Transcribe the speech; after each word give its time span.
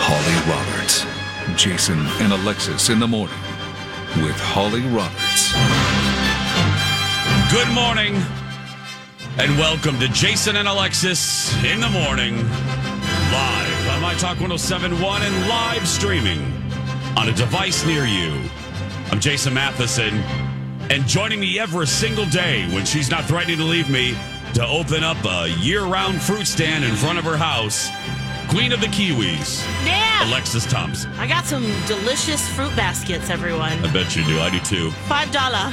Holly 0.00 0.50
Roberts. 0.50 1.04
Jason 1.60 1.98
and 2.22 2.32
Alexis 2.32 2.88
in 2.88 3.00
the 3.00 3.06
morning 3.08 3.36
with 4.22 4.38
Holly 4.38 4.82
Roberts. 4.94 5.52
Good 7.52 7.68
morning, 7.74 8.14
and 9.38 9.58
welcome 9.58 9.98
to 9.98 10.08
Jason 10.08 10.56
and 10.56 10.68
Alexis 10.68 11.52
in 11.64 11.80
the 11.80 11.88
morning, 11.88 12.36
live 12.36 13.88
on 13.90 14.00
My 14.00 14.14
Talk 14.14 14.40
1071 14.40 15.22
and 15.22 15.48
live 15.48 15.86
streaming 15.86 16.40
on 17.16 17.28
a 17.28 17.32
device 17.32 17.84
near 17.84 18.04
you. 18.04 18.40
I'm 19.10 19.20
Jason 19.20 19.52
Matheson, 19.52 20.14
and 20.90 21.06
joining 21.06 21.40
me 21.40 21.58
every 21.58 21.86
single 21.86 22.26
day 22.26 22.66
when 22.72 22.84
she's 22.86 23.10
not 23.10 23.24
threatening 23.24 23.58
to 23.58 23.64
leave 23.64 23.90
me 23.90 24.16
to 24.54 24.66
open 24.66 25.02
up 25.02 25.18
a 25.24 25.48
year 25.58 25.84
round 25.84 26.22
fruit 26.22 26.46
stand 26.46 26.84
in 26.84 26.94
front 26.94 27.18
of 27.18 27.24
her 27.24 27.36
house, 27.36 27.90
Queen 28.48 28.72
of 28.72 28.80
the 28.80 28.86
Kiwis, 28.86 29.62
Yeah. 29.84 30.26
Alexis 30.28 30.64
Thompson. 30.66 31.12
I 31.18 31.26
got 31.26 31.44
some 31.44 31.62
delicious 31.86 32.48
fruit 32.48 32.74
baskets, 32.74 33.28
everyone. 33.30 33.72
I 33.84 33.92
bet 33.92 34.16
you 34.16 34.24
do. 34.24 34.40
I 34.40 34.48
do 34.50 34.58
too. 34.60 34.90
Five 35.06 35.30
dollar. 35.30 35.72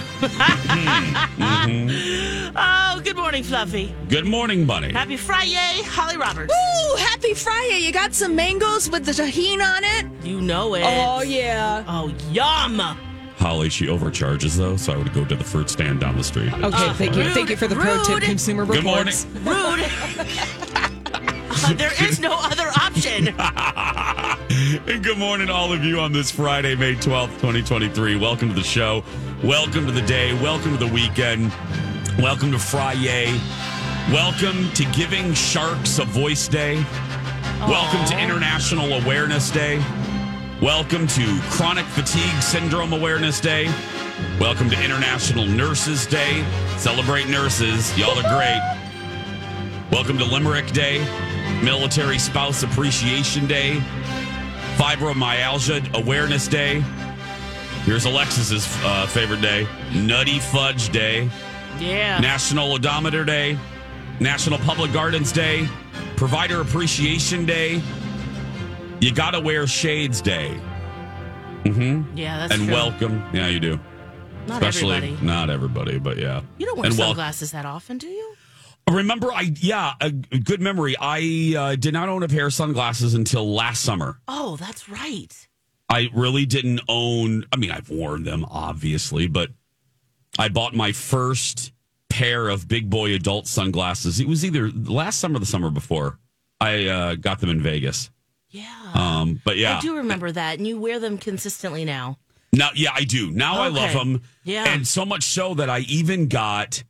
Oh, 2.57 3.01
good 3.03 3.15
morning, 3.15 3.43
Fluffy. 3.43 3.93
Good 4.09 4.25
morning, 4.25 4.65
Bunny. 4.65 4.91
Happy 4.91 5.17
Friday, 5.17 5.81
Holly 5.85 6.17
Roberts. 6.17 6.53
Ooh, 6.53 6.95
happy 6.97 7.33
Friday. 7.33 7.79
You 7.79 7.91
got 7.91 8.13
some 8.13 8.35
mangoes 8.35 8.89
with 8.89 9.05
the 9.05 9.11
tahini 9.13 9.61
on 9.61 9.83
it? 9.83 10.05
You 10.25 10.41
know 10.41 10.75
it. 10.75 10.83
Oh, 10.85 11.21
yeah. 11.21 11.83
Oh, 11.87 12.13
yum. 12.31 12.79
Holly, 13.37 13.69
she 13.69 13.89
overcharges 13.89 14.57
though, 14.57 14.75
so 14.77 14.93
I 14.93 14.97
would 14.97 15.13
go 15.13 15.25
to 15.25 15.35
the 15.35 15.43
fruit 15.43 15.69
stand 15.69 15.99
down 16.01 16.15
the 16.17 16.23
street. 16.23 16.53
Okay, 16.53 16.93
thank 16.93 17.15
you. 17.15 17.23
rude, 17.23 17.33
Thank 17.33 17.49
you 17.49 17.57
for 17.57 17.67
the 17.67 17.75
pro 17.75 18.01
tip, 18.03 18.15
rude. 18.15 18.23
consumer 18.23 18.65
Good 18.65 18.83
morning. 18.83 19.13
reports. 19.13 19.25
Rude. 19.45 19.85
Uh, 21.67 21.73
there 21.73 21.93
is 22.03 22.19
no 22.19 22.31
other 22.65 22.79
option. 22.79 23.27
and 24.87 25.03
good 25.03 25.17
morning, 25.17 25.49
all 25.49 25.71
of 25.71 25.83
you, 25.83 25.99
on 25.99 26.11
this 26.11 26.31
Friday, 26.31 26.75
May 26.75 26.95
12th, 26.95 27.33
2023. 27.35 28.15
Welcome 28.17 28.49
to 28.49 28.55
the 28.55 28.63
show. 28.63 29.03
Welcome 29.43 29.85
to 29.85 29.91
the 29.91 30.01
day. 30.01 30.33
Welcome 30.41 30.77
to 30.77 30.85
the 30.85 30.91
weekend. 30.91 31.53
Welcome 32.17 32.51
to 32.51 32.59
Friday. 32.59 33.39
Welcome 34.11 34.71
to 34.73 34.85
Giving 34.91 35.33
Sharks 35.33 35.99
a 35.99 36.05
Voice 36.05 36.47
Day. 36.47 36.83
Welcome 37.61 38.05
to 38.07 38.19
International 38.19 38.93
Awareness 38.93 39.49
Day. 39.51 39.83
Welcome 40.61 41.07
to 41.07 41.39
Chronic 41.49 41.85
Fatigue 41.85 42.41
Syndrome 42.41 42.93
Awareness 42.93 43.39
Day. 43.39 43.65
Welcome 44.39 44.69
to 44.69 44.83
International 44.83 45.45
Nurses 45.45 46.05
Day. 46.05 46.45
Celebrate 46.77 47.27
nurses. 47.27 47.95
Y'all 47.97 48.17
are 48.17 48.35
great. 48.35 48.75
Welcome 49.91 50.17
to 50.17 50.25
Limerick 50.25 50.71
Day, 50.71 50.97
Military 51.65 52.19
Spouse 52.19 52.61
Appreciation 52.61 53.47
Day, 53.47 53.81
Fibromyalgia 54.77 55.91
Awareness 55.95 56.47
Day. 56.47 56.81
Here's 57.85 58.05
Alexis's 58.05 58.67
uh, 58.83 59.07
favorite 59.07 59.41
day, 59.41 59.67
Nutty 59.93 60.37
Fudge 60.39 60.89
Day, 60.89 61.27
Yeah. 61.79 62.19
National 62.19 62.73
Odometer 62.73 63.25
Day, 63.25 63.57
National 64.19 64.59
Public 64.59 64.93
Gardens 64.93 65.31
Day, 65.31 65.67
Provider 66.15 66.61
Appreciation 66.61 67.45
Day. 67.47 67.81
You 69.01 69.11
gotta 69.13 69.39
wear 69.39 69.65
shades 69.67 70.21
day, 70.21 70.59
Mm-hmm. 71.63 72.15
yeah, 72.15 72.37
that's 72.37 72.53
and 72.53 72.65
true. 72.65 72.73
welcome. 72.73 73.23
Yeah, 73.33 73.47
you 73.47 73.59
do. 73.59 73.79
Not 74.47 74.61
Especially 74.61 74.97
everybody. 74.97 75.25
not 75.25 75.49
everybody, 75.49 75.97
but 75.97 76.17
yeah. 76.17 76.41
You 76.59 76.67
don't 76.67 76.77
wear 76.77 76.85
and 76.89 76.97
wel- 76.97 77.07
sunglasses 77.09 77.51
that 77.53 77.65
often, 77.65 77.97
do 77.97 78.05
you? 78.07 78.35
Remember, 78.89 79.31
I 79.33 79.51
yeah, 79.55 79.93
a 79.99 80.11
good 80.11 80.61
memory. 80.61 80.95
I 80.99 81.55
uh, 81.57 81.75
did 81.75 81.93
not 81.93 82.07
own 82.07 82.21
a 82.21 82.27
pair 82.27 82.45
of 82.47 82.53
sunglasses 82.53 83.15
until 83.15 83.53
last 83.53 83.81
summer. 83.81 84.19
Oh, 84.27 84.57
that's 84.57 84.87
right. 84.87 85.47
I 85.89 86.09
really 86.13 86.45
didn't 86.45 86.81
own. 86.87 87.45
I 87.51 87.57
mean, 87.57 87.71
I've 87.71 87.89
worn 87.89 88.23
them 88.23 88.45
obviously, 88.45 89.27
but 89.27 89.49
I 90.37 90.49
bought 90.49 90.75
my 90.75 90.91
first 90.91 91.71
pair 92.09 92.47
of 92.47 92.67
big 92.67 92.89
boy 92.89 93.13
adult 93.13 93.47
sunglasses. 93.47 94.19
It 94.19 94.27
was 94.27 94.45
either 94.45 94.69
last 94.69 95.19
summer 95.19 95.37
or 95.37 95.39
the 95.39 95.45
summer 95.45 95.71
before. 95.71 96.19
I 96.61 96.85
uh, 96.85 97.15
got 97.15 97.39
them 97.39 97.49
in 97.49 97.61
Vegas. 97.61 98.11
Yeah. 98.49 98.91
Um, 98.93 99.41
but 99.43 99.57
yeah, 99.57 99.77
I 99.77 99.81
do 99.81 99.97
remember 99.97 100.31
that, 100.31 100.57
and 100.57 100.67
you 100.67 100.79
wear 100.79 100.99
them 100.99 101.17
consistently 101.17 101.85
now. 101.85 102.17
Now, 102.53 102.69
yeah, 102.73 102.91
I 102.93 103.03
do. 103.03 103.31
Now 103.31 103.61
I 103.61 103.67
love 103.67 103.91
them. 103.91 104.21
Yeah. 104.43 104.65
And 104.65 104.87
so 104.87 105.05
much 105.05 105.23
so 105.23 105.55
that 105.55 105.69
I 105.69 105.79
even 105.79 106.27
got 106.29 106.83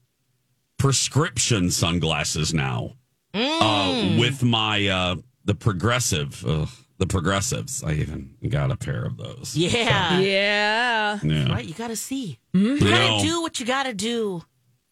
prescription 0.90 1.72
sunglasses 1.72 2.54
now 2.54 2.94
Mm. 3.34 3.60
uh, 3.60 4.20
with 4.20 4.44
my 4.44 4.88
uh, 4.88 5.16
the 5.44 5.54
progressive, 5.56 6.46
uh, 6.46 6.68
the 7.00 7.06
progressives. 7.08 7.84
I 7.84 7.94
even 7.96 8.36
got 8.48 8.72
a 8.72 8.78
pair 8.78 9.04
of 9.04 9.18
those. 9.18 9.58
Yeah. 9.58 10.20
Yeah. 10.20 11.20
Yeah. 11.22 11.52
Right. 11.52 11.66
You 11.66 11.74
got 11.74 11.88
to 11.90 11.98
see. 11.98 12.40
You 12.54 12.76
You 12.76 12.80
got 12.80 13.20
to 13.20 13.26
do 13.28 13.42
what 13.42 13.60
you 13.60 13.66
got 13.66 13.84
to 13.88 13.94
do 13.94 14.42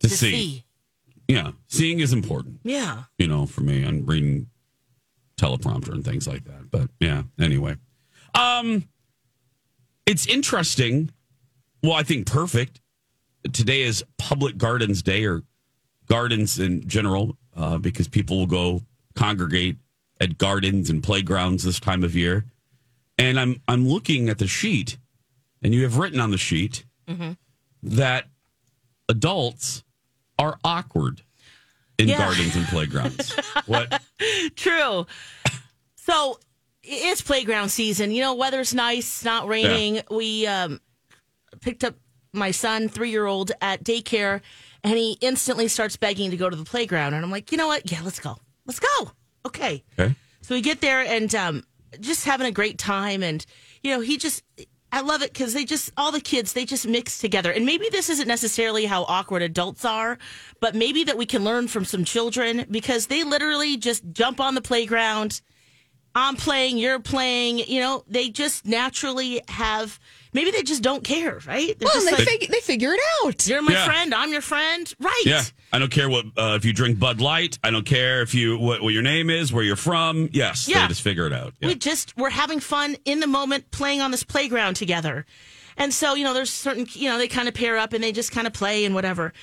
to 0.02 0.10
to 0.10 0.14
see. 0.14 0.32
see. 0.32 0.66
Yeah, 1.30 1.52
seeing 1.68 2.02
is 2.02 2.12
important. 2.12 2.60
Yeah. 2.64 3.04
You 3.18 3.28
know, 3.28 3.46
for 3.46 3.62
me, 3.62 3.86
I'm 3.86 4.06
reading 4.06 4.48
teleprompter 5.38 5.94
and 5.94 6.04
things 6.04 6.28
like 6.28 6.44
that. 6.44 6.70
But 6.70 6.90
yeah, 7.00 7.24
anyway, 7.40 7.78
um, 8.36 8.90
it's 10.06 10.26
interesting. 10.26 11.12
Well, 11.82 11.94
I 11.94 12.04
think 12.04 12.26
perfect. 12.28 12.82
Today 13.54 13.84
is 13.84 14.04
Public 14.18 14.58
Gardens 14.58 15.02
Day, 15.02 15.24
or 15.24 15.44
gardens 16.08 16.60
in 16.60 16.88
general, 16.88 17.38
uh, 17.56 17.78
because 17.78 18.08
people 18.08 18.38
will 18.40 18.48
go 18.48 18.82
congregate 19.16 19.78
at 20.20 20.38
gardens 20.38 20.90
and 20.90 21.04
playgrounds 21.04 21.64
this 21.64 21.80
time 21.80 22.04
of 22.04 22.16
year. 22.16 22.46
And 23.18 23.40
I'm 23.40 23.62
I'm 23.68 23.88
looking 23.88 24.30
at 24.30 24.40
the 24.40 24.48
sheet, 24.48 24.98
and 25.62 25.74
you 25.74 25.84
have 25.84 25.98
written 25.98 26.20
on 26.20 26.32
the 26.32 26.38
sheet 26.38 26.86
that 27.84 28.26
adults 29.10 29.84
are 30.40 30.58
awkward 30.64 31.22
in 31.98 32.08
Yeah. 32.08 32.18
gardens 32.18 32.56
and 32.56 32.66
playgrounds. 32.68 33.32
what? 33.68 34.02
True. 34.56 35.06
So 35.96 36.40
it's 36.82 37.22
playground 37.22 37.70
season. 37.70 38.12
You 38.12 38.22
know, 38.22 38.34
weather's 38.34 38.74
nice, 38.74 39.24
not 39.24 39.48
raining. 39.48 40.02
We 40.10 40.48
um, 40.48 40.82
picked 41.62 41.84
up 41.84 41.96
my 42.34 42.52
son, 42.52 42.90
three 42.90 43.12
year 43.12 43.26
old, 43.28 43.52
at 43.62 43.84
daycare, 43.84 44.42
and 44.84 44.98
he 44.98 45.18
instantly 45.22 45.68
starts 45.68 45.98
begging 45.98 46.32
to 46.32 46.38
go 46.38 46.50
to 46.50 46.56
the 46.56 46.66
playground. 46.66 47.14
And 47.14 47.24
I'm 47.24 47.32
like, 47.32 47.52
you 47.52 47.58
know 47.58 47.68
what? 47.68 47.92
Yeah, 47.92 48.02
let's 48.04 48.20
go. 48.20 48.38
Let's 48.66 48.80
go. 48.80 49.12
Okay. 49.46 49.84
Okay. 49.98 50.16
So 50.42 50.56
we 50.56 50.62
get 50.62 50.82
there 50.82 51.02
and 51.02 51.34
um, 51.36 51.64
just 52.00 52.26
having 52.26 52.48
a 52.48 52.52
great 52.52 52.78
time. 52.78 53.24
And, 53.24 53.46
you 53.82 53.92
know, 53.92 54.02
he 54.02 54.18
just, 54.18 54.44
I 54.92 55.02
love 55.02 55.22
it 55.22 55.32
because 55.32 55.54
they 55.54 55.66
just, 55.66 55.92
all 55.96 56.12
the 56.12 56.22
kids, 56.22 56.54
they 56.54 56.66
just 56.66 56.86
mix 56.86 57.20
together. 57.20 57.52
And 57.52 57.66
maybe 57.66 57.88
this 57.90 58.10
isn't 58.10 58.28
necessarily 58.28 58.86
how 58.86 59.04
awkward 59.04 59.42
adults 59.42 59.86
are, 59.86 60.18
but 60.60 60.76
maybe 60.76 61.04
that 61.06 61.18
we 61.18 61.26
can 61.26 61.44
learn 61.44 61.68
from 61.68 61.86
some 61.86 62.04
children 62.04 62.66
because 62.70 63.08
they 63.08 63.24
literally 63.24 63.78
just 63.78 64.04
jump 64.12 64.40
on 64.40 64.56
the 64.56 64.62
playground 64.62 65.42
I'm 66.16 66.36
playing, 66.36 66.78
you're 66.78 67.00
playing. 67.00 67.60
You 67.60 67.80
know, 67.80 68.04
they 68.08 68.30
just 68.30 68.66
naturally 68.66 69.42
have. 69.48 70.00
Maybe 70.34 70.52
they 70.52 70.64
just 70.64 70.82
don't 70.82 71.04
care, 71.04 71.40
right? 71.48 71.78
They're 71.80 71.86
Well, 71.86 71.94
just 71.94 72.06
they, 72.06 72.12
like, 72.16 72.28
fig- 72.28 72.50
they 72.50 72.60
figure 72.60 72.92
it 72.94 73.00
out. 73.24 73.48
you're 73.48 73.62
my 73.62 73.72
Yeah. 73.74 73.86
friend, 73.86 74.14
I'm 74.14 74.32
your 74.32 74.42
friend, 74.42 74.92
right? 75.00 75.22
Yeah, 75.26 75.44
I 75.72 75.80
don't 75.80 75.92
care 75.92 76.10
what 76.10 76.26
uh, 76.38 76.56
if 76.58 76.66
you 76.66 76.74
drink 76.74 77.00
Bud 77.00 77.22
Light. 77.22 77.60
I 77.64 77.72
don't 77.72 77.86
care 77.86 78.22
if 78.22 78.34
you 78.34 78.58
what, 78.58 78.82
what 78.82 78.94
your 78.94 79.04
name 79.04 79.30
is, 79.30 79.54
where 79.54 79.64
you're 79.64 79.76
from. 79.76 80.30
Yes, 80.34 80.68
Yeah. 80.68 80.82
they 80.82 80.88
just 80.90 81.02
figure 81.02 81.28
it 81.28 81.34
out. 81.34 81.54
Yeah. 81.60 81.68
We 81.70 81.76
just 81.76 82.16
we're 82.18 82.30
having 82.32 82.60
fun 82.60 82.98
in 83.06 83.20
the 83.20 83.28
moment, 83.28 83.72
playing 83.72 84.02
on 84.02 84.12
this 84.12 84.24
playground 84.24 84.76
together. 84.76 85.26
And 85.78 85.94
so, 85.94 86.16
you 86.16 86.24
know, 86.24 86.34
there's 86.34 86.52
certain, 86.52 86.88
you 86.92 87.10
know, 87.10 87.18
they 87.18 87.28
kind 87.28 87.48
of 87.48 87.54
pair 87.54 87.78
up 87.78 87.94
and 87.94 88.04
they 88.04 88.12
just 88.12 88.32
kind 88.32 88.48
of 88.48 88.54
play 88.54 88.86
and 88.86 88.96
whatever. 88.96 89.34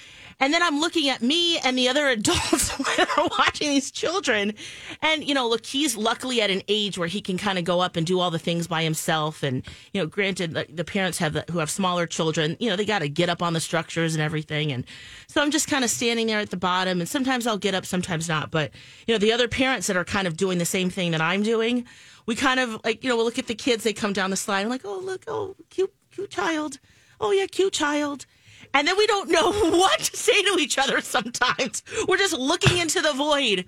And 0.43 0.55
then 0.55 0.63
I'm 0.63 0.81
looking 0.81 1.11
at 1.11 1.21
me 1.21 1.59
and 1.59 1.77
the 1.77 1.89
other 1.89 2.09
adults 2.09 2.73
are 2.99 3.29
watching 3.39 3.69
these 3.69 3.91
children. 3.91 4.55
And, 5.03 5.23
you 5.23 5.35
know, 5.35 5.49
look, 5.49 5.67
he's 5.67 5.97
luckily 5.97 6.41
at 6.41 6.51
an 6.51 6.63
age 6.67 6.97
where 6.97 7.09
he 7.09 7.21
can 7.21 7.37
kind 7.37 7.59
of 7.59 7.65
go 7.65 7.81
up 7.81 7.97
and 7.97 8.07
do 8.07 8.19
all 8.19 8.31
the 8.31 8.39
things 8.39 8.67
by 8.67 8.83
himself. 8.83 9.43
And, 9.43 9.63
you 9.93 10.01
know, 10.01 10.07
granted, 10.07 10.55
the, 10.55 10.67
the 10.69 10.85
parents 10.85 11.19
have 11.19 11.35
the, 11.35 11.45
who 11.51 11.59
have 11.59 11.71
smaller 11.71 12.07
children, 12.07 12.57
you 12.59 12.71
know, 12.71 12.77
they 12.77 12.87
got 12.87 13.01
to 13.01 13.09
get 13.09 13.29
up 13.29 13.43
on 13.43 13.53
the 13.53 13.61
structures 13.61 14.15
and 14.15 14.23
everything. 14.23 14.73
And 14.73 14.87
so 15.27 15.43
I'm 15.43 15.51
just 15.51 15.69
kind 15.69 15.85
of 15.85 15.91
standing 15.91 16.27
there 16.27 16.41
at 16.41 16.51
the 16.51 16.57
bottom. 16.57 17.01
And 17.01 17.09
sometimes 17.09 17.47
I'll 17.47 17.59
get 17.59 17.75
up, 17.75 17.85
sometimes 17.85 18.29
not. 18.29 18.51
But, 18.51 18.73
you 19.07 19.15
know, 19.15 19.19
the 19.19 19.33
other 19.33 19.47
parents 19.47 19.87
that 19.89 19.97
are 19.97 20.05
kind 20.05 20.27
of 20.27 20.37
doing 20.37 20.59
the 20.59 20.65
same 20.65 20.89
thing 20.89 21.11
that 21.11 21.21
I'm 21.21 21.43
doing, 21.43 21.85
we 22.25 22.35
kind 22.35 22.61
of 22.61 22.81
like, 22.85 23.05
you 23.05 23.11
know, 23.11 23.17
we'll 23.17 23.27
look 23.27 23.39
at 23.39 23.47
the 23.47 23.55
kids, 23.55 23.85
they 23.85 23.93
come 23.93 24.13
down 24.13 24.31
the 24.31 24.37
slide. 24.37 24.63
I'm 24.63 24.69
like, 24.69 24.83
oh, 24.85 25.01
look, 25.01 25.25
oh, 25.27 25.57
cute, 25.69 25.93
cute 26.11 26.31
child. 26.31 26.79
Oh, 27.21 27.33
yeah, 27.33 27.47
cute 27.47 27.73
child. 27.73 28.27
And 28.73 28.87
then 28.87 28.97
we 28.97 29.07
don't 29.07 29.31
know 29.31 29.51
what 29.71 30.01
to 30.01 30.17
say 30.17 30.43
to 30.43 30.59
each 30.59 30.79
other 30.79 31.01
sometimes. 31.01 31.83
We're 32.09 32.17
just 32.17 32.37
looking 32.37 32.79
into 32.79 33.01
the 33.01 33.13
void 33.13 33.67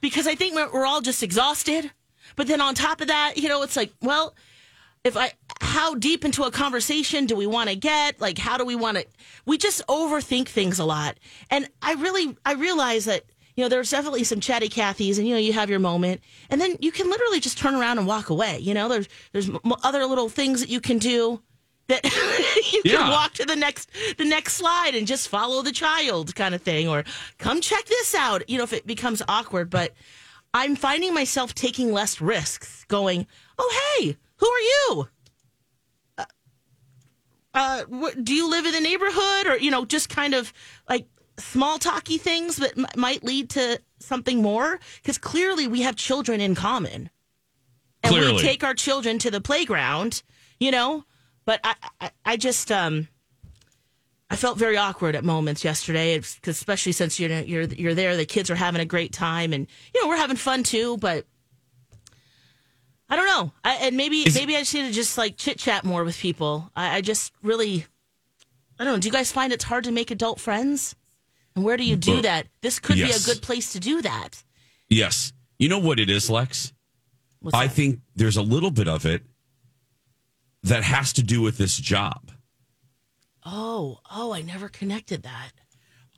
because 0.00 0.26
I 0.26 0.34
think 0.34 0.54
we're, 0.54 0.86
all 0.86 1.00
just 1.00 1.22
exhausted. 1.22 1.90
But 2.36 2.46
then 2.46 2.60
on 2.60 2.74
top 2.74 3.00
of 3.00 3.08
that, 3.08 3.34
you 3.36 3.48
know, 3.48 3.62
it's 3.62 3.76
like, 3.76 3.92
well, 4.02 4.34
if 5.02 5.16
I, 5.16 5.32
how 5.60 5.94
deep 5.94 6.24
into 6.24 6.44
a 6.44 6.50
conversation 6.50 7.26
do 7.26 7.36
we 7.36 7.46
want 7.46 7.68
to 7.68 7.76
get? 7.76 8.20
Like, 8.20 8.38
how 8.38 8.56
do 8.56 8.64
we 8.64 8.74
want 8.74 8.98
to, 8.98 9.06
we 9.44 9.58
just 9.58 9.86
overthink 9.86 10.48
things 10.48 10.78
a 10.78 10.84
lot. 10.84 11.18
And 11.50 11.68
I 11.82 11.94
really, 11.94 12.36
I 12.44 12.54
realize 12.54 13.04
that, 13.04 13.24
you 13.54 13.62
know, 13.62 13.68
there's 13.68 13.90
definitely 13.90 14.24
some 14.24 14.40
chatty 14.40 14.68
Cathys 14.68 15.18
and, 15.18 15.28
you 15.28 15.34
know, 15.34 15.40
you 15.40 15.52
have 15.52 15.70
your 15.70 15.78
moment 15.78 16.22
and 16.50 16.60
then 16.60 16.76
you 16.80 16.90
can 16.90 17.08
literally 17.08 17.38
just 17.38 17.58
turn 17.58 17.74
around 17.74 17.98
and 17.98 18.06
walk 18.06 18.30
away. 18.30 18.58
You 18.58 18.74
know, 18.74 18.88
there's, 18.88 19.08
there's 19.32 19.50
other 19.82 20.06
little 20.06 20.28
things 20.28 20.60
that 20.60 20.70
you 20.70 20.80
can 20.80 20.98
do 20.98 21.40
that 21.88 22.04
you 22.72 22.82
can 22.82 23.10
walk 23.10 23.34
to 23.34 23.44
the 23.44 23.56
next 23.56 23.90
the 24.18 24.24
next 24.24 24.54
slide 24.54 24.94
and 24.94 25.06
just 25.06 25.28
follow 25.28 25.62
the 25.62 25.72
child 25.72 26.34
kind 26.34 26.54
of 26.54 26.62
thing 26.62 26.88
or 26.88 27.04
come 27.38 27.60
check 27.60 27.84
this 27.86 28.14
out 28.14 28.48
you 28.48 28.58
know 28.58 28.64
if 28.64 28.72
it 28.72 28.86
becomes 28.86 29.22
awkward. 29.28 29.70
But 29.70 29.92
i'm 30.52 30.76
finding 30.76 31.12
myself 31.12 31.54
taking 31.54 31.92
less 31.92 32.20
risks 32.20 32.84
going 32.88 33.26
oh 33.58 33.96
hey 33.98 34.16
who 34.36 34.46
are 34.46 34.60
you? 34.60 35.08
Uh, 36.18 36.24
uh 37.54 37.84
wh- 37.90 38.22
do 38.22 38.34
you 38.34 38.50
live 38.50 38.66
in 38.66 38.72
the 38.72 38.80
neighborhood? 38.80 39.46
Or 39.46 39.56
you 39.56 39.70
know 39.70 39.84
just 39.84 40.08
kind 40.08 40.34
of 40.34 40.52
like 40.88 41.06
small 41.38 41.78
talky 41.78 42.18
things 42.18 42.56
that 42.56 42.76
m- 42.76 42.86
might 42.96 43.24
lead 43.24 43.50
to 43.50 43.80
something 43.98 44.42
more? 44.42 44.78
Because 44.96 45.18
clearly 45.18 45.66
we 45.66 45.82
have 45.82 45.96
children 45.96 46.40
in 46.40 46.54
common. 46.54 47.10
And 48.02 48.14
we 48.14 48.38
take 48.38 48.62
our 48.62 48.74
children 48.74 49.18
to 49.20 49.30
the 49.30 49.40
playground, 49.40 50.22
you 50.60 50.70
know. 50.70 51.04
But 51.44 51.60
I, 51.64 51.74
I, 52.00 52.10
I 52.24 52.36
just, 52.36 52.72
um, 52.72 53.08
I 54.30 54.36
felt 54.36 54.58
very 54.58 54.76
awkward 54.76 55.14
at 55.14 55.24
moments 55.24 55.62
yesterday, 55.64 56.18
'cause 56.18 56.48
especially 56.48 56.92
since 56.92 57.20
you're 57.20 57.30
you're 57.30 57.64
you're 57.64 57.94
there, 57.94 58.16
the 58.16 58.24
kids 58.26 58.50
are 58.50 58.54
having 58.56 58.80
a 58.80 58.86
great 58.86 59.12
time, 59.12 59.52
and 59.52 59.66
you 59.94 60.02
know 60.02 60.08
we're 60.08 60.16
having 60.16 60.36
fun 60.36 60.62
too. 60.62 60.96
But 60.96 61.26
I 63.08 63.16
don't 63.16 63.26
know, 63.26 63.52
I, 63.62 63.74
and 63.86 63.96
maybe 63.96 64.22
Is- 64.26 64.34
maybe 64.34 64.56
I 64.56 64.60
just 64.60 64.74
need 64.74 64.86
to 64.86 64.92
just 64.92 65.18
like 65.18 65.36
chit 65.36 65.58
chat 65.58 65.84
more 65.84 66.02
with 66.04 66.18
people. 66.18 66.70
I, 66.74 66.96
I 66.96 67.00
just 67.02 67.32
really, 67.42 67.84
I 68.78 68.84
don't 68.84 68.94
know. 68.94 68.98
Do 68.98 69.06
you 69.08 69.12
guys 69.12 69.30
find 69.30 69.52
it's 69.52 69.64
hard 69.64 69.84
to 69.84 69.92
make 69.92 70.10
adult 70.10 70.40
friends? 70.40 70.96
And 71.54 71.64
where 71.64 71.76
do 71.76 71.84
you 71.84 71.94
do 71.94 72.22
that? 72.22 72.48
This 72.62 72.80
could 72.80 72.96
yes. 72.96 73.24
be 73.24 73.30
a 73.30 73.34
good 73.34 73.42
place 73.42 73.72
to 73.74 73.80
do 73.80 74.02
that. 74.02 74.42
yes, 74.88 75.32
you 75.58 75.68
know 75.68 75.78
what 75.78 76.00
it 76.00 76.10
is, 76.10 76.28
Lex. 76.28 76.72
What's 77.40 77.54
I 77.54 77.66
that? 77.68 77.74
think 77.76 78.00
there's 78.16 78.36
a 78.36 78.42
little 78.42 78.72
bit 78.72 78.88
of 78.88 79.04
it 79.06 79.22
that 80.64 80.82
has 80.82 81.12
to 81.14 81.22
do 81.22 81.40
with 81.40 81.56
this 81.58 81.76
job. 81.76 82.32
Oh, 83.46 84.00
oh, 84.10 84.32
I 84.32 84.42
never 84.42 84.68
connected 84.68 85.22
that. 85.22 85.50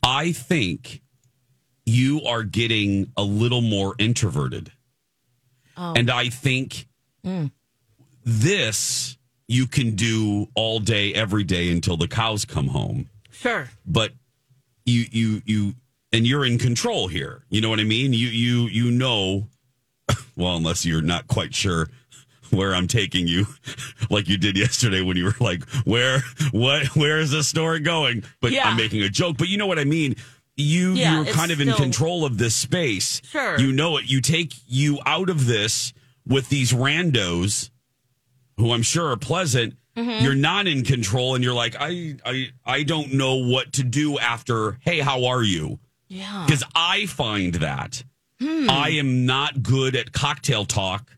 I 0.03 0.33
think 0.33 1.03
you 1.85 2.23
are 2.23 2.43
getting 2.45 3.13
a 3.17 3.23
little 3.23 3.61
more 3.61 3.95
introverted. 3.99 4.73
Oh. 5.77 5.93
And 5.97 6.11
I 6.11 6.29
think 6.31 6.89
Mm. 7.25 7.51
this 8.25 9.17
you 9.49 9.67
can 9.67 9.97
do 9.97 10.49
all 10.55 10.79
day, 10.81 11.13
every 11.13 11.43
day 11.45 11.71
until 11.71 11.97
the 11.97 12.07
cows 12.09 12.45
come 12.45 12.69
home. 12.69 13.09
Sure. 13.33 13.69
But 13.85 14.13
you, 14.85 15.05
you, 15.11 15.43
you, 15.45 15.75
and 16.13 16.25
you're 16.27 16.45
in 16.45 16.59
control 16.59 17.09
here. 17.09 17.45
You 17.49 17.61
know 17.61 17.69
what 17.69 17.81
I 17.81 17.85
mean? 17.85 18.13
You, 18.13 18.29
you, 18.29 18.67
you 18.69 18.91
know, 18.93 19.49
well, 20.37 20.57
unless 20.57 20.87
you're 20.87 21.03
not 21.03 21.27
quite 21.29 21.55
sure 21.55 21.89
where 22.57 22.75
I'm 22.75 22.87
taking 22.89 23.27
you, 23.29 23.47
like 24.11 24.29
you 24.29 24.37
did 24.39 24.57
yesterday 24.57 25.03
when 25.03 25.17
you 25.17 25.25
were 25.25 25.37
like, 25.41 25.63
where, 25.85 26.23
what, 26.51 26.87
where 26.97 27.19
is 27.19 27.31
this 27.31 27.49
story 27.49 27.81
going? 27.81 28.25
But 28.41 28.53
Yeah. 28.53 28.69
I'm 28.69 28.77
making 28.77 29.03
a 29.03 29.09
joke. 29.09 29.37
But 29.39 29.49
you 29.49 29.59
know 29.59 29.67
what 29.67 29.79
I 29.79 29.85
mean? 29.85 30.17
You, 30.57 30.93
Yeah, 30.95 31.23
you're 31.23 31.35
kind 31.35 31.51
of 31.53 31.61
in 31.61 31.69
still- 31.69 31.79
control 31.85 32.25
of 32.25 32.39
this 32.39 32.55
space. 32.55 33.21
Sure. 33.31 33.59
You 33.61 33.73
know 33.73 33.99
it. 33.99 34.11
You 34.11 34.21
take 34.21 34.55
you 34.67 34.99
out 35.05 35.29
of 35.31 35.47
this 35.47 35.93
with 36.27 36.49
these 36.49 36.73
randos 36.73 37.71
who 38.57 38.73
I'm 38.73 38.83
sure 38.83 39.11
are 39.11 39.17
pleasant. 39.17 39.75
Mm-hmm. 39.97 40.25
You're 40.25 40.35
not 40.35 40.67
in 40.67 40.83
control 40.85 41.35
and 41.35 41.45
you're 41.45 41.55
like, 41.55 41.77
I, 41.79 42.17
I, 42.25 42.49
I 42.65 42.83
don't 42.83 43.15
know 43.15 43.37
what 43.37 43.75
to 43.75 43.83
do 43.83 44.19
after, 44.19 44.79
hey, 44.81 45.01
how 45.01 45.27
are 45.27 45.43
you? 45.43 45.79
Yeah. 46.09 46.45
Because 46.47 46.65
I 46.75 47.07
find 47.07 47.55
that 47.57 48.03
Hmm. 48.39 48.69
I 48.69 48.91
am 48.91 49.25
not 49.25 49.63
good 49.63 49.97
at 49.97 50.13
cocktail 50.13 50.67
talk 50.67 51.11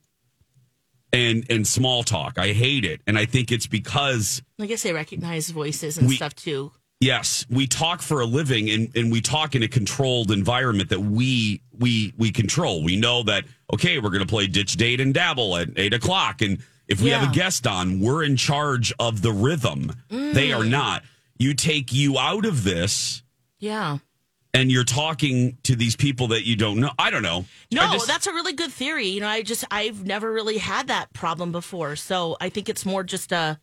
and 1.13 1.45
and 1.51 1.67
small 1.67 2.03
talk. 2.03 2.39
I 2.39 2.53
hate 2.53 2.85
it. 2.85 3.01
And 3.07 3.19
I 3.19 3.25
think 3.27 3.51
it's 3.53 3.67
because 3.67 4.43
I 4.61 4.67
guess 4.67 4.83
they 4.83 4.93
recognize 4.93 5.51
voices 5.51 5.99
and 5.99 6.09
We- 6.09 6.17
stuff 6.17 6.35
too. 6.35 6.73
yes, 7.01 7.47
we 7.49 7.67
talk 7.67 8.03
for 8.03 8.21
a 8.21 8.27
living 8.27 8.69
and, 8.71 8.91
and 8.97 9.11
we 9.13 9.21
talk 9.21 9.55
in 9.55 9.63
a 9.63 9.69
controlled 9.69 10.31
environment 10.31 10.91
that 10.91 11.01
we 11.01 11.63
we 11.77 12.13
we 12.17 12.31
control. 12.31 12.83
We 12.85 12.97
know 12.97 13.23
that 13.25 13.45
okay, 13.73 13.99
we're 13.99 14.11
gonna 14.11 14.27
play 14.27 14.47
ditch 14.47 14.77
date 14.77 15.01
and 15.01 15.15
dabble 15.15 15.57
at 15.57 15.69
eight 15.77 15.95
o'clock. 15.95 16.43
And 16.43 16.59
if 16.89 17.01
we 17.03 17.11
have 17.11 17.31
a 17.31 17.33
guest 17.35 17.67
on, 17.67 18.01
we're 18.01 18.25
in 18.25 18.37
charge 18.37 18.93
of 18.99 19.23
the 19.23 19.33
rhythm. 19.33 19.93
They 20.09 20.49
Mm. 20.51 20.59
are 20.61 20.65
not. 20.65 21.03
You 21.39 21.55
take 21.55 21.93
you 21.93 22.19
out 22.19 22.45
of 22.47 22.65
this 22.65 23.23
Yeah. 23.61 23.99
And 24.59 24.71
you're 24.73 24.85
talking 24.85 25.57
to 25.63 25.77
these 25.77 25.95
people 25.97 26.29
that 26.29 26.45
you 26.47 26.57
don't 26.57 26.81
know. 26.81 26.91
I 26.99 27.11
don't 27.11 27.23
know. 27.23 27.45
No, 27.73 27.93
just- 27.93 28.07
that's 28.07 28.27
a 28.27 28.33
really 28.33 28.53
good 28.53 28.73
theory. 28.73 29.07
You 29.09 29.21
know, 29.21 29.29
I 29.29 29.43
just 29.43 29.65
I've 29.71 30.05
never 30.05 30.33
really 30.33 30.59
had 30.59 30.89
that 30.89 31.13
problem 31.13 31.53
before, 31.53 31.97
so 31.97 32.37
I 32.41 32.49
think 32.49 32.69
it's 32.69 32.85
more 32.85 33.05
just 33.05 33.33
a 33.33 33.59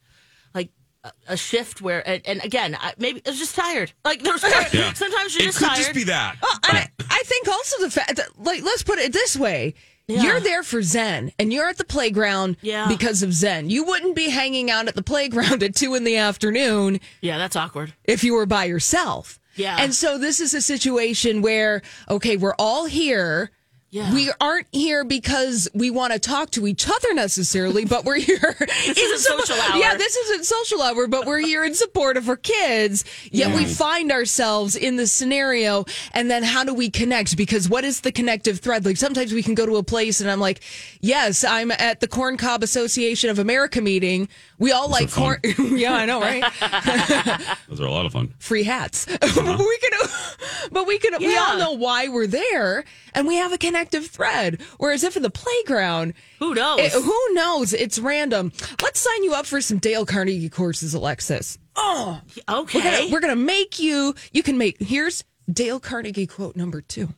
like 0.53 0.69
a- 1.03 1.11
a 1.29 1.37
shift 1.37 1.81
where, 1.81 2.07
and, 2.07 2.21
and 2.25 2.43
again, 2.43 2.77
I, 2.79 2.93
maybe 2.97 3.21
I 3.25 3.29
was 3.29 3.39
just 3.39 3.55
tired. 3.55 3.91
Like 4.03 4.23
there's 4.23 4.41
Yeah. 4.43 4.93
sometimes 4.93 5.35
you're 5.35 5.43
it 5.43 5.47
just 5.47 5.57
could 5.59 5.67
tired. 5.67 5.77
just 5.77 5.93
be 5.93 6.03
that. 6.05 6.35
And 6.69 6.77
I, 6.77 6.89
I 7.09 7.23
think 7.25 7.47
also 7.47 7.81
the 7.81 7.91
fact 7.91 8.15
that, 8.15 8.29
like, 8.39 8.63
let's 8.63 8.83
put 8.83 8.99
it 8.99 9.11
this 9.13 9.35
way. 9.37 9.73
Yeah. 10.07 10.21
You're 10.21 10.39
there 10.39 10.61
for 10.61 10.83
Zen 10.83 11.31
and 11.39 11.51
you're 11.51 11.67
at 11.67 11.77
the 11.79 11.83
playground 11.83 12.57
Yeah. 12.61 12.87
because 12.87 13.23
of 13.23 13.33
Zen. 13.33 13.71
You 13.71 13.85
wouldn't 13.85 14.15
be 14.15 14.29
hanging 14.29 14.69
out 14.69 14.87
at 14.87 14.93
the 14.93 15.01
playground 15.01 15.63
at 15.67 15.73
two 15.75 15.95
in 15.95 16.03
the 16.03 16.17
afternoon 16.17 16.99
yeah, 17.21 17.39
that's 17.39 17.55
awkward. 17.55 17.93
if 18.03 18.23
you 18.23 18.35
were 18.35 18.45
by 18.45 18.65
yourself. 18.65 19.39
Yeah. 19.55 19.77
And 19.79 19.93
so 19.93 20.17
this 20.17 20.39
is 20.39 20.53
a 20.53 20.61
situation 20.61 21.41
where, 21.41 21.81
okay, 22.09 22.37
we're 22.37 22.55
all 22.57 22.85
here. 22.85 23.51
Yeah. 23.95 24.13
We 24.13 24.29
aren't 24.41 24.67
here 24.73 25.05
because 25.05 25.69
we 25.73 25.89
want 25.89 26.11
to 26.11 26.19
talk 26.19 26.51
to 26.51 26.67
each 26.67 26.89
other 26.89 27.13
necessarily, 27.13 27.85
but 27.85 28.03
we're 28.03 28.19
here. 28.19 28.55
this 28.59 28.97
isn't 28.97 29.19
social 29.19 29.55
hour. 29.55 29.77
Yeah, 29.77 29.95
this 29.95 30.17
isn't 30.17 30.43
social 30.43 30.81
hour, 30.81 31.07
but 31.07 31.25
we're 31.25 31.39
here 31.39 31.63
in 31.63 31.73
support 31.73 32.17
of 32.17 32.27
our 32.27 32.35
kids. 32.35 33.05
Yet 33.31 33.55
we 33.55 33.63
find 33.63 34.11
ourselves 34.11 34.75
in 34.75 34.97
this 34.97 35.13
scenario. 35.13 35.85
And 36.11 36.29
then 36.29 36.43
how 36.43 36.65
do 36.65 36.73
we 36.73 36.89
connect? 36.89 37.37
Because 37.37 37.69
what 37.69 37.85
is 37.85 38.01
the 38.01 38.11
connective 38.11 38.59
thread? 38.59 38.83
Like 38.83 38.97
sometimes 38.97 39.31
we 39.31 39.41
can 39.41 39.55
go 39.55 39.65
to 39.65 39.77
a 39.77 39.83
place 39.83 40.19
and 40.19 40.29
I'm 40.29 40.41
like, 40.41 40.61
yes, 40.99 41.45
I'm 41.45 41.71
at 41.71 42.01
the 42.01 42.07
Corn 42.09 42.35
Cob 42.35 42.63
Association 42.63 43.29
of 43.29 43.39
America 43.39 43.79
meeting. 43.79 44.27
We 44.57 44.71
all 44.71 44.89
like 44.89 45.11
corn. 45.11 45.39
yeah, 45.59 45.93
I 45.93 46.05
know, 46.05 46.21
right? 46.21 46.43
Those 47.67 47.81
are 47.81 47.85
a 47.85 47.91
lot 47.91 48.05
of 48.05 48.13
fun. 48.13 48.33
free 48.39 48.63
hats. 48.63 49.05
but 49.05 49.23
uh-huh. 49.37 49.57
we 49.59 49.77
can, 49.79 50.69
but 50.71 50.87
we 50.87 50.97
can. 50.99 51.17
We 51.19 51.35
all 51.37 51.57
know 51.57 51.73
why 51.73 52.07
we're 52.07 52.27
there, 52.27 52.85
and 53.13 53.27
we 53.27 53.35
have 53.35 53.51
a 53.51 53.57
connective 53.57 54.07
thread. 54.07 54.61
Whereas 54.77 55.03
if 55.03 55.17
in 55.17 55.23
the 55.23 55.29
playground, 55.29 56.13
Who 56.39 56.53
knows? 56.55 56.79
it- 56.79 56.93
who 56.93 57.33
knows? 57.33 57.73
It's 57.73 57.99
random. 57.99 58.51
Let's 58.81 58.99
sign 58.99 59.23
you 59.23 59.33
up 59.33 59.45
for 59.45 59.59
some 59.61 59.77
Dale 59.79 60.05
Carnegie 60.05 60.49
courses, 60.49 60.93
Alexis. 60.93 61.57
Oh, 61.75 62.21
okay. 62.49 62.79
we're 62.79 62.83
gonna, 62.83 63.11
we're 63.11 63.19
gonna 63.21 63.35
make 63.35 63.79
you. 63.79 64.15
You 64.31 64.41
can 64.43 64.57
make. 64.57 64.79
Here's 64.81 65.23
Dale 65.51 65.79
Carnegie 65.79 66.27
quote 66.27 66.55
number 66.55 66.81
two. 66.81 67.09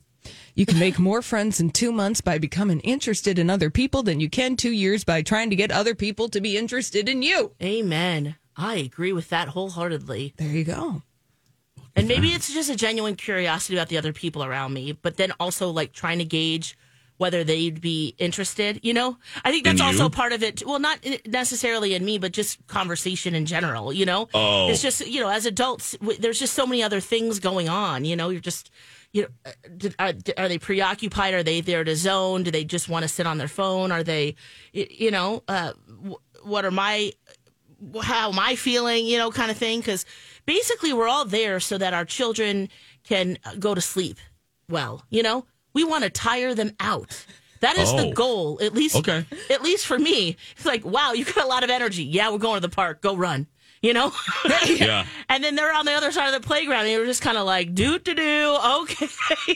You 0.58 0.66
can 0.66 0.80
make 0.80 0.98
more 0.98 1.22
friends 1.22 1.60
in 1.60 1.70
two 1.70 1.92
months 1.92 2.20
by 2.20 2.40
becoming 2.40 2.80
interested 2.80 3.38
in 3.38 3.48
other 3.48 3.70
people 3.70 4.02
than 4.02 4.20
you 4.20 4.28
can 4.28 4.56
two 4.56 4.72
years 4.72 5.04
by 5.04 5.22
trying 5.22 5.52
to 5.52 5.56
get 5.56 5.72
other 5.72 5.94
people 5.94 6.30
to 6.30 6.42
be 6.42 6.58
interested 6.58 7.08
in 7.08 7.22
you. 7.22 7.52
Amen. 7.62 8.38
I 8.56 8.78
agree 8.78 9.14
with 9.14 9.30
that 9.30 9.50
wholeheartedly. 9.50 10.34
There 10.38 10.48
you 10.50 10.64
go. 10.64 11.04
And 11.96 12.08
maybe 12.08 12.30
it's 12.30 12.52
just 12.52 12.72
a 12.72 12.76
genuine 12.76 13.16
curiosity 13.16 13.76
about 13.78 13.90
the 13.90 14.00
other 14.00 14.14
people 14.14 14.44
around 14.44 14.74
me, 14.74 14.94
but 14.94 15.18
then 15.18 15.32
also 15.40 15.70
like 15.70 15.94
trying 15.94 16.18
to 16.18 16.26
gauge 16.26 16.76
whether 17.18 17.44
they'd 17.44 17.80
be 17.80 18.16
interested. 18.18 18.80
You 18.82 18.96
know, 18.96 19.18
I 19.46 19.52
think 19.52 19.64
that's 19.64 19.82
also 19.82 20.06
you? 20.06 20.10
part 20.10 20.34
of 20.34 20.42
it. 20.42 20.64
Well, 20.66 20.80
not 20.80 20.98
necessarily 21.28 21.94
in 21.94 22.04
me, 22.04 22.18
but 22.18 22.32
just 22.32 22.66
conversation 22.66 23.36
in 23.36 23.46
general. 23.46 23.94
You 23.94 24.08
know, 24.08 24.28
Oh. 24.34 24.70
it's 24.72 24.82
just 24.82 25.06
you 25.06 25.22
know, 25.22 25.30
as 25.30 25.46
adults, 25.46 25.92
w- 26.00 26.18
there's 26.20 26.40
just 26.40 26.56
so 26.56 26.66
many 26.66 26.82
other 26.82 27.00
things 27.00 27.38
going 27.40 27.70
on. 27.70 28.06
You 28.06 28.16
know, 28.16 28.30
you're 28.30 28.42
just. 28.42 28.72
You 29.14 29.24
know, 29.24 29.28
uh, 29.46 29.52
did, 29.78 29.96
are, 30.00 30.14
are 30.38 30.48
they 30.48 30.58
preoccupied? 30.60 31.34
Are 31.34 31.44
they 31.44 31.62
there 31.62 31.84
to 31.84 31.96
zone? 31.96 32.44
Do 32.44 32.52
they 32.52 32.64
just 32.64 32.90
want 32.90 33.04
to 33.04 33.10
sit 33.10 33.26
on 33.26 33.38
their 33.38 33.48
phone? 33.48 33.92
Are 33.92 34.04
they, 34.04 34.36
you 34.74 35.12
know, 35.12 35.44
uh, 35.48 35.74
what 36.44 36.66
are 36.66 36.72
my 36.72 37.12
how 38.02 38.32
am 38.32 38.40
I 38.40 38.56
feeling, 38.56 39.06
you 39.06 39.18
know, 39.18 39.32
kind 39.32 39.52
of 39.52 39.58
thing. 39.58 39.80
Because 39.80 40.06
basically, 40.46 40.94
we're 40.94 41.08
all 41.08 41.26
there 41.26 41.60
so 41.60 41.78
that 41.78 41.94
our 41.94 42.06
children 42.06 42.70
can 43.04 43.38
uh, 43.46 43.56
go 43.56 43.76
to 43.76 43.82
sleep 43.82 44.18
well. 44.70 45.04
You 45.10 45.24
know, 45.24 45.46
we 45.74 45.84
want 45.84 46.04
to 46.04 46.10
tire 46.10 46.54
them 46.56 46.72
out. 46.80 47.26
That 47.60 47.78
is 47.78 47.92
the 47.94 48.08
Oh. 48.10 48.14
goal, 48.14 48.60
at 48.62 48.74
least. 48.74 48.96
Okay. 48.98 49.26
At 49.50 49.64
least 49.64 49.86
for 49.88 49.98
me, 49.98 50.38
it's 50.56 50.66
like, 50.66 50.86
wow, 50.86 51.14
you 51.14 51.26
got 51.26 51.44
a 51.44 51.48
lot 51.48 51.64
of 51.64 51.70
energy. 51.70 52.04
Yeah, 52.04 52.30
we're 52.30 52.38
going 52.38 52.62
to 52.62 52.68
the 52.68 52.76
park. 52.76 53.02
Go 53.02 53.16
run. 53.16 53.48
You 53.81 53.93
know. 53.93 54.12
Yeah. 54.67 55.05
And 55.29 55.43
then 55.43 55.55
they're 55.55 55.74
on 55.74 55.86
the 55.86 55.93
other 55.93 56.12
side 56.12 56.34
of 56.34 56.41
the 56.41 56.46
playground, 56.46 56.81
and 56.81 56.91
you're 56.91 57.05
just 57.05 57.22
kind 57.22 57.38
of 57.38 57.46
like, 57.46 57.74
do 57.74 57.98
to 58.00 58.13
do. 58.13 58.57
Okay. 58.81 59.07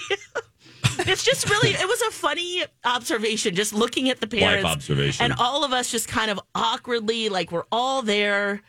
it's 1.00 1.24
just 1.24 1.50
really, 1.50 1.70
it 1.72 1.88
was 1.88 2.02
a 2.02 2.12
funny 2.12 2.64
observation, 2.84 3.56
just 3.56 3.74
looking 3.74 4.10
at 4.10 4.20
the 4.20 4.28
parents. 4.28 4.66
observation. 4.66 5.26
And 5.26 5.34
all 5.38 5.64
of 5.64 5.74
us 5.74 5.92
just 5.92 6.08
kind 6.08 6.32
of 6.32 6.40
awkwardly, 6.56 7.30
like 7.30 7.52
we're 7.52 7.66
all 7.72 8.02
there. 8.02 8.62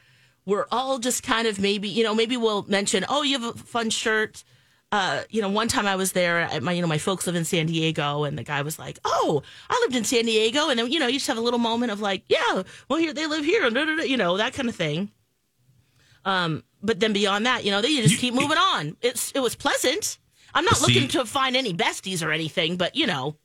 We're 0.45 0.67
all 0.71 0.99
just 0.99 1.23
kind 1.23 1.47
of 1.47 1.59
maybe, 1.59 1.89
you 1.89 2.03
know, 2.03 2.15
maybe 2.15 2.37
we'll 2.37 2.63
mention, 2.65 3.05
oh, 3.09 3.23
you 3.23 3.39
have 3.39 3.55
a 3.57 3.59
fun 3.59 3.91
shirt. 3.91 4.45
Uh, 4.91 5.23
you 5.31 5.41
know, 5.41 5.49
one 5.49 5.69
time 5.69 5.87
I 5.87 5.97
was 5.97 6.13
there 6.13 6.41
at 6.41 6.63
my, 6.63 6.73
you 6.73 6.83
know, 6.83 6.89
my 6.89 6.99
folks 6.99 7.27
live 7.27 7.37
in 7.37 7.45
San 7.47 7.67
Diego, 7.67 8.25
and 8.25 8.37
the 8.37 8.43
guy 8.43 8.61
was 8.61 8.79
like, 8.79 8.99
"Oh, 9.07 9.43
I 9.71 9.79
lived 9.85 9.97
in 9.97 10.05
San 10.05 10.27
Diego," 10.27 10.69
and 10.69 10.79
then 10.79 10.93
you 10.93 10.99
know, 11.01 11.07
you 11.07 11.15
just 11.15 11.29
have 11.29 11.39
a 11.39 11.41
little 11.41 11.59
moment 11.59 11.93
of 11.93 12.03
like, 12.03 12.25
"Yeah, 12.29 12.63
well, 12.91 12.99
here 12.99 13.15
they 13.15 13.27
live 13.27 13.43
here," 13.43 13.67
you 14.05 14.19
know, 14.19 14.37
that 14.37 14.53
kind 14.53 14.69
of 14.69 14.77
thing. 14.77 15.11
Um, 16.25 16.63
but 16.83 17.01
then 17.01 17.13
beyond 17.13 17.47
that, 17.47 17.65
you 17.65 17.71
know, 17.71 17.81
they 17.81 17.97
just 17.97 18.19
keep 18.19 18.35
moving 18.35 18.59
on. 18.59 18.97
It's 19.03 19.33
it 19.33 19.41
was 19.41 19.55
pleasant. 19.55 20.19
I'm 20.55 20.65
not 20.65 20.77
See- 20.77 20.93
looking 20.95 21.09
to 21.11 21.25
find 21.25 21.57
any 21.57 21.73
besties 21.75 22.25
or 22.27 22.31
anything, 22.33 22.77
but 22.77 22.95
you 22.97 23.07
know, 23.07 23.37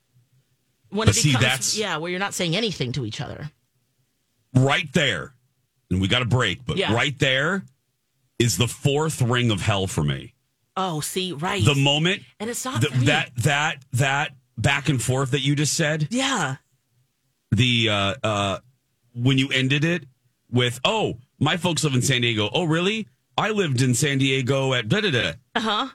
when 0.89 1.07
it 1.10 1.13
see, 1.15 1.29
becomes 1.29 1.43
that's- 1.43 1.77
yeah, 1.77 1.98
where 1.98 2.10
you're 2.12 2.19
not 2.19 2.34
saying 2.34 2.55
anything 2.55 2.91
to 2.93 3.05
each 3.05 3.22
other. 3.22 3.51
right 4.53 4.91
there, 4.93 5.34
and 5.91 6.01
we 6.01 6.07
got 6.07 6.22
a 6.22 6.25
break, 6.25 6.65
but 6.65 6.77
Yeah. 6.77 6.93
right 6.93 7.17
there 7.19 7.63
is 8.39 8.57
the 8.57 8.67
fourth 8.67 9.22
ring 9.22 9.51
of 9.51 9.62
hell 9.62 9.88
for 9.88 10.03
me. 10.03 10.34
Oh, 10.75 11.00
see, 11.01 11.31
right. 11.34 11.63
The 11.63 11.75
moment 11.75 12.24
and 12.39 12.50
it's 12.50 12.63
not 12.65 12.81
th- 12.81 12.91
for 12.93 13.00
me. 13.00 13.05
that 13.07 13.31
that 13.38 13.84
that 13.93 14.36
back 14.57 14.89
and 14.89 15.01
forth 15.01 15.31
that 15.31 15.41
you 15.41 15.55
just 15.55 15.74
said, 15.74 16.07
yeah. 16.12 16.57
the 17.51 17.89
uh 17.89 18.15
uh 18.24 18.60
when 19.13 19.38
you 19.38 19.50
ended 19.50 19.84
it 19.84 20.05
with, 20.51 20.79
"Oh, 20.86 21.17
my 21.39 21.58
folks 21.58 21.84
live 21.84 21.94
in 21.94 22.01
San 22.01 22.22
Diego." 22.22 22.50
Oh, 22.53 22.63
really? 22.65 23.08
I 23.38 23.51
lived 23.51 23.82
in 23.82 23.94
San 23.94 24.17
Diego 24.17 24.74
at 24.74 24.89
da 24.89 25.01
da 25.01 25.12
da. 25.12 25.32
Uh 25.56 25.60
huh. 25.60 25.88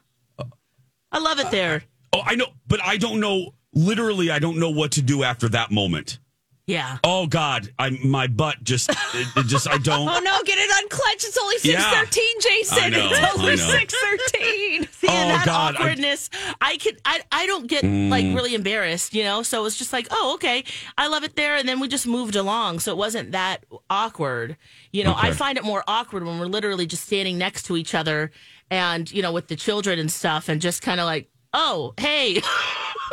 I 1.11 1.19
love 1.19 1.39
it 1.41 1.51
there. 1.51 1.83
Oh, 2.13 2.23
I 2.25 2.35
know, 2.37 2.47
but 2.67 2.81
I 2.83 2.97
don't 2.97 3.21
know. 3.21 3.55
Literally, 3.75 4.31
I 4.31 4.39
don't 4.39 4.59
know 4.59 4.71
what 4.71 4.93
to 4.93 5.03
do 5.03 5.23
after 5.23 5.49
that 5.51 5.71
moment. 5.71 6.19
Yeah. 6.67 6.99
Oh 7.03 7.27
God, 7.27 7.73
I 7.77 7.91
my 8.05 8.29
butt 8.29 8.63
just 8.63 8.89
it, 8.89 8.97
it 9.37 9.47
just 9.47 9.69
I 9.69 9.79
don't. 9.79 10.09
Oh 10.09 10.21
no, 10.21 10.43
get 10.45 10.59
it 10.59 10.71
unclenched. 10.83 11.25
It's 11.25 11.37
only 11.37 11.57
Yeah. 11.65 11.91
613, 11.91 12.41
Jason. 12.41 12.79
I 12.79 12.89
know, 12.89 13.09
it's 13.11 13.39
only 13.39 13.57
613. 13.57 14.89
See, 14.93 15.07
Oh, 15.09 15.13
that 15.13 15.45
God, 15.45 15.75
I- 15.75 15.79
awkwardness, 15.79 16.31
I, 16.61 16.77
could, 16.77 17.01
I, 17.05 17.21
I 17.33 17.47
don't 17.47 17.67
get 17.67 17.83
like 17.83 18.25
mm. 18.25 18.35
really 18.37 18.55
embarrassed, 18.55 19.13
you 19.13 19.25
know. 19.25 19.43
So 19.43 19.65
it's 19.65 19.77
just 19.77 19.93
like, 19.93 20.07
oh, 20.13 20.35
okay, 20.35 20.63
I 20.97 21.09
love 21.09 21.25
it 21.25 21.35
there, 21.35 21.57
and 21.57 21.69
then 21.69 21.81
we 21.81 21.89
just 21.89 22.07
moved 22.07 22.37
along, 22.37 22.79
so 22.79 22.93
it 22.93 22.97
wasn't 22.97 23.33
that 23.33 23.65
awkward, 23.91 24.57
you 24.93 25.03
know. 25.03 25.15
I 25.17 25.33
find 25.33 25.59
it 25.59 25.65
more 25.65 25.83
awkward 25.89 26.25
when 26.25 26.39
we're 26.39 26.47
literally 26.47 26.87
just 26.87 27.05
standing 27.05 27.39
next 27.39 27.65
to 27.65 27.77
each 27.77 27.93
other, 27.95 28.31
and 28.71 29.11
you 29.11 29.21
know, 29.21 29.33
with 29.33 29.49
the 29.49 29.57
children 29.57 29.99
and 29.99 30.11
stuff, 30.13 30.49
and 30.49 30.61
just 30.61 30.81
kind 30.81 31.01
of 31.01 31.07
like, 31.07 31.29
oh, 31.53 31.95
hey. 31.99 32.41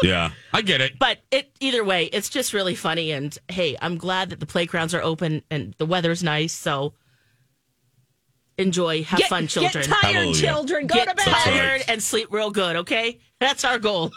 Yeah, 0.01 0.31
I 0.53 0.61
get 0.61 0.79
it. 0.79 0.93
but 0.97 1.17
it 1.29 1.51
either 1.59 1.83
way, 1.83 2.05
it's 2.05 2.29
just 2.29 2.53
really 2.53 2.73
funny, 2.73 3.11
and 3.11 3.37
hey, 3.49 3.75
I'm 3.81 3.97
glad 3.97 4.29
that 4.29 4.39
the 4.39 4.45
playgrounds 4.45 4.93
are 4.93 5.01
open 5.01 5.43
and 5.51 5.75
the 5.77 5.85
weather's 5.85 6.23
nice, 6.23 6.53
so. 6.53 6.93
Enjoy, 8.57 9.03
have 9.03 9.21
fun, 9.23 9.47
children. 9.47 9.85
Get 9.85 9.93
tired, 10.01 10.15
Hallelujah. 10.15 10.35
children. 10.35 10.87
Go 10.87 10.95
Get 10.95 11.09
to 11.09 11.15
bed. 11.15 11.25
tired 11.25 11.71
right. 11.79 11.89
and 11.89 12.03
sleep 12.03 12.27
real 12.29 12.51
good, 12.51 12.75
okay? 12.77 13.19
That's 13.39 13.63
our 13.63 13.79
goal. 13.79 14.11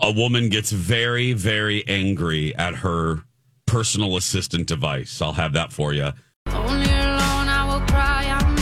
A 0.00 0.12
woman 0.12 0.48
gets 0.48 0.72
very, 0.72 1.32
very 1.32 1.86
angry 1.86 2.54
at 2.56 2.74
her 2.76 3.22
personal 3.66 4.16
assistant 4.16 4.66
device. 4.66 5.22
I'll 5.22 5.32
have 5.32 5.52
that 5.52 5.72
for 5.72 5.92
you. 5.92 6.10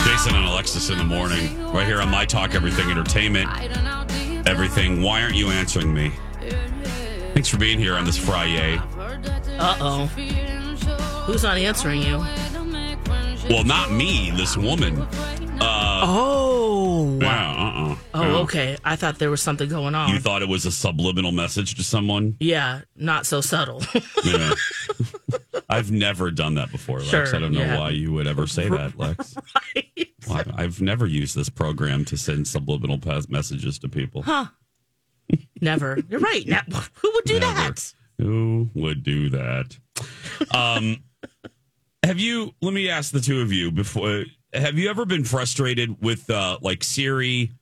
Jason 0.04 0.34
and 0.34 0.44
Alexis 0.46 0.90
in 0.90 0.98
the 0.98 1.04
morning, 1.04 1.58
right 1.72 1.86
here 1.86 2.00
on 2.00 2.10
My 2.10 2.24
Talk 2.26 2.54
Everything 2.54 2.90
Entertainment. 2.90 3.48
Everything. 4.46 5.02
Why 5.02 5.22
aren't 5.22 5.34
you 5.36 5.48
answering 5.50 5.92
me? 5.94 6.12
Thanks 7.34 7.48
for 7.48 7.56
being 7.58 7.78
here 7.78 7.94
on 7.94 8.04
this 8.04 8.18
Friday. 8.18 8.76
Uh 8.78 9.76
oh. 9.80 10.06
Who's 11.26 11.42
not 11.42 11.56
answering 11.56 12.02
you? 12.02 12.18
Well, 13.48 13.64
not 13.64 13.90
me, 13.90 14.30
this 14.36 14.56
woman. 14.56 15.06
Oh. 15.60 17.18
Yeah, 17.20 17.50
uh-uh. 17.50 17.96
Oh, 18.14 18.22
Yeah. 18.22 18.36
okay. 18.38 18.76
I 18.84 18.96
thought 18.96 19.18
there 19.18 19.30
was 19.30 19.40
something 19.42 19.68
going 19.68 19.94
on. 19.94 20.10
You 20.10 20.18
thought 20.18 20.42
it 20.42 20.48
was 20.48 20.66
a 20.66 20.72
subliminal 20.72 21.32
message 21.32 21.74
to 21.76 21.84
someone? 21.84 22.36
yeah, 22.40 22.80
not 22.96 23.26
so 23.26 23.40
subtle. 23.40 23.82
Yeah. 24.24 24.52
I've 25.68 25.90
never 25.90 26.30
done 26.30 26.54
that 26.56 26.70
before, 26.70 26.98
Lex. 26.98 27.08
Sure, 27.10 27.34
I 27.34 27.38
don't 27.38 27.52
know 27.52 27.60
yeah. 27.60 27.78
why 27.78 27.90
you 27.90 28.12
would 28.12 28.26
ever 28.26 28.46
say 28.46 28.68
that, 28.68 28.98
Lex. 28.98 29.34
I- 29.76 29.84
I've 30.54 30.80
never 30.80 31.06
used 31.06 31.36
this 31.36 31.48
program 31.48 32.04
to 32.06 32.16
send 32.16 32.46
subliminal 32.48 32.98
messages 33.28 33.78
to 33.80 33.88
people. 33.88 34.22
Huh. 34.22 34.46
Never. 35.60 35.98
You're 36.08 36.20
right. 36.20 36.46
Now, 36.46 36.62
who 36.94 37.10
would 37.14 37.24
do 37.24 37.38
Never. 37.38 37.54
that? 37.54 37.92
Who 38.18 38.68
would 38.74 39.02
do 39.02 39.30
that? 39.30 39.76
Um, 40.54 40.98
have 42.02 42.18
you? 42.18 42.52
Let 42.60 42.74
me 42.74 42.88
ask 42.90 43.12
the 43.12 43.20
two 43.20 43.40
of 43.40 43.52
you 43.52 43.70
before. 43.70 44.24
Have 44.52 44.76
you 44.78 44.90
ever 44.90 45.06
been 45.06 45.24
frustrated 45.24 46.02
with 46.02 46.28
uh, 46.28 46.58
like 46.60 46.84
Siri, 46.84 47.52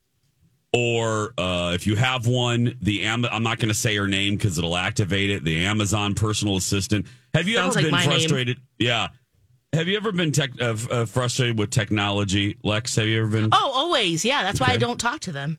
or 0.73 1.35
uh, 1.39 1.73
if 1.75 1.87
you 1.87 1.95
have 1.97 2.27
one, 2.27 2.77
the 2.81 3.05
Am- 3.05 3.25
I'm 3.27 3.43
not 3.43 3.59
going 3.59 3.69
to 3.69 3.75
say 3.75 3.95
her 3.97 4.09
name 4.09 4.37
because 4.37 4.59
it'll 4.59 4.77
activate 4.77 5.31
it. 5.31 5.45
The 5.45 5.65
Amazon 5.67 6.15
personal 6.15 6.57
assistant. 6.57 7.07
Have 7.35 7.47
you 7.47 7.57
Sounds 7.57 7.77
ever 7.77 7.83
like 7.83 7.85
been 7.85 7.93
my 7.93 8.01
name. 8.01 8.11
frustrated? 8.11 8.59
Yeah. 8.79 9.09
Have 9.73 9.87
you 9.87 9.97
ever 9.97 10.11
been 10.11 10.33
tech, 10.33 10.51
uh, 10.61 10.77
uh, 10.91 11.05
frustrated 11.07 11.57
with 11.59 11.71
technology, 11.71 12.57
Lex? 12.65 12.97
Have 12.97 13.07
you 13.07 13.21
ever 13.23 13.29
been? 13.31 13.51
Oh, 13.53 13.73
always. 13.75 14.25
Yeah, 14.25 14.43
that's 14.43 14.59
why 14.61 14.69
I 14.69 14.77
don't 14.77 14.99
talk 14.99 15.21
to 15.21 15.33
them. 15.33 15.59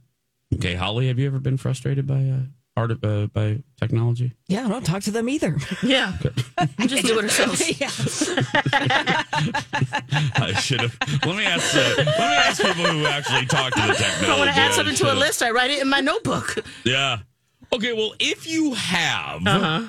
Okay, 0.53 0.75
Holly, 0.75 1.07
have 1.07 1.17
you 1.17 1.27
ever 1.27 1.39
been 1.39 1.55
frustrated 1.55 2.05
by 2.07 2.25
uh, 2.25 2.39
art 2.75 2.91
uh, 3.05 3.27
by 3.27 3.63
technology? 3.79 4.33
Yeah, 4.47 4.65
I 4.65 4.69
don't 4.69 4.85
talk 4.85 5.03
to 5.03 5.11
them 5.11 5.29
either. 5.29 5.57
Yeah. 5.81 6.17
we 6.77 6.87
just 6.87 7.05
do 7.05 7.19
it 7.19 7.23
ourselves. 7.23 7.61
I 10.35 10.53
should 10.59 10.81
have. 10.81 10.97
Let 11.25 11.37
me 11.37 11.45
ask. 11.45 11.73
Uh, 11.73 11.93
let 11.97 12.05
me 12.05 12.11
ask 12.21 12.61
people 12.61 12.83
who 12.85 13.05
actually 13.05 13.45
talk 13.45 13.73
to 13.73 13.81
the 13.81 13.93
technology. 13.93 14.25
I 14.31 14.37
want 14.37 14.51
to 14.53 14.57
add 14.59 14.73
something 14.73 14.95
to 14.95 15.13
a 15.13 15.15
list. 15.15 15.41
I 15.41 15.51
write 15.51 15.71
it 15.71 15.81
in 15.81 15.87
my 15.87 16.01
notebook. 16.01 16.57
Yeah. 16.83 17.19
Okay. 17.73 17.93
Well, 17.93 18.13
if 18.19 18.45
you 18.45 18.73
have, 18.73 19.47
Uh-huh. 19.47 19.83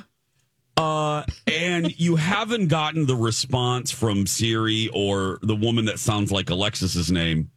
Uh, 0.77 1.25
and 1.47 1.99
you 2.01 2.17
haven't 2.17 2.69
gotten 2.69 3.07
the 3.07 3.17
response 3.17 3.91
from 3.91 4.27
Siri 4.27 4.89
or 4.93 5.39
the 5.43 5.57
woman 5.57 5.85
that 5.87 5.99
sounds 5.99 6.33
like 6.33 6.51
Alexis's 6.51 7.11
name, 7.11 7.51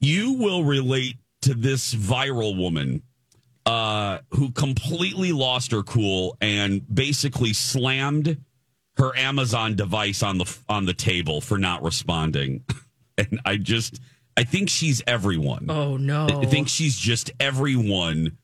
you 0.00 0.34
will 0.34 0.64
relate 0.64 1.16
to 1.42 1.54
this 1.54 1.94
viral 1.94 2.56
woman 2.56 3.02
uh, 3.66 4.18
who 4.30 4.50
completely 4.50 5.32
lost 5.32 5.72
her 5.72 5.82
cool 5.82 6.36
and 6.40 6.82
basically 6.94 7.52
slammed 7.52 8.38
her 8.96 9.16
Amazon 9.16 9.74
device 9.74 10.22
on 10.22 10.38
the 10.38 10.58
on 10.68 10.86
the 10.86 10.94
table 10.94 11.40
for 11.40 11.58
not 11.58 11.82
responding. 11.82 12.64
And 13.16 13.40
I 13.44 13.58
just, 13.58 14.00
I 14.36 14.42
think 14.42 14.68
she's 14.68 15.00
everyone. 15.06 15.66
Oh, 15.68 15.96
no. 15.96 16.26
I 16.26 16.46
think 16.46 16.68
she's 16.68 16.98
just 16.98 17.30
everyone 17.38 18.38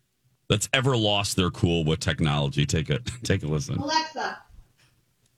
that's 0.51 0.69
ever 0.75 0.97
lost 0.97 1.37
their 1.37 1.51
cool 1.51 1.85
with 1.85 2.01
technology. 2.01 2.67
Take 2.67 2.91
a 2.91 2.99
take 3.23 3.43
a 3.45 3.47
listen. 3.47 3.77
Alexa, 3.77 4.39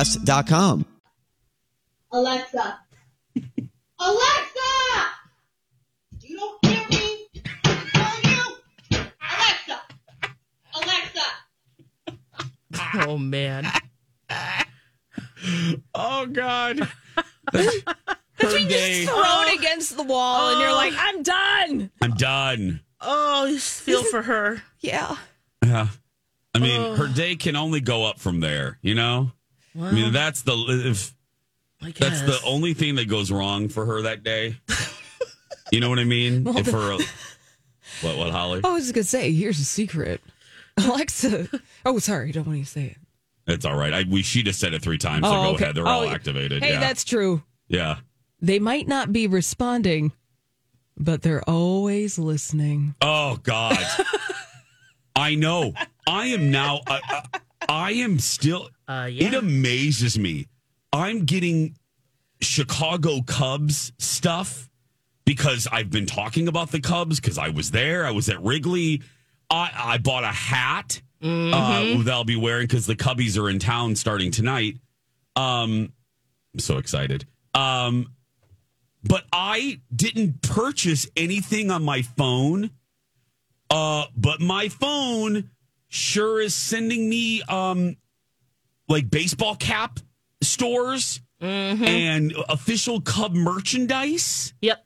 UAPpodcast.com. 0.00 0.86
Alexa. 2.12 2.80
Alexa! 4.00 4.60
You 6.22 6.36
don't 6.38 6.64
hear 6.64 6.88
me? 6.88 7.28
Are 7.66 8.20
you? 8.24 8.42
Alexa! 9.20 9.82
Alexa! 10.74 11.20
Oh 13.08 13.18
man. 13.18 13.66
Oh 15.94 16.26
God. 16.26 16.80
Her 17.52 17.68
day. 18.40 19.04
Just 19.04 19.12
thrown 19.12 19.58
against 19.58 19.96
the 19.96 20.02
wall, 20.02 20.50
and 20.50 20.60
you're 20.60 20.72
like, 20.72 20.94
oh. 20.94 20.98
I'm 20.98 21.22
done. 21.22 21.90
I'm 22.00 22.14
done. 22.14 22.80
Oh, 23.00 23.44
you 23.44 23.58
feel 23.58 24.02
for 24.02 24.22
her. 24.22 24.62
Yeah. 24.80 25.16
Yeah. 25.62 25.88
I 26.54 26.58
mean, 26.58 26.96
her 26.96 27.06
oh. 27.08 27.14
day 27.14 27.36
can 27.36 27.54
only 27.54 27.80
go 27.80 28.04
up 28.04 28.18
from 28.18 28.40
there. 28.40 28.78
You 28.82 28.94
know. 28.94 29.32
I 29.78 29.92
mean, 29.92 30.12
that's 30.12 30.42
the 30.42 30.52
if 30.86 31.14
that's 31.98 32.20
the 32.22 32.38
only 32.44 32.74
thing 32.74 32.96
that 32.96 33.08
goes 33.08 33.30
wrong 33.30 33.68
for 33.68 33.86
her 33.86 34.02
that 34.02 34.22
day. 34.22 34.56
You 35.72 35.80
know 35.80 35.88
what 35.88 35.98
I 35.98 36.04
mean? 36.04 36.46
if 36.56 36.66
her 36.66 36.96
what 38.02 38.16
what 38.18 38.30
Holly? 38.30 38.60
I 38.64 38.72
was 38.72 38.84
just 38.84 38.94
gonna 38.94 39.04
say, 39.04 39.32
here's 39.32 39.58
a 39.60 39.64
secret. 39.64 40.20
Alexa. 40.76 41.48
Oh, 41.84 41.98
sorry, 41.98 42.32
don't 42.32 42.46
want 42.46 42.58
you 42.58 42.64
to 42.64 42.70
say 42.70 42.84
it. 42.84 42.96
It's 43.46 43.64
all 43.64 43.76
right. 43.76 43.92
I, 43.92 44.04
we 44.08 44.22
she 44.22 44.42
just 44.42 44.60
said 44.60 44.74
it 44.74 44.82
three 44.82 44.98
times. 44.98 45.26
so 45.26 45.32
Oh, 45.32 45.42
go 45.42 45.48
okay. 45.54 45.64
ahead. 45.64 45.76
They're 45.76 45.86
all 45.86 46.04
Oh, 46.04 46.08
activated. 46.08 46.62
Hey, 46.62 46.72
yeah. 46.72 46.80
that's 46.80 47.04
true. 47.04 47.42
yeah. 47.68 47.96
They 48.42 48.58
might 48.58 48.88
not 48.88 49.12
be 49.12 49.26
responding, 49.26 50.12
but 50.96 51.20
they're 51.22 51.46
always 51.48 52.18
listening. 52.18 52.94
Oh 53.02 53.38
God. 53.42 53.76
I 55.16 55.34
know. 55.34 55.74
I 56.06 56.26
am 56.28 56.50
now. 56.50 56.80
I, 56.86 57.00
I, 57.32 57.40
I 57.68 57.90
am 57.92 58.18
still. 58.18 58.70
Uh, 58.90 59.06
yeah. 59.06 59.28
It 59.28 59.34
amazes 59.34 60.18
me. 60.18 60.48
I'm 60.92 61.24
getting 61.24 61.76
Chicago 62.40 63.22
Cubs 63.22 63.92
stuff 64.00 64.68
because 65.24 65.68
I've 65.70 65.90
been 65.90 66.06
talking 66.06 66.48
about 66.48 66.72
the 66.72 66.80
Cubs 66.80 67.20
because 67.20 67.38
I 67.38 67.50
was 67.50 67.70
there. 67.70 68.04
I 68.04 68.10
was 68.10 68.28
at 68.28 68.42
Wrigley. 68.42 69.02
I, 69.48 69.70
I 69.76 69.98
bought 69.98 70.24
a 70.24 70.32
hat 70.32 71.00
uh, 71.22 72.02
that 72.02 72.08
I'll 72.10 72.24
be 72.24 72.34
wearing 72.34 72.66
because 72.66 72.84
the 72.86 72.96
Cubbies 72.96 73.40
are 73.40 73.48
in 73.48 73.60
town 73.60 73.94
starting 73.94 74.32
tonight. 74.32 74.78
Um, 75.36 75.92
I'm 76.52 76.58
so 76.58 76.78
excited. 76.78 77.26
Um, 77.54 78.12
but 79.04 79.22
I 79.32 79.82
didn't 79.94 80.42
purchase 80.42 81.08
anything 81.16 81.70
on 81.70 81.84
my 81.84 82.02
phone. 82.02 82.70
Uh, 83.70 84.06
but 84.16 84.40
my 84.40 84.68
phone 84.68 85.50
sure 85.86 86.40
is 86.40 86.56
sending 86.56 87.08
me 87.08 87.42
um 87.42 87.96
like 88.90 89.08
baseball 89.08 89.54
cap 89.54 90.00
stores 90.42 91.20
mm-hmm. 91.40 91.84
and 91.84 92.34
official 92.48 93.00
Cub 93.00 93.34
merchandise. 93.34 94.52
Yep. 94.60 94.84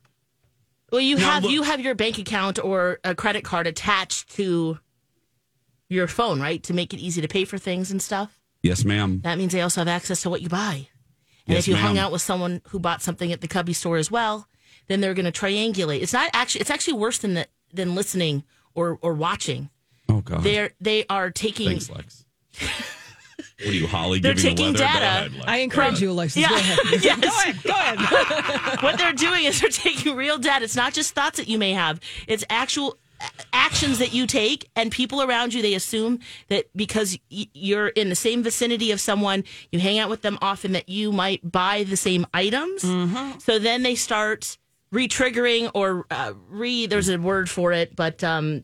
Well, 0.92 1.00
you 1.00 1.16
Now, 1.16 1.32
have 1.32 1.42
look- 1.42 1.52
you 1.52 1.62
have 1.62 1.80
your 1.80 1.94
bank 1.96 2.18
account 2.18 2.62
or 2.62 3.00
a 3.02 3.14
credit 3.14 3.42
card 3.42 3.66
attached 3.66 4.37
to 4.37 4.78
your 5.88 6.06
phone, 6.06 6.40
right? 6.40 6.62
To 6.64 6.75
make 6.75 6.94
it 6.94 7.00
easy 7.00 7.20
to 7.20 7.28
pay 7.28 7.44
for 7.44 7.58
things 7.58 7.90
and 7.90 8.00
stuff. 8.00 8.40
Yes, 8.62 8.84
ma'am. 8.84 9.20
That 9.25 9.38
means 9.38 9.52
they 9.52 9.61
also 9.61 9.80
have 9.80 9.88
access 9.88 10.23
to 10.23 10.30
what 10.30 10.40
you 10.42 10.49
buy. 10.49 10.88
And 11.46 11.56
Yes, 11.56 11.64
if 11.64 11.68
you 11.68 11.76
hung 11.76 11.99
out 11.99 12.12
with 12.12 12.23
someone 12.23 12.62
who 12.68 12.78
bought 12.78 13.02
something 13.02 13.30
at 13.32 13.40
the 13.40 13.49
Cubby 13.49 13.75
store 13.75 13.99
as 13.99 14.11
well, 14.11 14.49
then 14.87 15.00
they're 15.00 15.14
going 15.14 15.30
to 15.30 15.32
triangulate. 15.32 16.00
It's 16.00 16.12
not 16.12 16.30
actually 16.32 16.62
it's 16.62 16.70
actually 16.70 16.94
worse 16.94 17.18
than 17.18 17.34
the, 17.34 17.46
than 17.73 17.94
listening 17.94 18.44
or 18.75 18.99
or 19.02 19.14
watching. 19.14 19.68
Oh 20.08 20.20
God. 20.20 20.42
They're 20.42 20.70
they 20.80 21.04
are 21.11 21.30
taking 21.30 21.68
Thanks, 21.68 21.90
Lex. 21.90 22.25
what 23.64 23.73
are 23.73 23.76
you, 23.76 23.87
Holly? 23.87 24.21
They're 24.21 24.35
giving 24.35 24.56
the 24.56 24.62
taking 24.62 24.73
weather? 24.75 24.78
Data. 24.85 25.04
ahead, 25.04 25.33
I 25.47 25.56
encourage 25.59 26.00
you, 26.00 26.11
Alexis. 26.11 26.42
Yeah. 26.42 26.49
Go 26.50 26.54
ahead. 26.56 26.78
Yes. 27.02 27.21
Go 27.21 27.28
ahead. 27.28 27.62
Go 27.64 27.73
ahead. 27.73 28.83
what 28.83 28.99
they're 28.99 29.12
doing 29.12 29.44
is 29.44 29.61
they're 29.61 29.71
taking 29.71 30.15
real 30.17 30.39
data. 30.39 30.65
It's 30.65 30.76
not 30.76 30.93
just 30.93 31.15
thoughts 31.15 31.39
that 31.39 31.49
you 31.49 31.58
may 31.58 31.73
have. 31.73 32.00
It's 32.28 32.45
actual 32.50 32.99
actions 33.54 33.99
that 34.00 34.12
you 34.12 34.26
take 34.26 34.69
and 34.76 34.91
people 34.93 35.23
around 35.23 35.54
you 35.54 35.62
they 35.62 35.73
assume 35.73 36.19
that 36.49 36.67
because 36.76 37.17
y- 37.30 37.47
you're 37.54 37.89
in 37.89 38.10
the 38.10 38.15
same 38.15 38.43
vicinity 38.43 38.91
of 38.91 39.00
someone 39.00 39.45
you 39.73 39.78
hang 39.78 39.99
out 39.99 40.10
with 40.10 40.21
them 40.21 40.36
often 40.43 40.73
that 40.73 40.89
you 40.91 41.10
might 41.10 41.41
buy 41.50 41.84
the 41.84 41.97
same 41.97 42.26
items 42.34 42.82
so 43.43 43.58
then 43.58 43.82
they 43.82 43.95
start 43.95 44.58
re-triggering 44.91 45.71
or 45.75 46.04
uh, 46.10 46.34
re 46.50 46.86
there's 46.86 47.08
a 47.08 47.17
word 47.17 47.49
for 47.49 47.73
it 47.73 47.97
but 47.97 48.23
um 48.23 48.62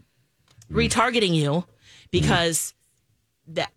retargeting 0.70 1.35
you 1.35 1.64
because 2.11 2.75
that 3.46 3.70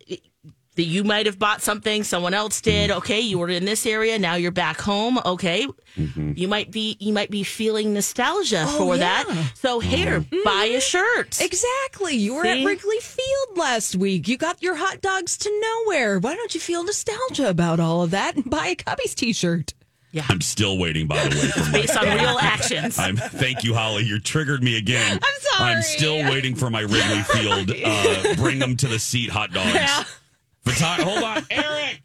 that 0.75 0.83
you 0.83 1.03
might 1.03 1.25
have 1.25 1.37
bought 1.37 1.61
something 1.61 2.03
someone 2.03 2.33
else 2.33 2.61
did 2.61 2.89
mm-hmm. 2.89 2.97
okay 2.97 3.19
you 3.19 3.37
were 3.37 3.49
in 3.49 3.65
this 3.65 3.85
area 3.85 4.17
now 4.17 4.35
you're 4.35 4.51
back 4.51 4.79
home 4.79 5.19
okay 5.25 5.67
mm-hmm. 5.95 6.33
you 6.35 6.47
might 6.47 6.71
be 6.71 6.97
you 6.99 7.13
might 7.13 7.29
be 7.29 7.43
feeling 7.43 7.93
nostalgia 7.93 8.65
oh, 8.67 8.77
for 8.77 8.97
that 8.97 9.25
so 9.53 9.79
here 9.79 10.21
mm-hmm. 10.21 10.43
buy 10.43 10.65
a 10.65 10.81
shirt 10.81 11.39
Exactly. 11.41 12.15
You 12.15 12.35
were 12.35 12.43
See? 12.43 12.61
at 12.61 12.65
Wrigley 12.65 12.99
Field 12.99 13.57
last 13.57 13.95
week. 13.95 14.27
You 14.27 14.37
got 14.37 14.61
your 14.61 14.75
hot 14.75 15.01
dogs 15.01 15.37
to 15.39 15.61
nowhere. 15.85 16.19
Why 16.19 16.35
don't 16.35 16.53
you 16.53 16.61
feel 16.61 16.83
nostalgia 16.83 17.49
about 17.49 17.79
all 17.79 18.03
of 18.03 18.11
that 18.11 18.35
and 18.35 18.49
buy 18.49 18.67
a 18.67 18.75
Cubbies 18.75 19.15
t-shirt? 19.15 19.73
Yeah. 20.11 20.25
I'm 20.29 20.41
still 20.41 20.77
waiting, 20.77 21.07
by 21.07 21.27
the 21.27 21.35
way, 21.35 21.47
for 21.47 21.59
my 21.61 21.71
based 21.71 21.97
on 21.97 22.05
real 22.17 22.37
actions 22.39 22.99
I'm 22.99 23.17
thank 23.17 23.63
you, 23.63 23.73
Holly. 23.73 24.03
You 24.03 24.19
triggered 24.19 24.61
me 24.63 24.77
again. 24.77 25.19
I'm 25.21 25.41
sorry. 25.41 25.73
I'm 25.73 25.81
still 25.81 26.17
waiting 26.29 26.55
for 26.55 26.69
my 26.69 26.81
Wrigley 26.81 27.23
Field. 27.23 27.71
Uh, 27.83 28.35
bring 28.35 28.59
them 28.59 28.77
to 28.77 28.87
the 28.87 28.99
seat 28.99 29.29
hot 29.29 29.51
dogs. 29.51 30.19
Hold 30.65 31.23
on, 31.23 31.45
Eric. 31.49 32.01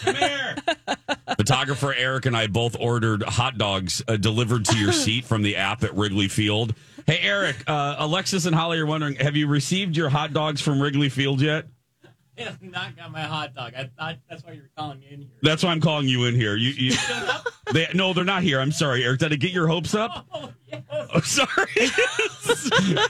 Come 0.00 0.14
here. 0.14 0.56
Photographer 1.36 1.94
Eric 1.94 2.26
and 2.26 2.36
I 2.36 2.46
both 2.46 2.76
ordered 2.78 3.22
hot 3.22 3.58
dogs 3.58 4.02
uh, 4.08 4.16
delivered 4.16 4.64
to 4.66 4.78
your 4.78 4.92
seat 4.92 5.24
from 5.24 5.42
the 5.42 5.56
app 5.56 5.82
at 5.84 5.94
Wrigley 5.94 6.28
Field. 6.28 6.74
Hey, 7.06 7.18
Eric, 7.22 7.56
uh, 7.66 7.96
Alexis 7.98 8.46
and 8.46 8.54
Holly 8.54 8.78
are 8.78 8.86
wondering 8.86 9.16
have 9.16 9.36
you 9.36 9.46
received 9.46 9.96
your 9.96 10.08
hot 10.08 10.32
dogs 10.32 10.60
from 10.60 10.80
Wrigley 10.80 11.08
Field 11.08 11.40
yet? 11.40 11.66
I 12.38 12.42
have 12.42 12.62
not 12.62 12.96
got 12.96 13.10
my 13.10 13.22
hot 13.22 13.54
dog. 13.54 13.72
I 13.76 13.90
thought 13.98 14.16
that's 14.28 14.44
why 14.44 14.52
you 14.52 14.62
were 14.62 14.70
calling 14.76 15.00
me 15.00 15.06
in 15.10 15.20
here. 15.20 15.30
That's 15.42 15.64
why 15.64 15.70
I'm 15.70 15.80
calling 15.80 16.08
you 16.08 16.24
in 16.26 16.34
here. 16.34 16.54
You, 16.54 16.70
you 16.70 16.96
they, 17.72 17.88
no, 17.94 18.12
they're 18.12 18.24
not 18.24 18.42
here. 18.42 18.60
I'm 18.60 18.70
sorry, 18.70 19.04
Eric. 19.04 19.20
Did 19.20 19.32
I 19.32 19.36
get 19.36 19.50
your 19.50 19.66
hopes 19.66 19.94
up? 19.94 20.26
Oh, 20.32 20.52
yes. 20.68 20.82
I'm 20.90 21.08
oh, 21.14 21.20
sorry. 21.20 21.66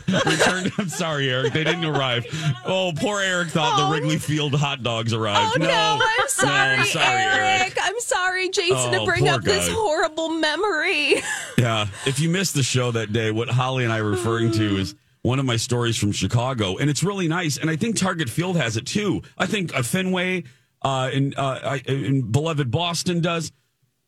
Returned. 0.32 0.72
I'm 0.78 0.88
sorry, 0.88 1.30
Eric. 1.30 1.52
They 1.52 1.64
didn't 1.64 1.84
arrive. 1.84 2.26
Oh, 2.64 2.92
poor 2.96 3.20
Eric 3.20 3.48
thought 3.48 3.76
the 3.76 3.84
oh. 3.84 3.92
Wrigley 3.92 4.18
Field 4.18 4.54
hot 4.54 4.82
dogs 4.82 5.12
arrived. 5.12 5.56
Oh 5.56 5.62
no, 5.62 5.98
I'm 6.00 6.28
sorry, 6.28 6.76
I'm 6.76 6.86
sorry, 6.86 7.22
Eric. 7.22 7.76
I'm 7.80 8.00
sorry, 8.00 8.48
Jason, 8.48 8.94
Oh, 8.94 8.98
to 8.98 9.04
bring 9.04 9.24
poor 9.24 9.34
up 9.34 9.42
this 9.42 9.68
horrible 9.68 10.30
memory. 10.30 11.16
Yeah. 11.58 11.88
If 12.06 12.18
you 12.20 12.30
missed 12.30 12.54
the 12.54 12.62
show 12.62 12.90
that 12.92 13.12
day, 13.12 13.30
what 13.30 13.48
Holly 13.48 13.84
and 13.84 13.92
I 13.92 13.98
are 13.98 14.04
referring 14.04 14.52
to 14.52 14.76
is 14.76 14.94
one 15.22 15.38
of 15.38 15.44
my 15.44 15.57
stories 15.57 15.96
from 15.96 16.12
Chicago, 16.12 16.76
and 16.76 16.88
it's 16.88 17.02
really 17.02 17.28
nice. 17.28 17.57
And 17.59 17.68
I 17.70 17.76
think 17.76 17.96
Target 17.96 18.31
Field 18.31 18.57
has 18.57 18.76
it 18.76 18.87
too. 18.87 19.22
I 19.37 19.46
think 19.46 19.74
uh, 19.74 19.83
Fenway 19.83 20.44
uh, 20.83 21.11
in, 21.12 21.35
uh, 21.37 21.78
in 21.87 22.31
beloved 22.31 22.70
Boston 22.70 23.20
does. 23.20 23.52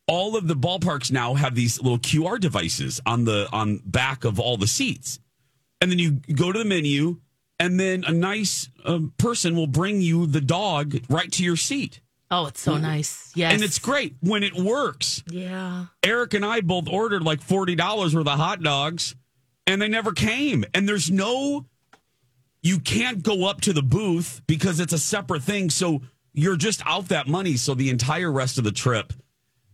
All 0.07 0.35
of 0.35 0.47
the 0.47 0.55
ballparks 0.55 1.11
now 1.11 1.35
have 1.35 1.55
these 1.55 1.81
little 1.81 1.99
QR 1.99 2.39
devices 2.39 2.99
on 3.05 3.23
the 3.25 3.47
on 3.53 3.81
back 3.85 4.25
of 4.25 4.39
all 4.39 4.57
the 4.57 4.67
seats, 4.67 5.19
and 5.79 5.89
then 5.91 5.99
you 5.99 6.19
go 6.33 6.51
to 6.51 6.59
the 6.59 6.65
menu, 6.65 7.21
and 7.59 7.79
then 7.79 8.03
a 8.05 8.11
nice 8.11 8.69
um, 8.83 9.13
person 9.17 9.55
will 9.55 9.67
bring 9.67 10.01
you 10.01 10.25
the 10.25 10.41
dog 10.41 10.99
right 11.07 11.31
to 11.33 11.43
your 11.43 11.55
seat, 11.55 12.01
oh 12.29 12.47
it's 12.47 12.59
so 12.59 12.77
nice 12.77 13.31
yes 13.35 13.53
and 13.53 13.61
it's 13.61 13.77
great 13.79 14.15
when 14.21 14.43
it 14.43 14.53
works. 14.55 15.23
yeah 15.29 15.85
Eric 16.03 16.33
and 16.33 16.43
I 16.43 16.61
both 16.61 16.89
ordered 16.89 17.23
like 17.23 17.41
forty 17.41 17.75
dollars 17.75 18.13
worth 18.15 18.27
of 18.27 18.37
hot 18.39 18.61
dogs, 18.61 19.15
and 19.71 19.81
they 19.81 19.87
never 19.87 20.11
came. 20.11 20.65
And 20.73 20.87
there's 20.87 21.09
no, 21.09 21.65
you 22.61 22.79
can't 22.79 23.23
go 23.23 23.45
up 23.45 23.61
to 23.61 23.73
the 23.73 23.81
booth 23.81 24.41
because 24.47 24.79
it's 24.81 24.91
a 24.93 24.97
separate 24.99 25.43
thing. 25.43 25.69
So 25.69 26.01
you're 26.33 26.57
just 26.57 26.81
out 26.85 27.07
that 27.07 27.27
money. 27.27 27.55
So 27.55 27.73
the 27.73 27.89
entire 27.89 28.31
rest 28.31 28.57
of 28.57 28.65
the 28.65 28.71
trip, 28.71 29.13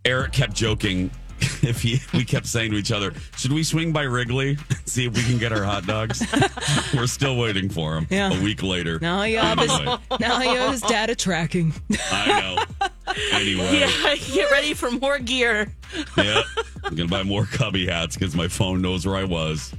Eric 0.05 0.33
kept 0.33 0.53
joking. 0.53 1.09
If 1.63 1.81
he, 1.81 1.99
we 2.13 2.23
kept 2.23 2.45
saying 2.45 2.71
to 2.71 2.77
each 2.77 2.91
other, 2.91 3.13
should 3.35 3.51
we 3.51 3.63
swing 3.63 3.91
by 3.91 4.03
Wrigley 4.03 4.57
see 4.85 5.05
if 5.05 5.15
we 5.15 5.23
can 5.23 5.37
get 5.37 5.51
our 5.51 5.63
hot 5.63 5.85
dogs? 5.85 6.23
We're 6.95 7.07
still 7.07 7.35
waiting 7.35 7.67
for 7.69 7.95
him. 7.97 8.07
Yeah. 8.09 8.31
A 8.31 8.41
week 8.43 8.63
later. 8.63 8.99
Now 8.99 9.23
you 9.23 9.39
On 9.39 9.45
have 9.45 9.57
the 9.57 9.61
his, 9.63 9.79
way. 9.79 10.17
now 10.19 10.39
have 10.39 10.71
his 10.71 10.81
data 10.81 11.15
tracking. 11.15 11.73
I 12.11 12.65
know. 12.79 12.89
Anyway, 13.31 13.79
Yeah, 13.79 14.15
get 14.33 14.51
ready 14.51 14.73
for 14.73 14.91
more 14.91 15.19
gear. 15.19 15.73
yep. 16.17 16.45
I'm 16.83 16.95
gonna 16.95 17.09
buy 17.09 17.23
more 17.23 17.45
cubby 17.45 17.85
hats 17.87 18.15
because 18.17 18.35
my 18.35 18.47
phone 18.47 18.81
knows 18.81 19.05
where 19.05 19.15
I 19.15 19.23
was. 19.23 19.73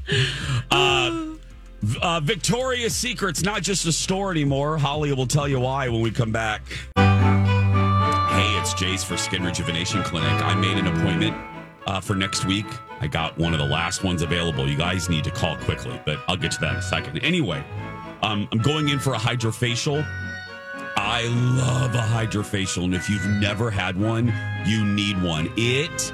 Uh, 0.70 1.35
uh, 2.03 2.20
Victoria's 2.20 2.94
Secret's 2.94 3.42
not 3.42 3.62
just 3.62 3.87
a 3.87 3.92
store 3.92 4.31
anymore. 4.31 4.79
Holly 4.79 5.12
will 5.12 5.27
tell 5.27 5.46
you 5.48 5.61
why 5.61 5.88
when 5.88 6.01
we 6.01 6.11
come 6.11 6.33
back. 6.33 6.62
Hey, 6.96 8.57
it's 8.61 8.74
Jace 8.74 9.05
for 9.05 9.16
Skin 9.16 9.42
Rejuvenation 9.44 10.03
Clinic. 10.03 10.31
I 10.44 10.55
made 10.55 10.77
an 10.77 10.87
appointment 10.87 11.37
uh, 11.87 12.01
for 12.01 12.14
next 12.14 12.44
week. 12.44 12.66
I 13.01 13.07
got 13.07 13.37
one 13.38 13.53
of 13.53 13.59
the 13.59 13.66
last 13.66 14.05
ones 14.05 14.22
available. 14.22 14.68
You 14.68 14.77
guys 14.77 15.09
need 15.09 15.24
to 15.24 15.31
call 15.31 15.57
quickly, 15.59 16.01
but 16.05 16.18
I'll 16.29 16.37
get 16.37 16.51
to 16.53 16.61
that 16.61 16.72
in 16.72 16.77
a 16.79 16.83
second. 16.83 17.18
Anyway, 17.20 17.64
um, 18.22 18.48
I'm 18.53 18.59
going 18.59 18.88
in 18.88 18.98
for 18.98 19.14
a 19.14 19.18
hydrofacial. 19.18 20.05
I 21.01 21.29
love 21.29 21.95
a 21.95 21.99
hydrofacial, 21.99 22.83
and 22.83 22.93
if 22.93 23.09
you've 23.09 23.25
never 23.41 23.71
had 23.71 23.97
one, 23.97 24.35
you 24.67 24.85
need 24.85 25.23
one. 25.23 25.49
It 25.57 26.13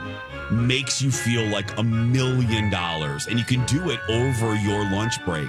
makes 0.52 1.00
you 1.00 1.10
feel 1.10 1.42
like 1.46 1.78
a 1.78 1.82
million 1.82 2.68
dollars, 2.68 3.26
and 3.26 3.38
you 3.38 3.46
can 3.46 3.64
do 3.64 3.88
it 3.88 3.98
over 4.10 4.54
your 4.56 4.82
lunch 4.90 5.24
break. 5.24 5.48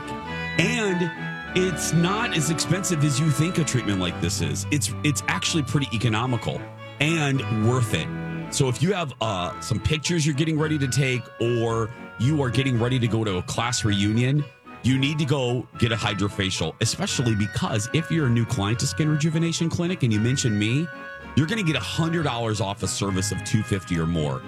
And 0.58 1.12
it's 1.54 1.92
not 1.92 2.34
as 2.34 2.50
expensive 2.50 3.04
as 3.04 3.20
you 3.20 3.30
think 3.30 3.58
a 3.58 3.66
treatment 3.66 4.00
like 4.00 4.20
this 4.22 4.40
is. 4.40 4.66
It's 4.72 4.94
it's 5.04 5.22
actually 5.28 5.64
pretty 5.64 5.90
economical 5.94 6.62
and 7.02 7.68
worth 7.68 7.94
it. 7.94 8.08
So 8.54 8.70
if 8.70 8.82
you 8.82 8.94
have 8.94 9.14
uh, 9.20 9.60
some 9.60 9.82
pictures 9.82 10.26
you're 10.26 10.34
getting 10.34 10.58
ready 10.58 10.78
to 10.78 10.88
take, 10.88 11.24
or 11.42 11.90
you 12.20 12.42
are 12.42 12.50
getting 12.50 12.80
ready 12.80 13.00
to 13.00 13.08
go 13.08 13.26
to 13.26 13.40
a 13.40 13.44
class 13.44 13.84
reunion, 13.84 14.46
you 14.86 14.98
need 15.00 15.18
to 15.18 15.26
go 15.26 15.68
get 15.80 15.92
a 15.92 15.96
hydrofacial, 15.96 16.76
especially 16.80 17.34
because 17.34 17.90
if 17.94 18.12
you're 18.12 18.28
a 18.28 18.30
new 18.30 18.46
client 18.46 18.78
to 18.80 18.86
Skin 18.86 19.10
Rejuvenation 19.10 19.68
Clinic 19.68 20.04
and 20.04 20.14
you 20.14 20.20
mention 20.20 20.60
me, 20.60 20.88
you're 21.36 21.48
going 21.48 21.58
to 21.58 21.66
get 21.72 21.82
$100 21.82 22.62
off 22.62 22.84
a 22.84 22.88
service 22.88 23.32
of 23.32 23.40
250 23.40 23.98
or 23.98 24.06
more. 24.06 24.44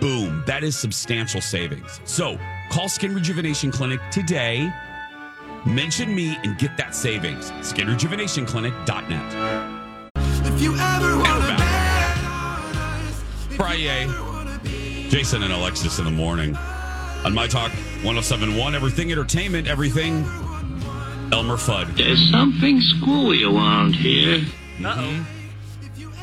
Boom, 0.00 0.44
that 0.46 0.62
is 0.62 0.78
substantial 0.78 1.40
savings. 1.40 2.00
So 2.04 2.38
call 2.70 2.88
Skin 2.88 3.12
Rejuvenation 3.12 3.72
Clinic 3.72 3.98
today. 4.12 4.72
Mention 5.66 6.14
me 6.14 6.38
and 6.44 6.56
get 6.58 6.76
that 6.76 6.94
savings. 6.94 7.50
SkinRejuvenationClinic.net. 7.50 10.12
If 10.46 10.62
you 10.62 10.76
ever 10.78 11.18
want 11.18 11.58
to. 11.58 11.64
Friday. 13.56 14.06
Jason 15.08 15.42
and 15.42 15.52
Alexis 15.52 15.98
in 15.98 16.04
the 16.04 16.10
morning. 16.10 16.56
On 17.24 17.32
My 17.32 17.46
Talk 17.46 17.70
1071, 18.02 18.74
Everything 18.74 19.12
Entertainment, 19.12 19.68
Everything 19.68 20.24
Elmer 21.32 21.56
Fudd. 21.56 21.96
There's 21.96 22.30
something 22.30 22.80
screwy 22.80 23.44
around 23.44 23.94
here. 23.94 24.40
Uh-oh. 24.84 25.26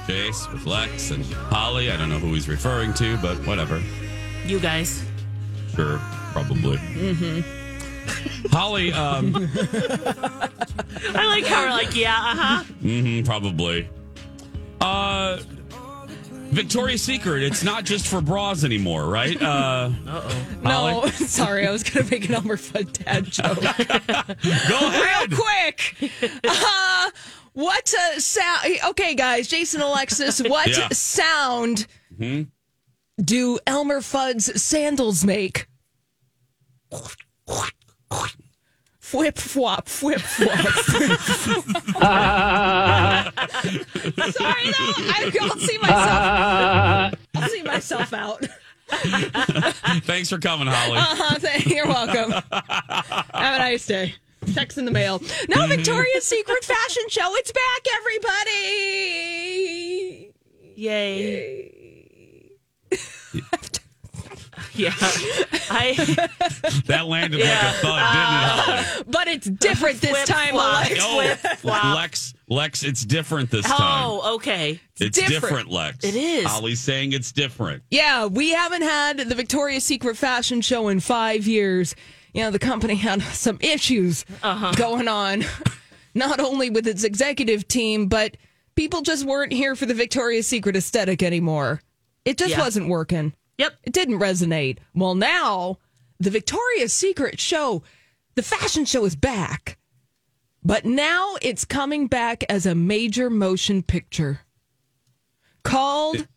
Jace 0.08 0.52
with 0.52 0.66
Lex 0.66 1.12
and 1.12 1.24
Holly. 1.26 1.90
I 1.90 1.96
don't 1.98 2.10
know 2.10 2.20
who 2.20 2.34
he's 2.34 2.50
referring 2.50 2.94
to, 2.96 3.18
but 3.18 3.38
whatever. 3.48 3.82
You 4.46 4.60
guys. 4.60 5.06
Sure, 5.74 6.00
probably. 6.34 6.78
Mm-hmm. 6.78 8.48
Holly, 8.52 8.92
um, 8.92 9.34
I 11.16 11.26
like 11.28 11.46
how 11.46 11.64
we're 11.64 11.70
like, 11.72 11.96
yeah, 11.96 12.16
uh-huh. 12.16 12.64
mhm, 12.82 13.24
probably. 13.26 13.88
Uh, 14.82 15.38
Victoria's 16.52 17.02
Secret. 17.02 17.44
It's 17.44 17.64
not 17.64 17.84
just 17.86 18.08
for 18.08 18.22
bras 18.22 18.64
anymore, 18.64 19.08
right? 19.08 19.40
Uh, 19.42 19.90
Uh-oh. 20.08 20.46
No, 20.64 21.06
sorry, 21.12 21.68
I 21.68 21.72
was 21.72 21.84
going 21.84 22.06
to 22.06 22.12
make 22.12 22.28
an 22.28 22.36
Elmer 22.36 22.58
Fudd 22.58 22.92
dad 23.04 23.26
joke. 23.26 23.60
Go 24.70 24.88
ahead. 24.88 25.32
Real 25.32 25.38
quick. 25.40 26.12
Uh, 26.44 27.10
what 27.54 27.94
uh, 27.94 28.20
sound? 28.20 28.68
Okay, 28.90 29.16
guys, 29.16 29.48
Jason 29.48 29.82
Alexis, 29.82 30.42
what 30.42 30.68
Yeah. 30.70 30.90
sound 30.92 31.88
Mhm. 32.20 32.48
do 33.24 33.60
Elmer 33.68 34.00
Fudd's 34.02 34.62
sandals 34.62 35.24
make? 35.26 35.68
Whip 39.12 39.40
flop, 39.40 39.90
whip 40.04 40.22
flop. 40.22 40.60
Sorry, 44.32 44.66
no, 44.66 44.94
I 44.98 45.30
don't 45.34 45.60
see 45.62 45.78
myself. 45.78 47.14
I'll 47.36 47.50
see 47.50 47.64
myself 47.64 48.14
out. 48.14 48.46
Thanks 50.04 50.30
for 50.30 50.40
coming, 50.40 50.68
Holly. 50.68 50.98
Uh-huh, 50.98 51.40
th- 51.40 51.68
you're 51.68 51.88
welcome. 51.88 52.32
Have 52.32 53.26
a 53.34 53.58
nice 53.60 53.86
day. 53.86 54.16
Checks 54.54 54.78
in 54.78 54.86
the 54.86 54.92
mail. 54.92 55.20
Now, 55.48 55.66
Mm-hmm. 55.68 55.76
Victoria's 55.76 56.24
Secret 56.26 56.64
fashion 56.64 57.04
show. 57.10 57.30
It's 57.36 57.52
back, 57.52 57.82
everybody. 58.00 58.56
Yay. 60.76 61.76
yeah. 64.76 64.94
I 65.72 65.94
That 66.88 67.06
landed 67.08 67.40
Yeah. 67.40 67.46
like 67.46 67.76
a 67.76 67.78
thud, 67.80 68.14
didn't 68.14 68.80
it, 68.82 68.86
Holly? 68.86 69.04
But 69.08 69.28
it's 69.28 69.48
different 69.48 70.02
this 70.02 70.12
Flip 70.12 70.26
time, 70.26 70.54
flop. 70.54 70.88
Oh. 71.00 71.94
Lex, 71.96 72.34
Lex, 72.48 72.84
it's 72.84 73.06
different 73.06 73.52
this 73.52 73.66
time. 73.66 73.78
Oh, 73.80 74.36
okay. 74.36 74.80
It's 75.00 75.18
different. 75.18 75.42
different. 75.44 75.70
Lex. 75.70 76.04
It 76.06 76.16
is. 76.16 76.46
Holly's 76.46 76.80
saying 76.80 77.14
it's 77.14 77.32
different. 77.32 77.84
Yeah, 77.92 78.26
we 78.26 78.52
haven't 78.52 78.82
had 78.84 79.18
the 79.20 79.36
Victoria's 79.36 79.84
Secret 79.84 80.18
fashion 80.18 80.62
show 80.62 80.88
in 80.88 81.00
five 81.00 81.46
years. 81.48 81.96
You 82.34 82.44
know, 82.44 82.52
the 82.52 82.60
company 82.60 82.96
had 82.96 83.22
some 83.34 83.58
issues 83.62 84.26
Uh-huh. 84.44 84.72
going 84.76 85.08
on, 85.08 85.44
not 86.14 86.40
only 86.40 86.70
with 86.70 86.88
its 86.88 87.04
executive 87.04 87.68
team, 87.68 88.08
but 88.08 88.38
people 88.76 89.02
just 89.02 89.26
weren't 89.26 89.52
here 89.54 89.76
for 89.76 89.86
the 89.86 89.94
Victoria's 89.94 90.48
Secret 90.48 90.76
aesthetic 90.76 91.22
anymore. 91.24 91.82
It 92.26 92.38
just 92.38 92.52
Yeah. 92.52 92.60
wasn't 92.60 92.90
working. 92.90 93.34
Yep. 93.60 93.78
It 93.84 93.94
didn't 93.94 94.20
resonate. 94.20 94.78
Well, 94.96 95.16
now 95.16 95.78
the 96.20 96.30
Victoria's 96.30 96.94
Secret 96.94 97.40
show, 97.40 97.84
the 98.36 98.42
fashion 98.42 98.86
show 98.86 99.04
is 99.06 99.16
back. 99.18 99.78
But 100.64 100.86
now 100.86 101.36
it's 101.42 101.66
coming 101.66 102.08
back 102.08 102.44
as 102.50 102.66
a 102.66 102.74
major 102.74 103.30
motion 103.30 103.84
picture 103.84 104.40
called 105.64 106.28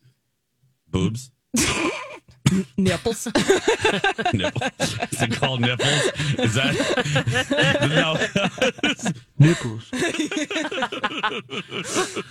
Boobs? 0.88 1.30
Nipples. 2.76 3.26
Nipples. 4.34 4.76
Is 5.10 5.22
it 5.22 5.32
called 5.32 5.60
nipples? 5.60 6.12
Is 6.38 6.54
that 6.54 6.74
no? 9.38 9.46
Nipples. 9.46 9.90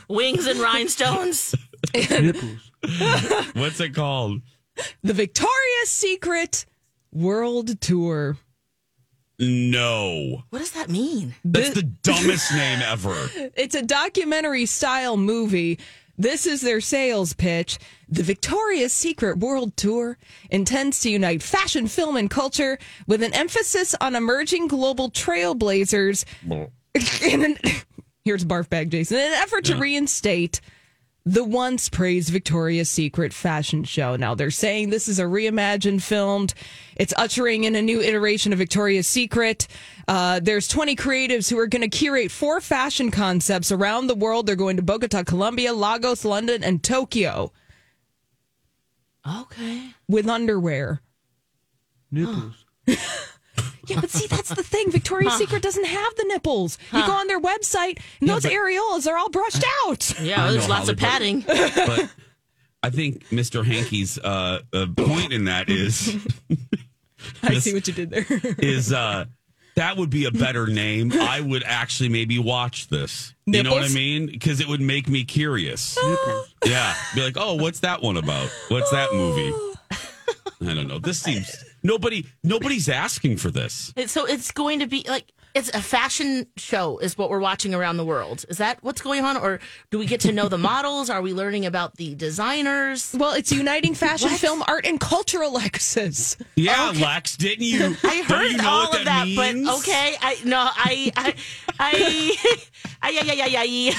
Wings 0.08 0.46
and 0.46 0.60
rhinestones. 0.60 1.56
Nipples. 1.96 2.72
What's 3.54 3.80
it 3.80 3.96
called? 3.96 4.42
The 5.02 5.14
Victoria's 5.14 5.90
Secret 5.90 6.66
World 7.12 7.80
Tour. 7.82 8.38
No. 9.40 10.44
What 10.52 10.60
does 10.60 10.72
that 10.72 10.90
mean? 10.90 11.34
That's 11.44 11.72
the 11.72 11.84
dumbest 11.84 12.54
name 12.54 12.80
ever. 12.84 13.16
It's 13.56 13.76
a 13.76 13.82
documentary 13.82 14.66
style 14.66 15.18
movie. 15.18 15.80
This 16.18 16.46
is 16.46 16.62
their 16.62 16.82
sales 16.82 17.34
pitch. 17.34 17.80
The 18.08 18.22
Victoria's 18.22 18.94
Secret 18.94 19.40
World 19.40 19.76
Tour 19.76 20.18
intends 20.52 21.00
to 21.02 21.10
unite 21.10 21.42
fashion, 21.42 21.88
film, 21.88 22.16
and 22.16 22.30
culture 22.30 22.78
with 23.08 23.24
an 23.24 23.34
emphasis 23.34 23.96
on 24.00 24.16
emerging 24.16 24.68
global 24.68 25.10
trailblazers. 25.10 26.24
In 27.24 27.44
an, 27.44 27.58
here's 28.26 28.44
a 28.44 28.46
barf 28.46 28.70
bag, 28.70 28.92
Jason. 28.92 29.18
In 29.18 29.24
an 29.24 29.34
effort 29.34 29.66
to 29.66 29.76
reinstate 29.76 30.62
the 31.26 31.44
once 31.44 31.88
praised 31.88 32.30
Victoria's 32.30 32.90
Secret 32.90 33.32
fashion 33.34 33.84
show. 33.84 34.16
Now 34.16 34.34
they're 34.34 34.50
saying 34.50 34.90
this 34.90 35.08
is 35.08 35.20
a 35.20 35.24
reimagined 35.24 36.02
filmed. 36.02 36.54
It's 36.96 37.14
ushering 37.16 37.64
in 37.66 37.76
a 37.76 37.82
new 37.82 38.02
iteration 38.02 38.52
of 38.54 38.60
Victoria's 38.60 39.08
Secret. 39.08 39.68
Uh, 40.08 40.40
there's 40.40 40.68
20 40.68 40.96
creatives 40.96 41.50
who 41.50 41.60
are 41.60 41.68
going 41.68 41.84
to 41.84 41.96
curate 41.96 42.32
four 42.32 42.60
fashion 42.60 43.12
concepts 43.12 43.72
around 43.72 44.08
the 44.08 44.16
world. 44.16 44.48
They're 44.48 44.56
going 44.56 44.78
to 44.78 44.84
Bogota, 44.84 45.24
Colombia, 45.24 45.74
Lagos, 45.74 46.26
London, 46.26 46.64
and 46.64 46.84
Tokyo 46.84 47.52
Okay. 49.28 49.92
with 50.08 50.28
underwear. 50.28 51.02
Nipples. 52.10 52.66
Yeah, 53.88 54.00
but 54.02 54.10
see, 54.12 54.28
that's 54.28 54.50
the 54.50 54.64
thing. 54.64 54.92
Victoria's 54.92 55.34
Secret 55.34 55.62
doesn't 55.64 55.86
have 55.86 56.16
the 56.16 56.26
nipples. 56.26 56.78
You 56.94 57.06
go 57.06 57.12
on 57.14 57.28
their 57.28 57.40
website, 57.42 58.00
and 58.20 58.30
those 58.30 58.44
but- 58.44 58.52
areolas 58.52 59.08
are 59.08 59.18
all 59.18 59.30
brushed 59.30 59.64
out. 59.86 60.20
Yeah, 60.22 60.44
I 60.46 60.52
there's 60.52 60.68
know, 60.68 60.74
lots 60.76 60.90
of 60.90 61.00
Holly, 61.00 61.12
padding. 61.12 61.42
But 61.48 62.10
I 62.84 62.90
think 62.90 63.28
Mr. 63.30 63.66
Hankey's 63.66 64.18
uh, 64.20 64.60
uh, 64.74 64.86
point 64.96 65.34
in 65.34 65.46
that 65.46 65.70
is 65.70 66.16
I 67.44 67.56
see 67.60 67.74
what 67.74 67.88
you 67.88 67.94
did 67.94 68.10
there. 68.12 68.26
is 68.60 68.92
uh, 68.94 69.26
that 69.76 69.98
would 69.98 70.10
be 70.10 70.26
a 70.26 70.32
better 70.32 70.68
name. 70.68 71.12
I 71.14 71.42
would 71.42 71.64
actually 71.66 72.10
maybe 72.10 72.38
watch 72.40 72.88
this. 72.90 73.34
You 73.46 73.64
know 73.64 73.70
what 73.72 73.78
I 73.78 73.82
Nipples? 73.82 73.96
mean? 73.96 74.26
Because 74.28 74.60
it 74.62 74.68
would 74.68 74.82
make 74.82 75.08
me 75.08 75.24
curious. 75.24 75.98
Yeah, 76.66 76.94
be 77.16 77.22
like, 77.24 77.38
oh, 77.38 77.56
what's 77.56 77.80
that 77.82 78.02
one 78.02 78.18
about? 78.18 78.50
What's 78.70 78.92
that 78.92 79.12
movie? 79.14 79.54
I 80.62 80.74
don't 80.74 80.88
know. 80.88 81.00
This 81.00 81.20
seems 81.20 81.64
nobody. 81.84 82.26
Nobody's 82.44 82.90
asking 82.90 83.38
for 83.38 83.52
this. 83.52 83.94
So 84.08 84.26
it's 84.26 84.52
going 84.52 84.80
to 84.80 84.88
be 84.88 85.06
like 85.08 85.32
it's 85.54 85.70
a 85.70 85.82
fashion 85.82 86.48
show 86.56 86.98
is 87.00 87.18
what 87.18 87.30
we're 87.30 87.40
watching 87.40 87.74
around 87.74 87.98
the 87.98 88.06
world. 88.06 88.46
Is 88.50 88.58
that 88.58 88.82
what's 88.84 89.02
going 89.02 89.26
on, 89.26 89.38
or 89.38 89.60
do 89.90 90.00
we 90.00 90.06
get 90.06 90.22
to 90.22 90.32
know 90.32 90.48
the 90.48 90.58
models? 90.72 91.10
Are 91.10 91.22
we 91.22 91.34
learning 91.34 91.66
about 91.66 91.98
the 91.98 92.16
designers? 92.16 93.14
Well, 93.18 93.34
it's 93.34 93.52
uniting 93.52 93.94
fashion, 93.94 94.30
film, 94.30 94.64
art, 94.68 94.86
and 94.86 95.00
culture, 95.00 95.42
Alexis. 95.42 96.38
Yeah, 96.56 96.94
Lex, 96.96 97.36
didn't 97.38 97.66
you? 97.66 97.96
I 98.04 98.22
heard 98.22 98.52
you 98.52 98.58
know 98.58 98.70
all 98.70 98.90
what 98.90 99.00
of 99.00 99.06
that, 99.06 99.26
means? 99.26 99.68
but 99.68 99.80
okay. 99.80 100.16
I 100.22 100.38
no, 100.46 100.58
I, 100.60 101.12
I, 101.18 101.34
I, 101.80 102.36
I, 103.02 103.10
yeah, 103.10 103.24
yeah, 103.24 103.46
yeah, 103.46 103.64
yeah. 103.64 103.92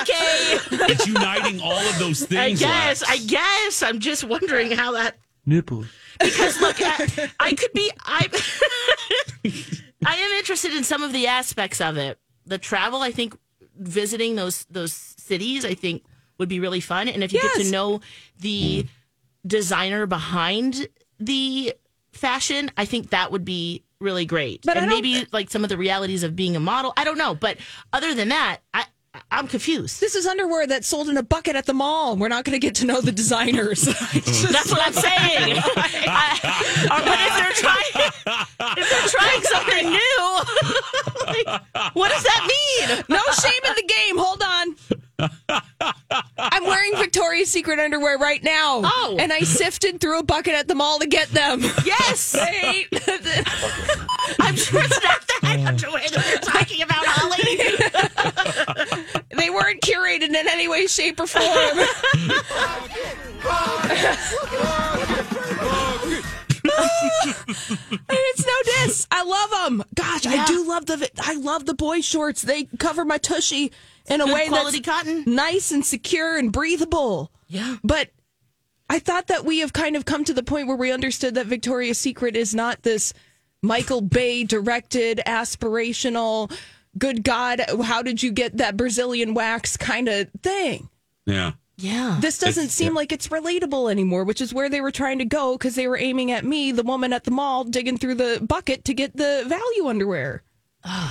okay. 0.00 0.58
It's 0.92 1.06
uniting 1.06 1.60
all 1.60 1.78
of 1.78 1.98
those 1.98 2.22
I 2.24 2.26
things. 2.26 2.60
guess. 2.60 3.02
Lex. 3.02 3.10
I 3.12 3.24
guess. 3.26 3.82
I'm 3.82 4.00
just 4.00 4.24
wondering 4.24 4.72
how 4.72 4.92
that. 4.92 5.18
Nipples. 5.46 5.86
Because 6.20 6.60
look, 6.60 6.76
I, 6.80 7.30
I 7.40 7.52
could 7.54 7.72
be. 7.72 7.90
I. 8.04 8.28
I 10.06 10.16
am 10.16 10.32
interested 10.32 10.74
in 10.74 10.84
some 10.84 11.02
of 11.02 11.12
the 11.12 11.26
aspects 11.26 11.80
of 11.80 11.96
it. 11.96 12.18
The 12.46 12.58
travel, 12.58 13.00
I 13.02 13.10
think, 13.10 13.36
visiting 13.76 14.34
those 14.34 14.66
those 14.66 14.92
cities, 14.92 15.64
I 15.64 15.74
think, 15.74 16.04
would 16.38 16.48
be 16.48 16.60
really 16.60 16.80
fun. 16.80 17.08
And 17.08 17.24
if 17.24 17.32
you 17.32 17.40
get 17.40 17.54
to 17.54 17.70
know 17.70 18.00
the 18.38 18.86
designer 19.46 20.06
behind 20.06 20.88
the 21.18 21.74
fashion, 22.12 22.70
I 22.76 22.84
think 22.84 23.10
that 23.10 23.32
would 23.32 23.44
be 23.44 23.84
really 24.00 24.26
great. 24.26 24.62
But 24.64 24.76
and 24.76 24.88
maybe 24.88 25.26
like 25.32 25.50
some 25.50 25.64
of 25.64 25.70
the 25.70 25.78
realities 25.78 26.22
of 26.22 26.36
being 26.36 26.56
a 26.56 26.60
model. 26.60 26.92
I 26.96 27.04
don't 27.04 27.18
know, 27.18 27.34
but 27.34 27.58
other 27.92 28.14
than 28.14 28.28
that, 28.28 28.60
I 28.72 28.84
I'm 29.30 29.46
confused. 29.46 30.00
This 30.00 30.14
is 30.14 30.26
underwear 30.26 30.66
that's 30.66 30.88
sold 30.88 31.08
in 31.08 31.16
a 31.16 31.22
bucket 31.22 31.54
at 31.54 31.66
the 31.66 31.74
mall. 31.74 32.16
We're 32.16 32.28
not 32.28 32.44
going 32.44 32.58
to 32.58 32.64
get 32.64 32.74
to 32.76 32.86
know 32.86 33.00
the 33.00 33.12
designers. 33.12 33.82
That's 33.82 34.70
what 34.70 34.80
I'm 34.84 34.92
saying. 34.92 35.58
I, 35.76 36.38
or, 36.84 37.00
but 37.04 37.18
if 37.20 37.34
they're 37.36 37.52
trying, 37.52 38.10
if 38.76 38.90
they're 38.90 39.08
trying 39.08 39.42
something 39.42 39.90
new, 39.90 40.40
like, 41.26 41.94
what 41.94 42.10
does 42.10 42.22
that 42.24 42.48
mean? 42.48 43.04
no 43.08 43.22
shame 43.40 43.60
in 43.64 43.74
the 43.76 43.82
game. 43.82 44.18
Hold 44.18 44.42
on. 44.42 44.76
I'm 46.38 46.64
wearing 46.64 46.96
Victoria's 46.96 47.50
Secret 47.50 47.78
underwear 47.78 48.18
right 48.18 48.42
now. 48.42 48.82
Oh. 48.84 49.16
And 49.18 49.32
I 49.32 49.40
sifted 49.40 50.00
through 50.00 50.18
a 50.18 50.24
bucket 50.24 50.54
at 50.54 50.66
the 50.66 50.74
mall 50.74 50.98
to 50.98 51.06
get 51.06 51.28
them. 51.28 51.60
Yes, 51.84 52.34
I'm 54.40 54.56
sure 54.56 54.82
it's 54.82 55.02
not 55.02 55.26
that 55.42 55.64
underwear 55.66 56.02
that 56.08 56.26
you're 56.28 56.38
talking 56.40 56.82
about, 56.82 56.93
Holly. 56.93 56.93
They 59.36 59.50
weren't 59.50 59.80
curated 59.82 60.28
in 60.28 60.34
any 60.36 60.68
way, 60.68 60.86
shape, 60.86 61.20
or 61.20 61.26
form. 61.26 61.44
And 66.66 68.02
it's 68.10 68.46
no 68.46 68.86
diss. 68.86 69.06
I 69.10 69.22
love 69.24 69.50
them. 69.50 69.84
Gosh, 69.94 70.26
I 70.26 70.44
do 70.46 70.66
love 70.66 70.86
the. 70.86 71.10
I 71.20 71.34
love 71.34 71.66
the 71.66 71.74
boy 71.74 72.00
shorts. 72.00 72.42
They 72.42 72.64
cover 72.78 73.04
my 73.04 73.18
tushy 73.18 73.72
in 74.06 74.20
a 74.20 74.24
Good 74.24 74.34
way 74.34 74.48
quality 74.48 74.80
that's 74.80 74.98
cotton. 75.04 75.24
nice 75.26 75.70
and 75.70 75.84
secure 75.84 76.36
and 76.38 76.52
breathable. 76.52 77.30
Yeah. 77.48 77.76
But 77.82 78.10
I 78.88 78.98
thought 78.98 79.28
that 79.28 79.44
we 79.44 79.58
have 79.60 79.72
kind 79.72 79.96
of 79.96 80.04
come 80.04 80.24
to 80.24 80.34
the 80.34 80.42
point 80.42 80.66
where 80.68 80.76
we 80.76 80.90
understood 80.92 81.34
that 81.34 81.46
Victoria's 81.46 81.98
Secret 81.98 82.36
is 82.36 82.54
not 82.54 82.82
this 82.82 83.12
Michael 83.62 84.00
Bay 84.00 84.44
directed, 84.44 85.20
aspirational, 85.26 86.52
good 86.98 87.24
God, 87.24 87.62
how 87.84 88.02
did 88.02 88.22
you 88.22 88.30
get 88.32 88.56
that 88.58 88.76
Brazilian 88.76 89.34
wax 89.34 89.76
kind 89.76 90.08
of 90.08 90.28
thing. 90.42 90.88
Yeah. 91.26 91.52
Yeah. 91.76 92.18
This 92.20 92.38
doesn't 92.38 92.64
It's- 92.64 92.74
seem 92.74 92.92
yeah. 92.92 92.96
like 93.00 93.10
it's 93.12 93.28
relatable 93.28 93.90
anymore, 93.90 94.24
which 94.24 94.40
is 94.40 94.54
where 94.54 94.68
they 94.68 94.80
were 94.80 94.92
trying 94.92 95.18
to 95.18 95.24
go 95.24 95.58
because 95.58 95.74
they 95.74 95.88
were 95.88 95.98
aiming 95.98 96.30
at 96.30 96.44
me, 96.44 96.70
the 96.70 96.84
woman 96.84 97.12
at 97.12 97.24
the 97.24 97.30
mall, 97.32 97.64
digging 97.64 97.98
through 97.98 98.14
the 98.14 98.38
bucket 98.46 98.84
to 98.84 98.94
get 98.94 99.16
the 99.16 99.44
value 99.46 99.88
underwear. 99.88 100.42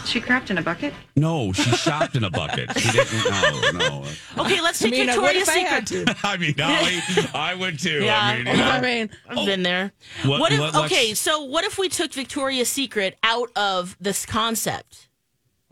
She 0.05 0.21
crapped 0.21 0.51
in 0.51 0.59
a 0.59 0.61
bucket? 0.61 0.93
No, 1.15 1.51
she 1.51 1.71
shopped 1.71 2.15
in 2.15 2.23
a 2.23 2.29
bucket. 2.29 2.77
She 2.79 2.91
didn't. 2.91 3.25
No, 3.25 3.71
no. 3.71 4.05
Okay, 4.37 4.61
let's 4.61 4.77
take 4.77 4.91
mean, 4.91 5.09
I 5.09 5.17
would 5.17 5.33
Victoria's 5.35 5.49
if 5.49 5.55
I 5.73 5.79
Secret. 5.83 6.17
I 6.23 6.37
mean, 6.37 6.53
I, 6.59 7.29
I 7.33 7.55
would 7.55 7.79
too. 7.79 8.03
Yeah. 8.03 8.19
I 8.21 8.35
mean, 8.37 8.45
you 8.45 8.53
know. 8.53 8.69
I 8.69 8.81
mean, 8.81 9.09
I've 9.27 9.45
been 9.47 9.63
there. 9.63 9.91
What- 10.25 10.39
What, 10.41 10.51
if? 10.53 10.59
what, 10.59 10.75
okay, 10.85 11.15
so 11.15 11.43
what 11.43 11.63
if 11.65 11.79
we 11.79 11.89
took 11.89 12.13
Victoria's 12.13 12.69
Secret 12.69 13.17
out 13.23 13.49
of 13.55 13.97
this 13.99 14.27
concept? 14.27 15.07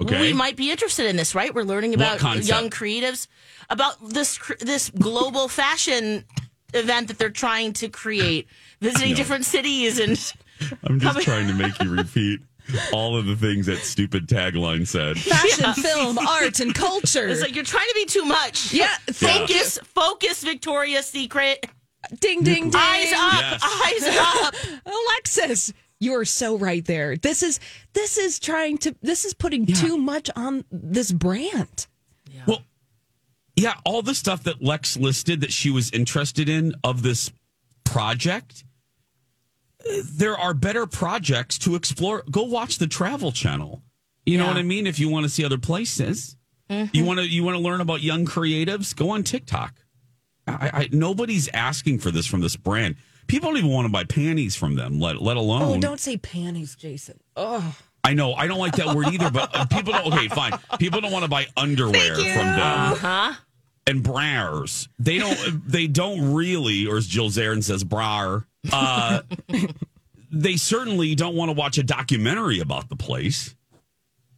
Okay. 0.01 0.21
We 0.21 0.33
might 0.33 0.55
be 0.55 0.71
interested 0.71 1.05
in 1.05 1.15
this, 1.15 1.33
right? 1.35 1.53
We're 1.53 1.63
learning 1.63 1.93
about 1.93 2.21
young 2.45 2.69
creatives, 2.69 3.27
about 3.69 3.95
this 4.09 4.39
this 4.59 4.89
global 4.89 5.47
fashion 5.47 6.25
event 6.73 7.07
that 7.09 7.17
they're 7.17 7.29
trying 7.29 7.73
to 7.73 7.89
create, 7.89 8.47
visiting 8.79 9.13
different 9.15 9.45
cities 9.45 9.99
and 9.99 10.33
I'm 10.83 10.99
just 10.99 11.21
trying 11.21 11.47
to 11.47 11.53
make 11.53 11.81
you 11.81 11.89
repeat 11.89 12.39
all 12.93 13.17
of 13.17 13.25
the 13.25 13.35
things 13.35 13.65
that 13.65 13.77
stupid 13.79 14.27
tagline 14.27 14.87
said. 14.87 15.17
fashion, 15.19 15.73
film, 15.73 16.17
art, 16.27 16.59
and 16.59 16.73
culture. 16.73 17.27
it's 17.27 17.41
like 17.41 17.55
you're 17.55 17.63
trying 17.65 17.87
to 17.87 17.95
be 17.95 18.05
too 18.05 18.23
much. 18.23 18.71
yeah, 18.73 18.95
thank 19.07 19.49
Focus, 19.49 19.79
focus, 19.83 20.43
Victoria's 20.43 21.07
Secret. 21.07 21.65
Ding, 22.19 22.43
ding, 22.43 22.69
ding. 22.69 22.75
Eyes 22.75 23.13
up, 23.13 23.41
Yes. 23.41 23.63
eyes 23.63 24.17
up. 24.19 24.55
Alexis, 24.85 25.73
you 26.01 26.15
are 26.15 26.25
so 26.25 26.57
right 26.57 26.83
there. 26.83 27.15
This 27.15 27.43
is 27.43 27.59
this 27.93 28.17
is 28.17 28.39
trying 28.39 28.79
to 28.79 28.95
this 29.01 29.23
is 29.23 29.33
putting 29.33 29.65
too 29.65 29.97
much 29.97 30.29
on 30.35 30.65
this 30.71 31.11
brand. 31.11 31.87
Well, 32.47 32.63
yeah, 33.55 33.75
all 33.85 34.01
the 34.01 34.15
stuff 34.15 34.43
that 34.43 34.63
Lex 34.63 34.97
listed 34.97 35.41
that 35.41 35.53
she 35.53 35.69
was 35.69 35.91
interested 35.91 36.49
in 36.49 36.73
of 36.83 37.03
this 37.03 37.31
project. 37.83 38.63
There 40.03 40.37
are 40.37 40.53
better 40.53 40.87
projects 40.87 41.57
to 41.59 41.75
explore. 41.75 42.23
Go 42.29 42.43
watch 42.43 42.77
the 42.79 42.87
Travel 42.87 43.31
Channel. 43.31 43.83
You 44.25 44.37
know 44.37 44.47
what 44.47 44.57
I 44.57 44.63
mean? 44.63 44.87
If 44.87 44.99
you 44.99 45.09
want 45.09 45.23
to 45.23 45.29
see 45.29 45.43
other 45.43 45.57
places, 45.57 46.35
mm-hmm. 46.69 46.95
you 46.95 47.05
want 47.05 47.19
to 47.19 47.27
you 47.27 47.43
want 47.43 47.57
to 47.57 47.63
learn 47.63 47.81
about 47.81 48.01
young 48.01 48.25
creatives. 48.25 48.95
Go 48.95 49.11
on 49.11 49.23
TikTok. 49.23 49.75
I, 50.47 50.71
I, 50.73 50.89
nobody's 50.91 51.47
asking 51.49 51.99
for 51.99 52.09
this 52.09 52.25
from 52.25 52.41
this 52.41 52.55
brand. 52.55 52.95
People 53.31 53.49
don't 53.51 53.59
even 53.59 53.71
want 53.71 53.85
to 53.85 53.91
buy 53.91 54.03
panties 54.03 54.57
from 54.57 54.75
them. 54.75 54.99
Let 54.99 55.21
let 55.21 55.37
alone. 55.37 55.77
Oh, 55.77 55.79
don't 55.79 56.01
say 56.01 56.17
panties, 56.17 56.75
Jason. 56.75 57.17
Oh, 57.37 57.77
I 58.03 58.13
know. 58.13 58.33
I 58.33 58.45
don't 58.45 58.59
like 58.59 58.75
that 58.75 58.93
word 58.93 59.07
either. 59.07 59.31
But 59.31 59.49
uh, 59.55 59.65
people 59.67 59.93
don't. 59.93 60.13
Okay, 60.13 60.27
fine. 60.27 60.51
People 60.79 60.99
don't 60.99 61.13
want 61.13 61.23
to 61.23 61.29
buy 61.29 61.47
underwear 61.55 62.15
from 62.15 62.23
them 62.25 62.97
Huh? 62.97 63.33
and 63.87 64.03
bras. 64.03 64.89
They 64.99 65.17
don't. 65.17 65.37
They 65.65 65.87
don't 65.87 66.33
really, 66.33 66.87
or 66.87 66.97
as 66.97 67.07
Jill 67.07 67.29
Zarin 67.29 67.63
says, 67.63 67.85
brar. 67.85 68.43
Uh, 68.69 69.21
they 70.31 70.57
certainly 70.57 71.15
don't 71.15 71.35
want 71.35 71.47
to 71.51 71.53
watch 71.53 71.77
a 71.77 71.83
documentary 71.83 72.59
about 72.59 72.89
the 72.89 72.97
place. 72.97 73.55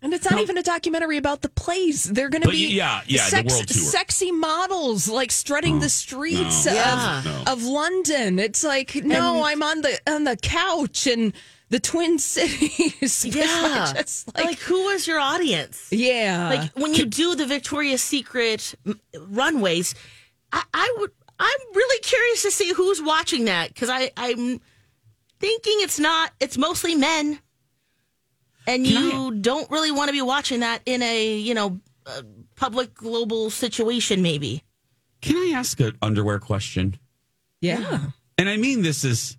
And 0.04 0.14
it's 0.14 0.30
not 0.30 0.40
even 0.40 0.58
a 0.58 0.64
documentary 0.64 1.18
about 1.18 1.42
the 1.42 1.50
place. 1.50 2.04
They're 2.04 2.30
going 2.30 2.44
to 2.44 2.50
be 2.50 2.68
yeah, 2.76 3.02
yeah, 3.08 3.30
the 3.30 3.44
world 3.48 3.68
tour. 3.68 3.82
sexy 3.82 4.32
models 4.32 5.08
like 5.08 5.32
strutting 5.32 5.80
the 5.80 5.86
oh, 5.86 5.90
streets 5.90 6.66
no. 6.66 6.72
of 6.72 6.76
Yeah. 6.76 7.22
No. 7.26 7.44
of 7.52 7.64
London. 7.64 8.38
It's 8.38 8.64
like 8.64 8.94
no, 8.96 9.44
I'm 9.44 9.64
on 9.64 9.82
the 9.82 10.00
on 10.06 10.26
the 10.26 10.36
couch 10.38 11.08
and 11.08 11.34
the 11.70 11.80
Twin 11.80 12.20
Cities. 12.20 13.26
Yeah. 13.34 13.94
just 13.96 14.36
Like, 14.36 14.46
like, 14.46 14.60
who 14.60 14.90
is 14.90 15.08
your 15.08 15.20
audience? 15.20 15.88
yeah, 15.92 16.50
Like 16.50 16.72
when 16.74 16.94
you 16.94 17.06
do 17.06 17.36
the 17.36 17.46
Victoria's 17.48 18.02
Secret 18.02 18.76
runways, 19.18 19.96
I, 20.52 20.64
I 20.74 20.96
would. 21.00 21.12
I'm 21.40 21.60
really 21.74 22.00
curious 22.02 22.44
to 22.44 22.52
see 22.52 22.72
who's 22.74 23.02
watching 23.02 23.46
that 23.46 23.70
because 23.70 23.90
I 23.90 24.12
I'm 24.18 24.62
thinking 25.40 25.78
it's 25.80 26.00
not. 26.00 26.32
It's 26.40 26.58
mostly 26.58 26.94
men, 26.96 27.40
and 28.68 28.86
Can 28.86 28.86
you 28.86 29.36
don't 29.36 29.70
really 29.70 29.92
want 29.92 30.10
to 30.10 30.14
be 30.14 30.22
watching 30.22 30.62
that 30.62 30.82
in 30.86 31.02
a 31.02 31.36
you 31.36 31.54
know 31.54 31.80
uh, 32.06 32.22
public 32.56 32.94
global 32.94 33.50
situation. 33.50 34.22
Maybe. 34.22 34.64
Can 35.22 35.36
I 35.36 35.58
ask 35.58 35.80
an 35.80 35.98
underwear 36.02 36.40
question? 36.40 36.98
yeah. 37.62 38.00
And 38.38 38.50
I 38.50 38.58
mean 38.58 38.82
this 38.82 39.04
is 39.04 39.38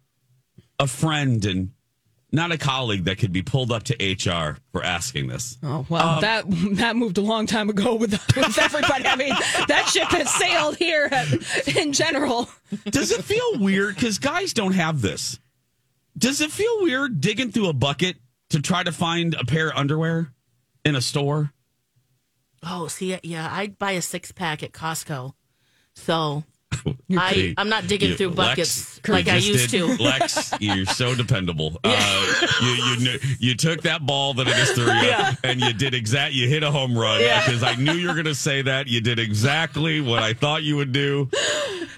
a 0.78 0.86
friend 0.86 1.44
and 1.44 1.70
not 2.34 2.50
a 2.50 2.58
colleague 2.58 3.04
that 3.04 3.18
could 3.18 3.32
be 3.32 3.42
pulled 3.42 3.70
up 3.70 3.84
to 3.84 3.94
HR 3.94 4.56
for 4.72 4.84
asking 4.84 5.28
this. 5.28 5.56
Oh 5.62 5.86
well, 5.88 6.20
that 6.20 6.44
that 6.76 6.96
moved 6.96 7.18
a 7.18 7.20
long 7.20 7.46
time 7.46 7.70
ago 7.70 7.94
with, 7.94 8.12
with 8.36 8.58
everybody. 8.58 9.06
I 9.06 9.16
mean, 9.16 9.34
that 9.68 9.86
ship 9.86 10.08
has 10.08 10.32
sailed 10.34 10.76
here 10.76 11.08
at, 11.10 11.76
in 11.76 11.92
general. 11.92 12.48
Does 12.86 13.12
it 13.12 13.22
feel 13.24 13.58
weird? 13.58 13.94
Because 13.94 14.18
guys 14.18 14.52
don't 14.52 14.72
have 14.72 15.00
this. 15.00 15.38
Does 16.18 16.40
it 16.40 16.50
feel 16.50 16.82
weird 16.82 17.20
digging 17.20 17.50
through 17.52 17.68
a 17.68 17.72
bucket 17.72 18.16
to 18.50 18.60
try 18.60 18.82
to 18.82 18.92
find 18.92 19.34
a 19.34 19.44
pair 19.44 19.70
of 19.70 19.76
underwear 19.76 20.32
in 20.84 20.94
a 20.94 21.00
store? 21.00 21.52
Oh, 22.62 22.88
see, 22.88 23.18
yeah, 23.22 23.48
I'd 23.52 23.78
buy 23.78 23.92
a 23.92 24.02
six 24.02 24.32
pack 24.32 24.62
at 24.62 24.72
Costco. 24.72 25.34
So 25.94 26.44
Hey, 27.08 27.50
I 27.50 27.54
I'm 27.56 27.68
not 27.68 27.86
digging 27.86 28.10
you- 28.10 28.16
through 28.16 28.30
buckets 28.30 29.00
you 29.06 29.12
like 29.12 29.28
I 29.28 29.36
used 29.36 29.70
did- 29.70 29.96
to. 29.98 30.02
Lex, 30.02 30.52
you're 30.60 30.86
so 30.86 31.14
dependable. 31.14 31.78
Uh, 31.84 32.44
you, 32.62 32.68
you 32.68 32.96
kn- 33.04 33.36
you 33.38 33.54
took 33.54 33.82
that 33.82 34.04
ball 34.06 34.34
that 34.34 34.46
I 34.46 34.52
just 34.52 34.74
threw 34.74 34.86
you, 34.86 34.92
Yeah. 35.08 35.34
and 35.44 35.60
you 35.60 35.72
did 35.72 35.94
exact. 35.94 36.34
You 36.34 36.48
hit 36.48 36.62
a 36.62 36.70
home 36.70 36.96
run 36.96 37.20
Yeah. 37.20 37.44
because 37.44 37.62
I 37.62 37.74
knew 37.76 37.92
you 37.94 38.08
were 38.08 38.14
going 38.14 38.24
to 38.26 38.34
say 38.34 38.62
that. 38.62 38.86
You 38.88 39.00
did 39.00 39.18
exactly 39.18 40.00
what 40.00 40.22
I 40.22 40.32
thought 40.34 40.62
you 40.62 40.76
would 40.76 40.92
do. 40.92 41.28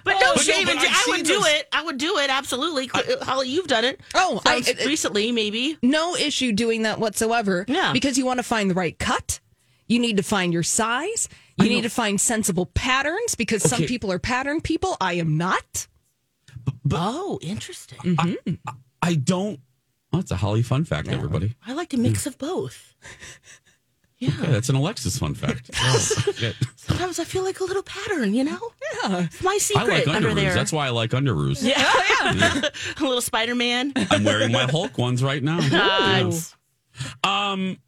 But 0.04 0.20
no, 0.20 0.34
no, 0.34 0.36
shave 0.36 0.66
but 0.66 0.76
and 0.76 0.80
I've 0.80 0.86
I 0.88 1.04
would 1.08 1.26
do 1.26 1.34
those. 1.34 1.46
it. 1.48 1.68
I 1.72 1.82
would 1.82 1.98
do 1.98 2.18
it 2.18 2.30
absolutely. 2.30 2.88
Holly, 3.22 3.48
you've 3.48 3.66
done 3.66 3.84
it. 3.84 4.00
Oh, 4.14 4.40
I- 4.46 4.62
it- 4.66 4.84
recently 4.86 5.32
maybe. 5.32 5.76
no 5.82 6.14
issue 6.16 6.52
doing 6.52 6.82
that 6.82 6.98
whatsoever. 7.00 7.64
Yeah. 7.68 7.92
Because 7.92 8.16
you 8.18 8.24
want 8.26 8.38
to 8.38 8.44
find 8.44 8.70
the 8.70 8.74
right 8.74 8.96
cut. 8.98 9.40
You 9.88 9.98
need 10.00 10.16
to 10.16 10.22
find 10.22 10.52
your 10.52 10.62
size. 10.64 11.28
You 11.58 11.68
need 11.68 11.82
to 11.82 11.90
find 11.90 12.20
sensible 12.20 12.66
patterns 12.66 13.34
because 13.34 13.62
some 13.62 13.82
people 13.84 14.12
are 14.12 14.18
pattern 14.18 14.60
people. 14.60 14.96
I 15.00 15.14
am 15.14 15.36
not. 15.36 15.86
oh, 16.92 17.38
interesting. 17.42 17.98
Mm-hmm. 17.98 18.54
I 19.02 19.14
don't. 19.14 19.60
Oh, 20.12 20.18
it's 20.18 20.30
a 20.30 20.36
Holly 20.36 20.62
fun 20.62 20.84
fact, 20.84 21.08
everybody. 21.08 21.54
I 21.66 21.72
like 21.72 21.92
a 21.92 21.96
mix 21.96 22.26
of 22.26 22.38
both. 22.38 22.94
Yeah, 24.18 24.30
that's 24.40 24.70
an 24.70 24.76
Alexis 24.76 25.18
fun 25.18 25.34
fact. 25.34 25.70
Oh. 25.78 26.52
Sometimes 26.76 27.18
I 27.18 27.24
feel 27.24 27.42
like 27.44 27.60
a 27.60 27.64
little 27.64 27.82
pattern, 27.82 28.32
you 28.32 28.44
know? 28.44 28.58
Yeah. 29.02 29.24
It's 29.24 29.42
my 29.42 29.58
secret. 29.58 29.82
I 29.82 29.98
secret 29.98 30.06
like 30.06 30.16
under 30.16 30.30
underoos. 30.30 30.34
there. 30.36 30.54
That's 30.54 30.72
why 30.72 30.86
I 30.86 30.90
like 30.90 31.10
underoos. 31.10 31.62
yeah. 31.62 31.82
a 32.98 33.02
little 33.02 33.20
Spider 33.20 33.54
Man. 33.54 33.92
I'm 34.10 34.24
wearing 34.24 34.52
my 34.52 34.64
Hulk 34.64 34.96
ones 34.96 35.22
right 35.22 35.42
now. 35.42 35.58
Nice. 35.58 36.54
Um, 37.24 37.78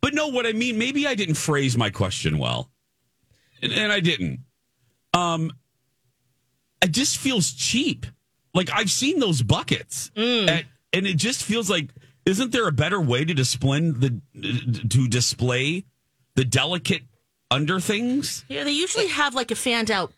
but 0.00 0.14
no, 0.14 0.28
what 0.28 0.46
I 0.46 0.52
mean, 0.52 0.78
maybe 0.78 1.06
I 1.06 1.14
didn't 1.14 1.34
phrase 1.34 1.76
my 1.76 1.90
question 1.90 2.38
well, 2.38 2.70
and, 3.62 3.72
and 3.72 3.92
I 3.92 4.00
didn't. 4.00 4.40
Um, 5.14 5.52
it 6.82 6.92
just 6.92 7.18
feels 7.18 7.52
cheap. 7.52 8.06
Like 8.54 8.70
I've 8.72 8.90
seen 8.90 9.18
those 9.18 9.42
buckets, 9.42 10.10
at- 10.16 10.64
and 10.92 11.06
it 11.06 11.16
just 11.16 11.42
feels 11.42 11.68
like, 11.68 11.90
isn't 12.24 12.52
there 12.52 12.66
a 12.68 12.72
better 12.72 13.00
way 13.00 13.24
to 13.24 13.34
display 13.34 13.80
the 13.80 14.20
to 14.88 15.08
display 15.08 15.84
the 16.36 16.44
delicate 16.44 17.02
under 17.50 17.80
things? 17.80 18.44
Yeah, 18.48 18.64
they 18.64 18.72
usually 18.72 19.08
have 19.08 19.34
like 19.34 19.50
a 19.50 19.54
fanned 19.56 19.90
out 19.90 20.12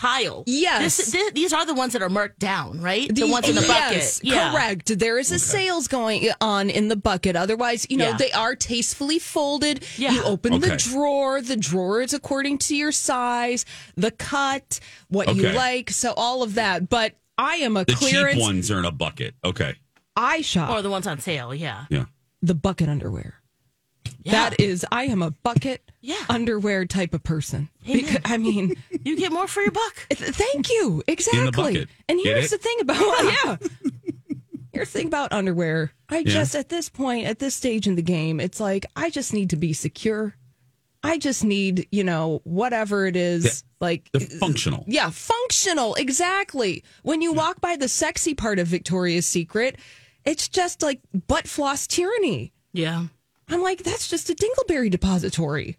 pile. 0.00 0.44
Yes. 0.46 0.96
This, 0.96 1.12
thi- 1.12 1.30
these 1.34 1.52
are 1.52 1.66
the 1.66 1.74
ones 1.74 1.92
that 1.92 2.00
are 2.00 2.08
marked 2.08 2.38
down, 2.38 2.80
right? 2.80 3.14
The, 3.14 3.26
ones 3.26 3.46
in 3.48 3.54
the 3.54 3.60
bucket. 3.60 3.96
Yes, 3.98 4.20
yeah. 4.22 4.50
correct. 4.52 4.98
There 4.98 5.18
is 5.18 5.30
a 5.30 5.38
sales 5.38 5.88
going 5.88 6.28
on 6.40 6.70
in 6.70 6.88
the 6.88 6.96
bucket. 6.96 7.36
Otherwise, 7.36 7.86
you 7.90 7.98
know, 7.98 8.08
Yeah. 8.10 8.16
they 8.16 8.32
are 8.32 8.56
tastefully 8.56 9.18
folded. 9.18 9.84
Yeah. 9.98 10.12
You 10.12 10.22
open 10.24 10.58
the 10.60 10.76
drawer. 10.76 11.42
The 11.42 11.56
drawer 11.56 12.00
is 12.00 12.14
according 12.14 12.58
to 12.58 12.74
your 12.76 12.92
size, 12.92 13.66
the 13.96 14.10
cut, 14.10 14.80
what 15.08 15.36
you 15.36 15.50
like. 15.50 15.90
So 15.90 16.14
all 16.16 16.42
of 16.42 16.54
that. 16.54 16.88
But 16.88 17.14
I 17.36 17.56
am 17.56 17.76
a 17.76 17.84
The 17.84 17.92
clearance. 17.92 18.34
cheap 18.36 18.42
ones 18.42 18.70
are 18.70 18.78
in 18.78 18.86
a 18.86 18.90
bucket. 18.92 19.34
Okay, 19.44 19.74
I 20.16 20.40
shop 20.40 20.70
Or 20.70 20.80
the 20.82 20.90
ones 20.90 21.06
on 21.06 21.18
sale, 21.20 21.54
yeah. 21.54 21.84
yeah. 21.90 22.06
the 22.40 22.54
bucket 22.54 22.88
underwear. 22.88 23.34
Yeah. 24.22 24.32
That 24.50 24.60
is, 24.60 24.84
I 24.92 25.04
am 25.04 25.22
a 25.22 25.30
bucket 25.30 25.90
Yeah. 26.00 26.16
underwear 26.28 26.84
type 26.86 27.14
of 27.14 27.22
person. 27.22 27.68
Because, 27.86 28.18
I 28.24 28.36
mean, 28.36 28.74
You 29.04 29.16
get 29.16 29.32
more 29.32 29.46
for 29.48 29.62
your 29.62 29.72
buck. 29.72 29.94
thank 30.10 30.68
you. 30.68 31.02
Exactly. 31.06 31.50
bucket. 31.74 31.88
And 32.08 32.20
here's 32.22 32.50
the 32.50 32.58
thing 32.58 32.76
about, 32.80 32.98
yeah. 33.44 33.56
Here's 34.72 34.92
the 34.92 34.98
thing 34.98 35.06
about 35.08 35.32
underwear. 35.32 35.92
I 36.08 36.18
Yeah. 36.18 36.32
just, 36.32 36.54
at 36.54 36.68
this 36.68 36.88
point, 36.88 37.26
at 37.26 37.38
this 37.38 37.54
stage 37.54 37.86
in 37.86 37.96
the 37.96 38.02
game, 38.02 38.40
it's 38.40 38.60
like, 38.60 38.86
I 38.94 39.10
just 39.10 39.32
need 39.32 39.50
to 39.50 39.56
be 39.56 39.72
secure. 39.72 40.36
I 41.02 41.16
just 41.16 41.44
need, 41.44 41.88
you 41.90 42.04
know, 42.04 42.42
whatever 42.44 43.06
it 43.06 43.16
is, 43.16 43.64
like, 43.80 44.10
The 44.12 44.20
functional. 44.20 44.84
yeah, 44.86 45.08
functional. 45.10 45.94
Exactly. 45.94 46.84
When 47.02 47.22
you 47.22 47.32
walk 47.32 47.60
by 47.62 47.76
the 47.76 47.88
sexy 47.88 48.34
part 48.34 48.58
of 48.58 48.66
Victoria's 48.66 49.26
Secret, 49.26 49.78
it's 50.26 50.46
just 50.48 50.82
like 50.82 51.00
butt 51.26 51.48
floss 51.48 51.86
tyranny. 51.86 52.52
Yeah. 52.74 53.06
I'm 53.50 53.62
like, 53.62 53.82
that's 53.82 54.08
just 54.08 54.30
a 54.30 54.34
dingleberry 54.34 54.90
depository. 54.90 55.76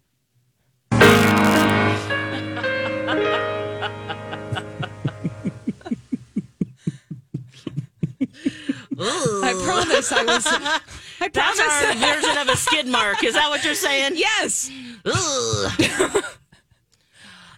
I 8.98 9.54
promise 9.64 10.12
I 10.12 10.24
was. 10.24 10.46
I 10.46 11.28
That's 11.28 11.60
promise. 11.60 11.84
our 11.84 11.94
version 12.14 12.38
of 12.38 12.48
a 12.48 12.56
skid 12.56 12.86
mark. 12.86 13.24
Is 13.24 13.34
that 13.34 13.48
what 13.48 13.64
you're 13.64 13.74
saying? 13.74 14.12
yes. 14.16 14.70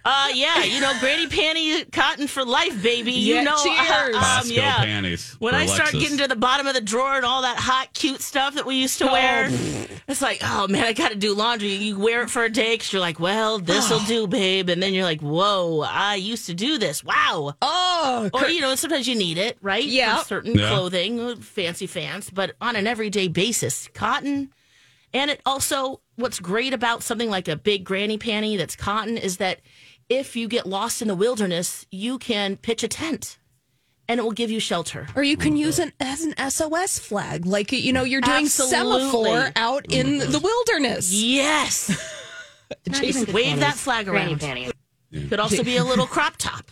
Ugh. 0.07 0.13
Uh, 0.31 0.33
yeah, 0.35 0.65
you 0.65 0.81
know, 0.81 0.93
granny 1.01 1.27
panty 1.27 1.91
cotton 1.91 2.27
for 2.27 2.45
life, 2.45 2.83
baby. 2.83 3.13
You 3.13 3.37
Yeah, 3.37 3.43
know, 3.43 3.57
cheers. 3.63 4.17
um, 4.17 4.23
Costco 4.23 4.57
yeah. 4.57 4.77
panties. 4.85 5.35
When 5.39 5.55
for 5.55 5.59
I 5.61 5.67
start 5.67 5.93
getting 5.93 6.19
to 6.19 6.29
the 6.29 6.37
bottom 6.37 6.67
of 6.67 6.75
the 6.75 6.81
drawer 6.81 7.15
and 7.17 7.25
all 7.25 7.43
that 7.43 7.57
hot, 7.57 7.93
cute 7.95 8.21
stuff 8.21 8.55
that 8.57 8.67
we 8.67 8.77
used 8.77 8.99
to 8.99 9.07
wear, 9.07 9.49
it's 10.07 10.21
like, 10.21 10.41
oh 10.43 10.69
man, 10.69 10.85
I 10.85 10.93
got 10.93 11.11
to 11.11 11.17
do 11.17 11.33
laundry. 11.35 11.69
You 11.73 11.99
wear 11.99 12.23
it 12.23 12.31
for 12.31 12.45
a 12.45 12.51
day 12.51 12.75
because 12.75 12.93
you're 12.93 13.01
like, 13.01 13.19
well, 13.19 13.59
this 13.59 13.89
will 13.91 14.01
do, 14.07 14.27
babe. 14.27 14.69
And 14.69 14.83
then 14.83 14.93
you're 14.93 15.05
like, 15.05 15.23
whoa, 15.23 15.81
I 15.81 16.17
used 16.17 16.47
to 16.47 16.55
do 16.55 16.77
this. 16.79 17.03
Wow. 17.03 17.55
Oh, 17.63 18.31
Or, 18.35 18.47
you 18.49 18.61
know, 18.61 18.75
sometimes 18.75 19.09
you 19.09 19.15
need 19.15 19.39
it, 19.39 19.57
right? 19.63 19.85
Yeah. 19.85 20.19
For 20.19 20.25
certain 20.27 20.55
Yeah. 20.59 20.69
clothing, 20.69 21.37
fancy 21.41 21.87
fans, 21.87 22.29
but 22.31 22.55
on 22.61 22.77
an 22.77 22.87
everyday 22.87 23.29
basis, 23.29 23.89
cotton. 23.95 24.51
And 25.15 25.31
it 25.31 25.41
also, 25.47 26.01
what's 26.17 26.41
great 26.41 26.75
about 26.75 27.03
something 27.05 27.31
like 27.31 27.47
a 27.49 27.57
big 27.57 27.85
granny 27.85 28.19
panty 28.19 28.59
that's 28.59 28.75
cotton 28.77 29.17
is 29.17 29.37
that 29.37 29.61
if 30.09 30.37
you 30.37 30.49
get 30.49 30.67
lost 30.67 31.03
in 31.03 31.09
the 31.09 31.15
wilderness, 31.15 31.87
you 31.91 32.19
can 32.19 32.57
pitch 32.57 32.83
a 32.83 32.89
tent 32.89 33.39
and 34.09 34.21
it 34.21 34.23
will 34.23 34.33
give 34.33 34.51
you 34.51 34.61
shelter. 34.61 35.07
or 35.17 35.23
you 35.23 35.37
can 35.37 35.57
use 35.57 35.79
it 35.79 35.93
as 35.99 36.23
an 36.23 36.35
SOS 36.51 36.99
flag, 36.99 37.47
like 37.47 37.73
you 37.73 37.93
know 37.93 38.05
you're 38.05 38.21
doing 38.21 38.45
Absolutely. 38.45 39.01
semaphore 39.01 39.51
out 39.57 39.87
in 39.91 40.19
the 40.19 40.39
wilderness. 40.39 41.13
Yes. 41.13 41.91
Jason, 42.91 43.33
Wave 43.33 43.61
that 43.61 43.75
flag 43.75 44.09
around. 44.09 44.41
Could 44.41 45.41
also 45.41 45.63
be 45.63 45.77
a 45.77 45.85
little 45.85 46.07
crop 46.07 46.37
top, 46.37 46.71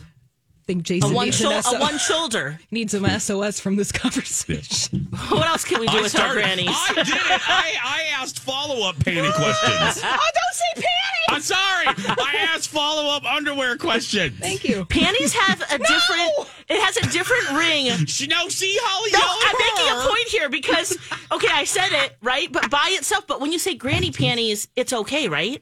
I 0.63 0.65
think 0.65 0.79
a 0.79 0.83
Jason 0.83 1.13
one, 1.13 1.25
needs, 1.25 1.37
shou- 1.39 1.51
an 1.51 1.61
a 1.75 1.79
one 1.81 1.97
shoulder. 1.97 2.57
needs 2.71 2.93
some 2.93 3.05
SOS 3.19 3.59
from 3.59 3.75
this 3.75 3.91
conversation. 3.91 5.09
What 5.29 5.45
else 5.47 5.65
can 5.65 5.81
we 5.81 5.87
do 5.87 5.97
I 5.97 6.01
with 6.03 6.15
our 6.15 6.21
started- 6.21 6.33
grannies? 6.41 6.69
I 6.71 6.93
did 6.95 7.07
it. 7.09 7.15
I, 7.49 7.73
I 7.83 8.03
asked 8.21 8.39
follow 8.39 8.87
up 8.87 8.95
panty 8.95 9.33
questions. 9.35 10.01
oh, 10.05 10.29
don't 10.33 10.53
say 10.53 10.73
panties. 10.75 11.27
I'm 11.29 11.41
sorry. 11.41 11.85
I 12.17 12.47
asked 12.53 12.69
follow 12.69 13.09
up 13.09 13.25
underwear 13.25 13.75
questions. 13.77 14.37
Thank 14.39 14.63
you. 14.63 14.85
Panties 14.85 15.33
have 15.33 15.61
a 15.63 15.77
different. 15.79 16.31
It 16.69 16.79
has 16.81 16.95
a 16.97 17.09
different 17.11 17.51
ring. 17.51 18.05
She, 18.05 18.27
no, 18.27 18.47
see, 18.47 18.77
Holly. 18.79 19.11
No, 19.11 19.19
I'm 19.21 19.49
at 19.49 19.59
making 19.59 19.97
a 19.99 20.09
point 20.09 20.27
here 20.29 20.49
because 20.49 20.97
okay, 21.33 21.49
I 21.51 21.65
said 21.65 21.89
it 21.91 22.15
right, 22.21 22.49
but 22.49 22.69
by 22.69 22.87
itself. 22.91 23.27
But 23.27 23.41
when 23.41 23.51
you 23.51 23.59
say 23.59 23.75
granny 23.75 24.11
panties, 24.11 24.69
it's 24.77 24.93
okay, 24.93 25.27
right? 25.27 25.61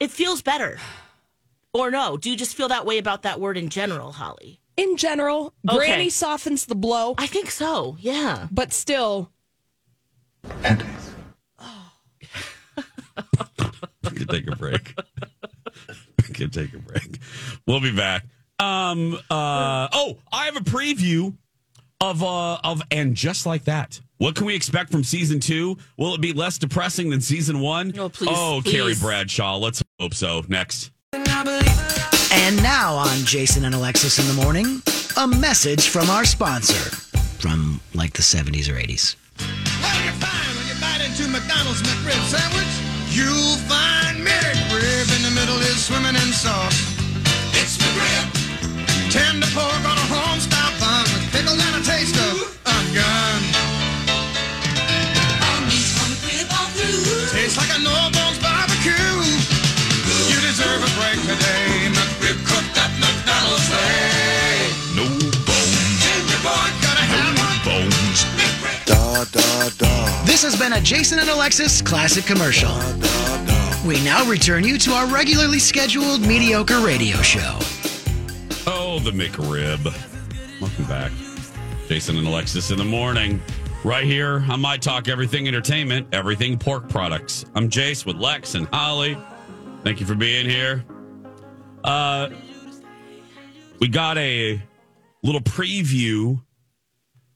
It 0.00 0.10
feels 0.10 0.40
better. 0.40 0.78
Or 1.78 1.90
no? 1.92 2.16
Do 2.16 2.28
you 2.30 2.36
just 2.36 2.56
feel 2.56 2.68
that 2.68 2.84
way 2.84 2.98
about 2.98 3.22
that 3.22 3.40
word 3.40 3.56
in 3.56 3.68
general, 3.68 4.12
Holly? 4.12 4.60
In 4.76 4.96
general, 4.96 5.54
Okay. 5.68 5.76
granny 5.78 6.10
softens 6.10 6.66
the 6.66 6.74
blow, 6.74 7.14
I 7.18 7.26
think 7.26 7.50
so. 7.50 7.96
Yeah. 8.00 8.48
but 8.50 8.72
still, 8.72 9.30
We 10.44 10.50
can 14.10 14.26
take 14.28 14.46
a 14.50 14.56
break. 14.56 14.94
we 16.28 16.34
can 16.34 16.50
take 16.50 16.72
a 16.74 16.78
break. 16.78 17.18
We'll 17.66 17.80
be 17.80 17.94
back. 17.94 18.24
Um. 18.58 19.14
Uh. 19.30 19.88
Oh, 19.92 20.18
I 20.32 20.46
have 20.46 20.56
a 20.56 20.60
preview 20.60 21.36
of 22.00 22.22
uh 22.22 22.56
of 22.64 22.82
and 22.90 23.14
just 23.14 23.46
like 23.46 23.64
that. 23.64 24.00
What 24.18 24.34
can 24.34 24.46
we 24.46 24.54
expect 24.56 24.90
from 24.90 25.04
season 25.04 25.38
two? 25.40 25.76
Will 25.96 26.14
it 26.14 26.20
be 26.20 26.32
less 26.32 26.58
depressing 26.58 27.10
than 27.10 27.20
season 27.20 27.60
one? 27.60 27.96
Oh, 27.98 28.08
please, 28.08 28.28
Oh, 28.32 28.60
please. 28.64 28.72
Carrie 28.72 28.94
Bradshaw. 29.00 29.56
Let's 29.58 29.82
hope 30.00 30.14
so. 30.14 30.42
Next. 30.48 30.90
And 31.38 32.60
now 32.64 32.96
on 32.96 33.18
Jason 33.24 33.64
and 33.64 33.72
Alexis 33.72 34.18
in 34.18 34.26
the 34.26 34.42
morning, 34.42 34.82
a 35.16 35.24
message 35.24 35.88
from 35.88 36.10
our 36.10 36.24
sponsor 36.24 36.90
from 37.38 37.80
like 37.94 38.12
the 38.14 38.22
70s 38.22 38.68
or 38.68 38.74
80s. 38.74 39.14
Well, 39.38 40.02
you 40.02 40.10
find 40.18 40.50
when 40.58 40.66
you 40.66 40.74
bite 40.82 40.98
into 40.98 41.30
McDonald's 41.30 41.80
McRib 41.82 42.18
sandwich, 42.26 42.66
you'll 43.14 43.54
find 43.70 44.18
McRib 44.18 45.06
in 45.14 45.22
the 45.22 45.30
middle 45.30 45.60
is 45.62 45.84
swimming 45.84 46.16
in 46.16 46.30
sauce. 46.34 46.74
It's 47.54 47.78
McRib. 47.78 49.12
Tender 49.12 49.46
pork 49.54 49.82
on 49.86 49.94
a 49.94 50.06
bun 50.10 51.06
with 51.06 51.38
and 51.38 51.76
a 51.78 51.86
taste 51.86 52.16
of 52.18 52.58
No 64.94 65.04
bones. 65.04 66.00
Tender 66.02 66.40
pork, 66.42 66.72
gotta 66.82 67.04
have 67.04 67.36
one. 67.38 67.58
Bones. 67.64 68.24
Da 68.86 69.24
da 69.24 69.68
da. 69.78 70.24
This 70.24 70.42
has 70.42 70.58
been 70.58 70.72
a 70.74 70.80
Jason 70.80 71.18
and 71.18 71.28
Alexis 71.28 71.82
classic 71.82 72.24
commercial. 72.24 72.72
We 73.86 74.02
now 74.04 74.24
return 74.28 74.64
you 74.64 74.78
to 74.78 74.92
our 74.92 75.06
regularly 75.06 75.58
scheduled 75.58 76.20
mediocre 76.22 76.80
radio 76.80 77.16
show. 77.18 77.58
Oh, 78.66 79.00
the 79.02 79.10
McRib. 79.12 79.84
Welcome 80.60 80.84
back. 80.86 81.12
Jason 81.88 82.18
and 82.18 82.26
Alexis 82.26 82.70
in 82.70 82.78
the 82.78 82.84
morning. 82.84 83.40
Right 83.84 84.04
here 84.04 84.44
on 84.50 84.60
My 84.60 84.76
Talk 84.76 85.08
Everything 85.08 85.46
Entertainment, 85.46 86.08
Everything 86.12 86.58
Pork 86.58 86.88
Products. 86.88 87.44
I'm 87.54 87.70
Jace 87.70 88.04
with 88.04 88.16
Lex 88.16 88.56
and 88.56 88.66
Holly. 88.72 89.16
Thank 89.84 90.00
you 90.00 90.06
for 90.06 90.16
being 90.16 90.48
here. 90.48 90.84
Uh, 91.84 92.28
we 93.80 93.88
got 93.88 94.18
a 94.18 94.60
little 95.22 95.40
preview 95.40 96.40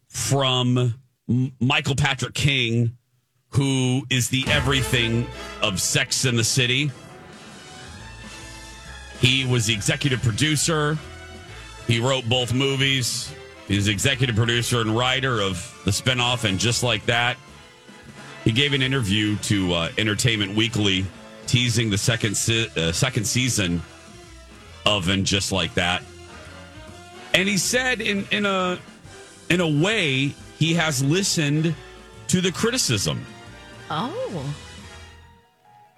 from 0.08 0.94
Michael 1.60 1.96
Patrick 1.96 2.34
King, 2.34 2.96
who 3.50 4.02
is 4.10 4.28
the 4.28 4.44
everything 4.48 5.26
of 5.62 5.80
Sex 5.80 6.24
in 6.24 6.36
the 6.36 6.44
City. 6.44 6.90
He 9.20 9.46
was 9.46 9.66
the 9.66 9.74
executive 9.74 10.22
producer. 10.22 10.98
He 11.86 12.00
wrote 12.00 12.28
both 12.28 12.52
movies. 12.52 13.32
He's 13.68 13.88
executive 13.88 14.34
producer 14.34 14.80
and 14.80 14.96
writer 14.96 15.40
of 15.40 15.80
the 15.84 15.92
spinoff 15.92 16.44
and 16.44 16.58
Just 16.58 16.82
Like 16.82 17.06
That. 17.06 17.36
He 18.44 18.50
gave 18.50 18.72
an 18.72 18.82
interview 18.82 19.36
to 19.36 19.72
uh, 19.72 19.88
Entertainment 19.96 20.56
Weekly, 20.56 21.06
teasing 21.46 21.88
the 21.88 21.98
second 21.98 22.36
se- 22.36 22.70
uh, 22.76 22.90
second 22.90 23.24
season 23.24 23.80
of 24.84 25.08
and 25.08 25.24
Just 25.24 25.52
Like 25.52 25.74
That. 25.74 26.02
And 27.34 27.48
he 27.48 27.56
said, 27.56 28.00
in 28.00 28.26
in 28.30 28.46
a 28.46 28.78
in 29.48 29.60
a 29.60 29.68
way, 29.68 30.34
he 30.58 30.74
has 30.74 31.02
listened 31.02 31.74
to 32.28 32.40
the 32.40 32.52
criticism 32.52 33.24
Oh, 33.90 34.54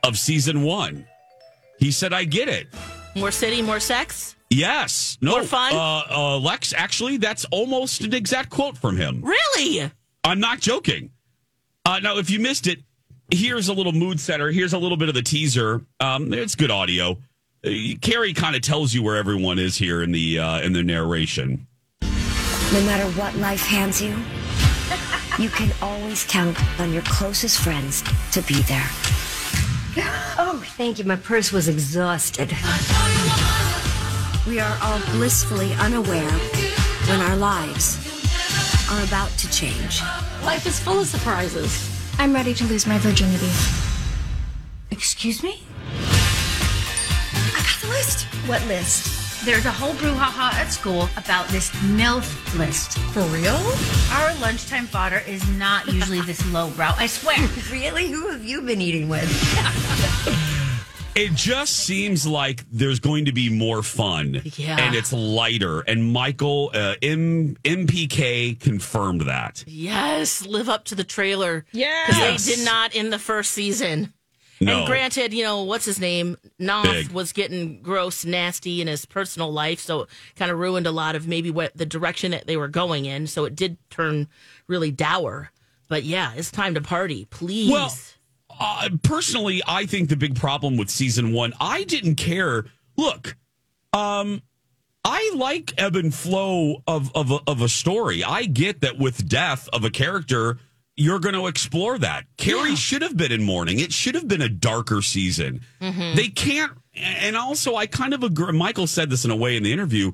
of 0.03 0.19
season 0.19 0.63
one. 0.63 1.07
He 1.79 1.91
said, 1.91 2.13
"I 2.13 2.25
get 2.25 2.49
it." 2.49 2.69
more 3.17 3.31
city, 3.31 3.63
more 3.63 3.79
sex. 3.79 4.35
Yes. 4.51 5.19
No. 5.21 5.33
More 5.33 5.43
fun? 5.45 5.73
Uh, 5.75 6.03
uh, 6.11 6.39
Lex, 6.39 6.73
actually, 6.77 7.17
that's 7.17 7.45
almost 7.47 8.01
an 8.03 8.13
exact 8.13 8.51
quote 8.51 8.77
from 8.77 8.97
him. 8.97 9.23
Really? 9.23 9.91
I'm 10.25 10.41
not 10.41 10.61
joking. 10.61 11.11
Uh, 11.87 12.01
now, 12.01 12.19
if 12.19 12.29
you 12.31 12.41
missed 12.41 12.67
it, 12.67 12.81
here's 13.31 13.69
a 13.69 13.73
little 13.73 13.93
mood 13.93 14.19
setter. 14.21 14.51
Here's 14.51 14.73
a 14.73 14.79
little 14.79 14.97
bit 14.97 15.09
of 15.09 15.15
the 15.15 15.23
teaser. 15.23 15.85
Um, 16.01 16.33
it's 16.33 16.55
good 16.57 16.71
audio. 16.73 17.19
Carrie 18.01 18.35
kind 18.35 18.55
of 18.55 18.63
tells 18.63 18.93
you 18.93 19.03
where 19.03 19.17
everyone 19.17 19.59
is 19.59 19.77
here 19.77 20.03
in 20.03 20.13
the 20.13 20.39
uh, 20.39 20.61
in 20.61 20.75
the 20.75 20.83
narration. 20.83 21.67
No 22.03 22.83
matter 22.85 23.07
what 23.19 23.35
life 23.37 23.65
hands 23.65 24.03
you, 24.03 24.15
you 25.39 25.49
can 25.49 25.73
always 25.81 26.25
count 26.25 26.59
on 26.79 26.93
your 26.93 27.03
closest 27.03 27.61
friends 27.61 28.03
to 28.33 28.43
be 28.43 28.61
there. 28.63 28.87
Oh, 30.37 30.63
thank 30.77 30.99
you. 30.99 31.05
My 31.05 31.17
purse 31.17 31.53
was 31.53 31.69
exhausted. 31.69 32.53
We 34.47 34.61
are 34.61 34.79
all 34.83 35.01
blissfully 35.13 35.73
unaware 35.75 36.31
when 37.09 37.21
our 37.21 37.37
lives 37.37 37.97
are 38.91 39.03
about 39.05 39.31
to 39.39 39.51
change. 39.51 40.03
Life 40.43 40.67
is 40.67 40.79
full 40.79 41.01
of 41.01 41.07
surprises. 41.07 41.91
I'm 42.19 42.35
ready 42.35 42.53
to 42.55 42.65
lose 42.65 42.87
my 42.87 42.99
virginity. 42.99 43.51
Excuse 44.91 45.43
me? 45.43 45.63
I 47.55 47.59
got 47.59 47.81
the 47.81 47.89
list. 47.89 48.25
What 48.49 48.65
list? 48.67 49.45
There's 49.45 49.67
a 49.67 49.71
whole 49.71 49.93
brouhaha 49.95 50.53
at 50.55 50.69
school 50.73 51.09
about 51.17 51.47
this 51.49 51.71
MILF 51.97 52.59
list. 52.59 52.99
For 53.13 53.21
real? 53.25 53.59
Our 54.13 54.35
lunchtime 54.41 54.87
fodder 54.87 55.23
is 55.27 55.47
not 55.59 55.87
usually 55.93 56.23
this 56.23 56.45
lowbrow, 56.53 56.93
I 56.97 57.07
swear. 57.07 57.37
really? 57.71 58.11
Who 58.11 58.29
have 58.31 58.45
you 58.45 58.63
been 58.63 58.81
eating 58.81 59.09
with? 59.09 59.29
It 61.17 61.33
just 61.35 61.77
seems 61.77 62.27
like 62.27 62.65
there's 62.73 62.99
going 62.99 63.27
to 63.27 63.33
be 63.33 63.49
more 63.49 63.85
fun, 63.85 64.43
Yeah. 64.57 64.81
and 64.81 64.97
it's 64.97 65.13
lighter. 65.13 65.83
And 65.83 66.13
Michael 66.13 66.73
uh, 66.75 66.97
M- 67.03 67.55
MPK 67.63 68.59
confirmed 68.59 69.21
that. 69.21 69.63
Yes, 69.69 70.45
live 70.45 70.69
up 70.69 70.87
to 70.87 70.97
the 70.97 71.05
trailer. 71.05 71.67
Yeah. 71.71 72.07
Because 72.09 72.21
Yes. 72.21 72.47
they 72.47 72.55
did 72.57 72.65
not 72.65 72.97
in 72.97 73.11
the 73.11 73.21
first 73.21 73.53
season. 73.53 74.13
No. 74.61 74.79
And 74.79 74.87
granted, 74.87 75.35
you 75.35 75.43
know, 75.45 75.63
what's 75.63 75.85
his 75.85 75.99
name? 75.99 76.37
Noth 76.59 77.13
was 77.13 77.33
getting 77.33 77.83
gross, 77.83 78.25
nasty 78.25 78.81
in 78.81 78.89
his 78.89 79.05
personal 79.05 79.53
life. 79.53 79.81
So 79.81 80.03
it 80.03 80.09
kind 80.37 80.51
of 80.51 80.59
ruined 80.59 80.87
a 80.87 80.93
lot 80.93 81.17
of 81.17 81.27
maybe 81.27 81.51
what 81.51 81.77
the 81.77 81.87
direction 81.87 82.31
that 82.31 82.47
they 82.47 82.57
were 82.57 82.69
going 82.69 83.05
in. 83.07 83.27
So 83.27 83.45
it 83.45 83.57
did 83.57 83.77
turn 83.91 84.29
really 84.67 84.91
dour. 84.91 85.51
But 85.89 86.05
yeah, 86.05 86.33
it's 86.37 86.51
time 86.51 86.75
to 86.75 86.81
party. 86.81 87.27
Please. 87.27 87.71
Well, 87.71 87.95
uh, 88.59 88.89
personally, 89.03 89.63
I 89.67 89.87
think 89.87 90.09
the 90.09 90.17
big 90.17 90.37
problem 90.37 90.77
with 90.77 90.89
season 90.89 91.33
one, 91.33 91.53
I 91.61 91.85
didn't 91.85 92.17
care. 92.17 92.67
Look, 92.97 93.37
um, 93.93 94.43
I 95.05 95.33
like 95.35 95.75
ebb 95.77 95.97
and 95.97 96.15
flow 96.15 96.83
of 96.87 97.15
of 97.15 97.33
of 97.47 97.61
a 97.61 97.69
story. 97.69 98.25
I 98.25 98.45
get 98.45 98.81
that 98.81 98.99
with 98.99 99.29
death 99.29 99.69
of 99.73 99.85
a 99.85 99.91
character, 99.91 100.59
you're 100.97 101.19
going 101.19 101.35
to 101.35 101.47
explore 101.47 101.99
that. 101.99 102.25
Carrie 102.37 102.77
should 102.77 103.03
have 103.03 103.17
been 103.17 103.33
in 103.33 103.43
mourning. 103.43 103.81
It 103.81 103.93
should 103.93 104.15
have 104.15 104.29
been 104.29 104.43
a 104.43 104.49
darker 104.49 105.03
season. 105.03 105.63
Mm-hmm. 105.81 106.17
They 106.17 106.29
can't. 106.29 106.73
And 106.95 107.37
also, 107.37 107.75
I 107.75 107.87
kind 107.87 108.15
of 108.15 108.23
agree. 108.23 108.53
Michael 108.53 108.87
said 108.87 109.11
this 109.11 109.25
in 109.25 109.31
a 109.31 109.37
way 109.37 109.57
in 109.57 109.63
the 109.63 109.73
interview. 109.73 110.13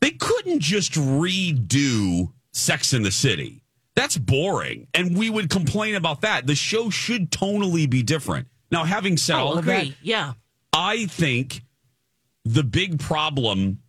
They 0.00 0.12
couldn't 0.12 0.60
just 0.60 0.92
redo 0.92 2.32
Sex 2.52 2.92
in 2.92 3.02
the 3.02 3.10
City. 3.10 3.62
That's 3.96 4.16
boring. 4.16 4.86
And 4.94 5.16
we 5.16 5.30
would 5.30 5.50
complain 5.50 5.94
about 5.94 6.20
that. 6.20 6.46
The 6.46 6.54
show 6.54 6.90
should 6.90 7.30
tonally 7.30 7.88
be 7.88 8.02
different. 8.02 8.48
Now, 8.70 8.84
having 8.84 9.16
said 9.16 9.36
oh, 9.36 9.38
all 9.38 9.54
oh, 9.54 9.58
of 9.58 9.64
that. 9.66 9.88
Yeah. 10.02 10.34
I 10.72 11.06
think 11.06 11.62
the 12.44 12.64
big 12.64 13.00
problem 13.00 13.80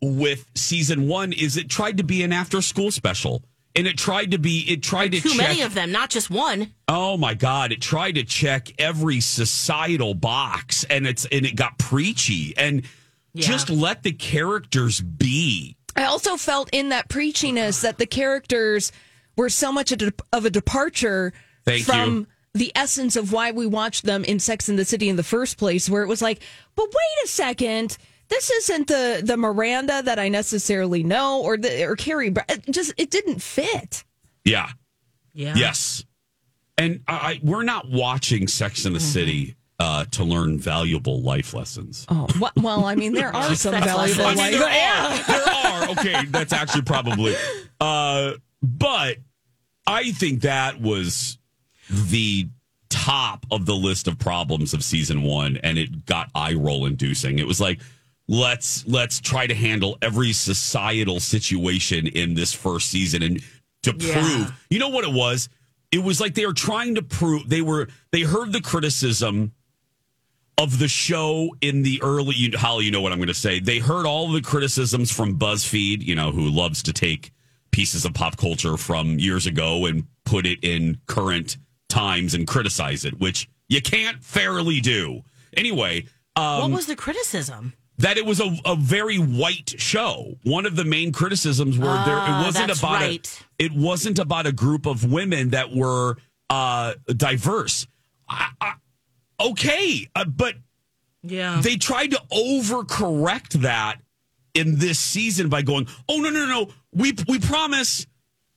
with 0.00 0.50
season 0.54 1.08
one 1.08 1.32
is 1.32 1.56
it 1.56 1.68
tried 1.68 1.96
to 1.98 2.04
be 2.04 2.22
an 2.22 2.32
after 2.32 2.60
school 2.62 2.90
special. 2.90 3.42
And 3.76 3.86
it 3.86 3.98
tried 3.98 4.30
to 4.30 4.38
be, 4.38 4.60
it 4.68 4.82
tried 4.82 5.12
to 5.12 5.20
Too 5.20 5.28
check. 5.30 5.38
many 5.38 5.60
of 5.62 5.74
them, 5.74 5.92
not 5.92 6.08
just 6.10 6.30
one. 6.30 6.72
Oh 6.88 7.16
my 7.16 7.34
God. 7.34 7.72
It 7.72 7.80
tried 7.82 8.12
to 8.16 8.24
check 8.24 8.72
every 8.78 9.20
societal 9.20 10.14
box 10.14 10.84
and 10.84 11.06
it's, 11.06 11.26
and 11.30 11.44
it 11.44 11.56
got 11.56 11.78
preachy 11.78 12.54
and 12.56 12.82
Yeah. 13.34 13.46
just 13.46 13.68
let 13.68 14.02
the 14.02 14.12
characters 14.12 15.00
be. 15.00 15.76
I 15.94 16.04
also 16.04 16.36
felt 16.36 16.70
in 16.72 16.88
that 16.88 17.08
preachiness 17.08 17.82
that 17.82 17.98
the 17.98 18.06
characters 18.06 18.92
were 19.36 19.50
so 19.50 19.70
much 19.72 19.92
a 19.92 19.96
de- 19.96 20.12
of 20.32 20.44
a 20.46 20.50
departure 20.50 21.32
Thank 21.66 21.84
from 21.84 22.14
you. 22.14 22.26
the 22.54 22.72
essence 22.74 23.16
of 23.16 23.32
why 23.32 23.50
we 23.50 23.66
watched 23.66 24.04
them 24.04 24.24
in 24.24 24.38
Sex 24.38 24.68
and 24.70 24.78
the 24.78 24.84
City 24.86 25.08
in 25.10 25.16
the 25.16 25.22
first 25.22 25.58
place, 25.58 25.90
where 25.90 26.02
it 26.02 26.08
was 26.08 26.22
like, 26.22 26.40
but 26.74 26.86
wait 26.86 27.24
a 27.24 27.28
second. 27.28 27.98
This 28.28 28.50
isn't 28.50 28.88
the 28.88 29.20
the 29.24 29.36
Miranda 29.36 30.02
that 30.02 30.18
I 30.18 30.28
necessarily 30.28 31.02
know, 31.02 31.40
or 31.42 31.56
the 31.56 31.84
or 31.84 31.96
Carrie. 31.96 32.30
Bra- 32.30 32.44
It 32.48 32.70
just 32.70 32.92
it 32.96 33.10
didn't 33.10 33.40
fit. 33.40 34.04
Yeah. 34.44 34.70
Yeah. 35.32 35.54
Yes. 35.56 36.04
And 36.78 37.00
I, 37.06 37.14
I 37.14 37.40
we're 37.42 37.62
not 37.62 37.90
watching 37.90 38.48
Sex 38.48 38.84
in 38.84 38.92
the 38.92 38.98
Mm-hmm. 38.98 39.06
City 39.08 39.56
uh, 39.78 40.04
to 40.12 40.24
learn 40.24 40.58
valuable 40.58 41.20
life 41.20 41.52
lessons. 41.54 42.06
Oh 42.08 42.26
well, 42.56 42.84
I 42.84 42.94
mean 42.94 43.12
there 43.12 43.34
are 43.34 43.54
some 43.56 43.72
valuable 43.72 43.98
lessons. 43.98 44.20
I 44.20 44.28
mean, 44.28 44.38
life. 44.38 44.52
there 44.52 44.68
are. 44.68 45.22
There 45.26 45.54
are. 45.54 45.90
Okay, 45.90 46.24
that's 46.30 46.52
actually 46.52 46.82
probably. 46.82 47.36
Uh, 47.80 48.32
but 48.62 49.18
I 49.86 50.10
think 50.12 50.40
that 50.42 50.80
was 50.80 51.38
the 51.90 52.48
top 52.88 53.44
of 53.50 53.66
the 53.66 53.74
list 53.74 54.08
of 54.08 54.18
problems 54.18 54.72
of 54.74 54.82
season 54.82 55.22
one, 55.22 55.58
and 55.58 55.76
it 55.78 56.06
got 56.06 56.30
eye 56.34 56.54
roll 56.54 56.86
inducing. 56.86 57.38
It 57.38 57.46
was 57.46 57.60
like, 57.60 57.78
let's 58.28 58.86
let's 58.86 59.20
try 59.20 59.46
to 59.46 59.54
handle 59.54 59.98
every 60.02 60.32
societal 60.32 61.20
situation 61.20 62.06
in 62.06 62.34
this 62.34 62.52
first 62.52 62.90
season, 62.90 63.22
and 63.22 63.40
to 63.82 63.94
Yeah. 63.98 64.12
prove, 64.20 64.52
you 64.70 64.78
know 64.78 64.88
what 64.88 65.04
it 65.04 65.12
was. 65.12 65.48
It 65.92 66.02
was 66.02 66.20
like 66.20 66.34
they 66.34 66.46
were 66.46 66.52
trying 66.52 66.96
to 66.96 67.02
prove 67.02 67.48
they 67.48 67.62
were 67.62 67.88
they 68.10 68.22
heard 68.22 68.52
the 68.52 68.60
criticism 68.60 69.52
of 70.58 70.78
the 70.78 70.88
show 70.88 71.54
in 71.60 71.82
the 71.82 72.00
early 72.02 72.34
you, 72.34 72.56
Holly, 72.56 72.86
you 72.86 72.90
know 72.90 73.00
what 73.02 73.12
I'm 73.12 73.18
going 73.18 73.28
to 73.28 73.34
say. 73.34 73.60
They 73.60 73.78
heard 73.78 74.06
all 74.06 74.28
the 74.32 74.40
criticisms 74.40 75.12
from 75.12 75.38
BuzzFeed, 75.38 76.02
you 76.02 76.14
know, 76.14 76.32
who 76.32 76.48
loves 76.48 76.82
to 76.84 76.92
take 76.94 77.30
pieces 77.72 78.06
of 78.06 78.14
pop 78.14 78.38
culture 78.38 78.76
from 78.78 79.18
years 79.18 79.46
ago 79.46 79.84
and 79.84 80.06
put 80.24 80.46
it 80.46 80.58
in 80.62 80.98
current 81.06 81.58
times 81.90 82.32
and 82.32 82.46
criticize 82.46 83.04
it, 83.04 83.20
which 83.20 83.48
you 83.68 83.82
can't 83.82 84.24
fairly 84.24 84.80
do. 84.80 85.22
Anyway, 85.52 86.06
um, 86.36 86.62
what 86.62 86.70
was 86.70 86.86
the 86.86 86.96
criticism? 86.96 87.74
That 87.98 88.18
it 88.18 88.26
was 88.26 88.40
a, 88.40 88.56
a 88.64 88.76
very 88.76 89.16
white 89.18 89.74
show. 89.78 90.34
One 90.42 90.66
of 90.66 90.76
the 90.76 90.84
main 90.84 91.12
criticisms 91.12 91.78
were 91.78 91.84
there. 92.04 92.18
Ah, 92.18 92.40
It 92.42 92.44
wasn't 92.46 92.78
about 92.78 92.92
right. 93.00 93.44
a, 93.58 93.64
it 93.64 93.72
wasn't 93.72 94.18
about 94.18 94.46
a 94.46 94.52
group 94.52 94.86
of 94.86 95.04
women 95.10 95.50
that 95.50 95.74
were 95.74 96.16
uh, 96.50 96.94
diverse. 97.08 97.86
I, 98.28 98.48
I, 98.60 98.72
okay, 99.40 100.08
uh, 100.14 100.24
but 100.24 100.54
Yeah. 101.22 101.60
they 101.62 101.76
tried 101.76 102.10
to 102.12 102.22
overcorrect 102.32 103.62
that 103.62 103.96
in 104.54 104.78
this 104.78 104.98
season 104.98 105.48
by 105.48 105.62
going, 105.62 105.86
"Oh 106.08 106.20
no, 106.20 106.30
no, 106.30 106.46
no! 106.46 106.68
We 106.92 107.14
we 107.28 107.38
promise 107.38 108.06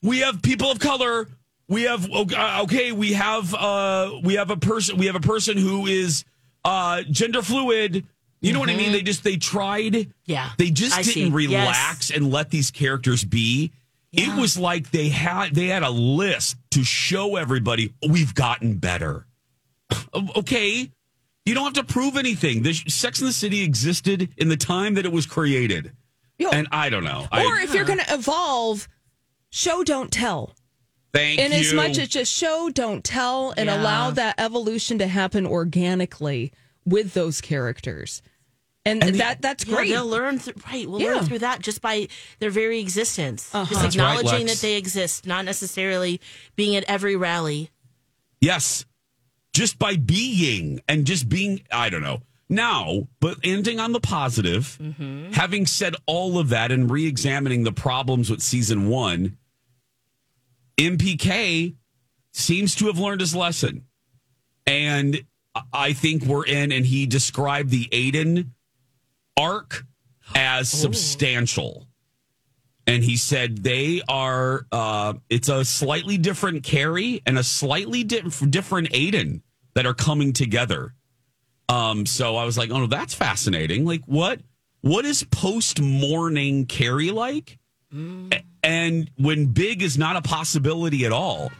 we 0.01 0.19
have 0.19 0.41
people 0.41 0.71
of 0.71 0.79
color. 0.79 1.27
We 1.67 1.83
have 1.83 2.09
uh, 2.11 2.61
okay. 2.63 2.91
We 2.91 3.13
have 3.13 3.53
uh 3.53 4.11
we 4.23 4.35
have 4.35 4.49
a 4.49 4.57
person. 4.57 4.97
We 4.97 5.05
have 5.07 5.15
a 5.15 5.19
person 5.21 5.57
who 5.57 5.85
is 5.87 6.23
uh 6.63 7.03
gender 7.03 7.41
fluid. 7.41 8.05
You 8.41 8.53
know 8.53 8.59
what 8.59 8.69
I 8.69 8.75
mean? 8.75 8.85
Mm-hmm. 8.87 8.93
They 8.93 9.01
just 9.01 9.23
they 9.23 9.35
tried. 9.37 10.13
Yeah, 10.25 10.51
They 10.57 10.69
just 10.71 10.93
I 10.97 11.01
didn't 11.01 11.13
see. 11.13 11.29
relax 11.29 12.09
and 12.09 12.31
let 12.31 12.49
these 12.51 12.71
characters 12.71 13.23
be. 13.25 13.71
It 14.11 14.39
was 14.39 14.57
like 14.57 14.91
they 14.91 15.09
had 15.09 15.53
they 15.53 15.67
had 15.67 15.83
a 15.83 15.89
list 15.89 16.57
to 16.71 16.83
show 16.83 17.35
everybody 17.35 17.93
we've 18.07 18.33
gotten 18.33 18.77
better. 18.77 19.25
okay, 20.35 20.89
you 21.45 21.53
don't 21.53 21.63
have 21.75 21.85
to 21.85 21.93
prove 21.93 22.17
anything. 22.17 22.63
The 22.63 22.73
Sex 22.73 23.19
in 23.21 23.27
the 23.27 23.33
City 23.33 23.61
existed 23.63 24.29
in 24.37 24.49
the 24.49 24.57
time 24.57 24.95
that 24.95 25.05
it 25.05 25.11
was 25.11 25.25
created. 25.25 25.91
And 26.51 26.67
I 26.71 26.89
don't 26.89 27.03
know. 27.03 27.27
I, 27.31 27.45
or 27.45 27.57
if 27.57 27.73
you're 27.73 27.83
going 27.85 27.99
to 27.99 28.13
evolve, 28.13 28.87
show 29.51 29.83
don't 29.83 30.09
tell. 30.11 30.55
thank 31.13 31.37
in 31.39 31.51
you. 31.51 31.57
as 31.57 31.73
much 31.73 31.97
as 31.97 32.07
just 32.07 32.31
show 32.33 32.69
don't 32.73 33.03
tell 33.03 33.53
and 33.57 33.67
Yeah. 33.67 33.81
allow 33.81 34.11
that 34.11 34.35
evolution 34.37 34.99
to 34.99 35.07
happen 35.07 35.45
organically 35.45 36.53
with 36.89 37.13
those 37.13 37.41
characters. 37.41 38.21
And, 38.85 39.01
that 39.01 39.41
that's 39.41 39.65
Yeah, 39.65 39.75
great. 39.75 39.89
they'll 39.89 40.07
learn 40.07 40.39
through 40.39 40.53
right. 40.65 40.89
We'll 40.89 41.01
Yeah. 41.01 41.15
learn 41.15 41.25
through 41.25 41.39
that 41.39 41.61
just 41.61 41.81
by 41.81 42.07
their 42.39 42.49
very 42.49 42.79
existence. 42.79 43.49
Uh-huh. 43.53 43.65
Just 43.69 43.81
That's 43.81 43.97
right, 43.97 44.17
acknowledging 44.19 44.47
that 44.47 44.57
they 44.57 44.75
exist, 44.77 45.27
not 45.27 45.45
necessarily 45.45 46.19
being 46.55 46.75
at 46.75 46.85
every 46.85 47.15
rally. 47.15 47.69
Yes. 48.41 48.85
Just 49.53 49.77
by 49.77 49.95
being 49.95 50.79
and 50.87 51.05
just 51.05 51.27
being, 51.29 51.61
I 51.71 51.89
don't 51.89 52.01
know. 52.01 52.21
Now, 52.47 53.07
but 53.19 53.37
ending 53.43 53.79
on 53.79 53.91
the 53.91 53.99
positive, 53.99 54.79
having 55.33 55.67
said 55.67 55.95
all 56.07 56.39
of 56.39 56.49
that 56.49 56.71
and 56.71 56.89
re 56.89 57.05
examining 57.05 57.63
the 57.63 57.71
problems 57.71 58.29
with 58.31 58.41
season 58.41 58.87
one, 58.89 59.37
MPK 60.77 61.75
seems 62.31 62.75
to 62.75 62.87
have 62.87 62.97
learned 62.97 63.21
his 63.21 63.35
lesson. 63.35 63.85
And 64.65 65.23
I 65.73 65.93
think 65.93 66.23
we're 66.23 66.45
in, 66.45 66.71
and 66.71 66.85
he 66.85 67.05
described 67.05 67.69
the 67.69 67.85
Aiden 67.91 68.49
arc 69.37 69.85
as 70.35 70.69
substantial. 70.69 71.87
And 72.85 73.03
he 73.03 73.17
said 73.17 73.57
they 73.63 74.01
are, 74.07 74.65
uh, 74.71 75.13
it's 75.29 75.47
a 75.49 75.63
slightly 75.63 76.17
different 76.17 76.63
Carrie 76.63 77.21
and 77.25 77.37
a 77.37 77.43
slightly 77.43 78.03
di- 78.03 78.21
different 78.49 78.89
Aiden 78.91 79.41
that 79.75 79.85
are 79.85 79.93
coming 79.93 80.33
together. 80.33 80.93
Um, 81.67 82.05
so 82.07 82.35
I 82.35 82.45
was 82.45 82.57
like, 82.57 82.71
oh, 82.71 82.87
that's 82.87 83.13
fascinating. 83.13 83.85
Like, 83.85 84.01
what, 84.05 84.39
what 84.81 85.05
is 85.05 85.23
post 85.23 85.79
mourning 85.81 86.65
Carrie 86.65 87.11
like? 87.11 87.59
A- 88.33 88.43
And 88.63 89.09
when 89.17 89.47
big 89.47 89.83
is 89.83 89.97
not 89.97 90.15
a 90.15 90.21
possibility 90.21 91.05
at 91.05 91.11
all. 91.11 91.51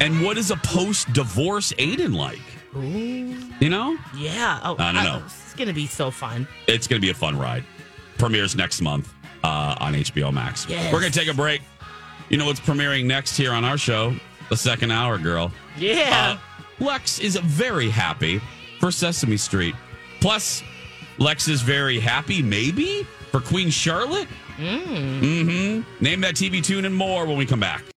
And 0.00 0.22
what 0.24 0.38
is 0.38 0.50
a 0.50 0.56
post 0.56 1.12
divorce 1.12 1.72
Aiden 1.78 2.16
like? 2.16 2.40
You 2.82 3.68
know? 3.68 3.96
Yeah. 4.16 4.60
Oh, 4.62 4.76
I 4.78 4.92
don't 4.92 5.04
know. 5.04 5.22
It's 5.24 5.54
gonna 5.54 5.72
be 5.72 5.86
so 5.86 6.10
fun. 6.10 6.46
It's 6.66 6.86
going 6.86 7.00
to 7.00 7.04
be 7.04 7.10
a 7.10 7.14
fun 7.14 7.38
ride. 7.38 7.64
Premieres 8.18 8.56
next 8.56 8.80
month 8.80 9.12
uh, 9.42 9.76
on 9.78 9.94
HBO 9.94 10.32
Max. 10.32 10.66
Yes. 10.68 10.92
We're 10.92 11.00
going 11.00 11.12
to 11.12 11.18
take 11.18 11.28
a 11.28 11.34
break. 11.34 11.62
You 12.28 12.38
know 12.38 12.46
what's 12.46 12.60
premiering 12.60 13.04
next 13.04 13.36
here 13.36 13.52
on 13.52 13.64
our 13.64 13.78
show? 13.78 14.14
The 14.50 14.56
second 14.56 14.90
hour, 14.90 15.18
girl. 15.18 15.52
Yeah. 15.76 16.36
Uh, 16.80 16.84
Lex 16.84 17.18
is 17.18 17.36
very 17.36 17.88
happy 17.88 18.40
for 18.80 18.90
Sesame 18.90 19.36
Street. 19.36 19.74
Plus, 20.20 20.62
Lex 21.18 21.48
is 21.48 21.62
very 21.62 22.00
happy, 22.00 22.42
maybe, 22.42 23.04
for 23.30 23.40
Queen 23.40 23.70
Charlotte. 23.70 24.28
Mm. 24.56 25.20
Mm-hmm. 25.20 26.04
Name 26.04 26.20
that 26.22 26.34
TV 26.34 26.62
tune 26.62 26.84
and 26.84 26.94
more 26.94 27.26
when 27.26 27.36
we 27.36 27.46
come 27.46 27.60
back. 27.60 27.84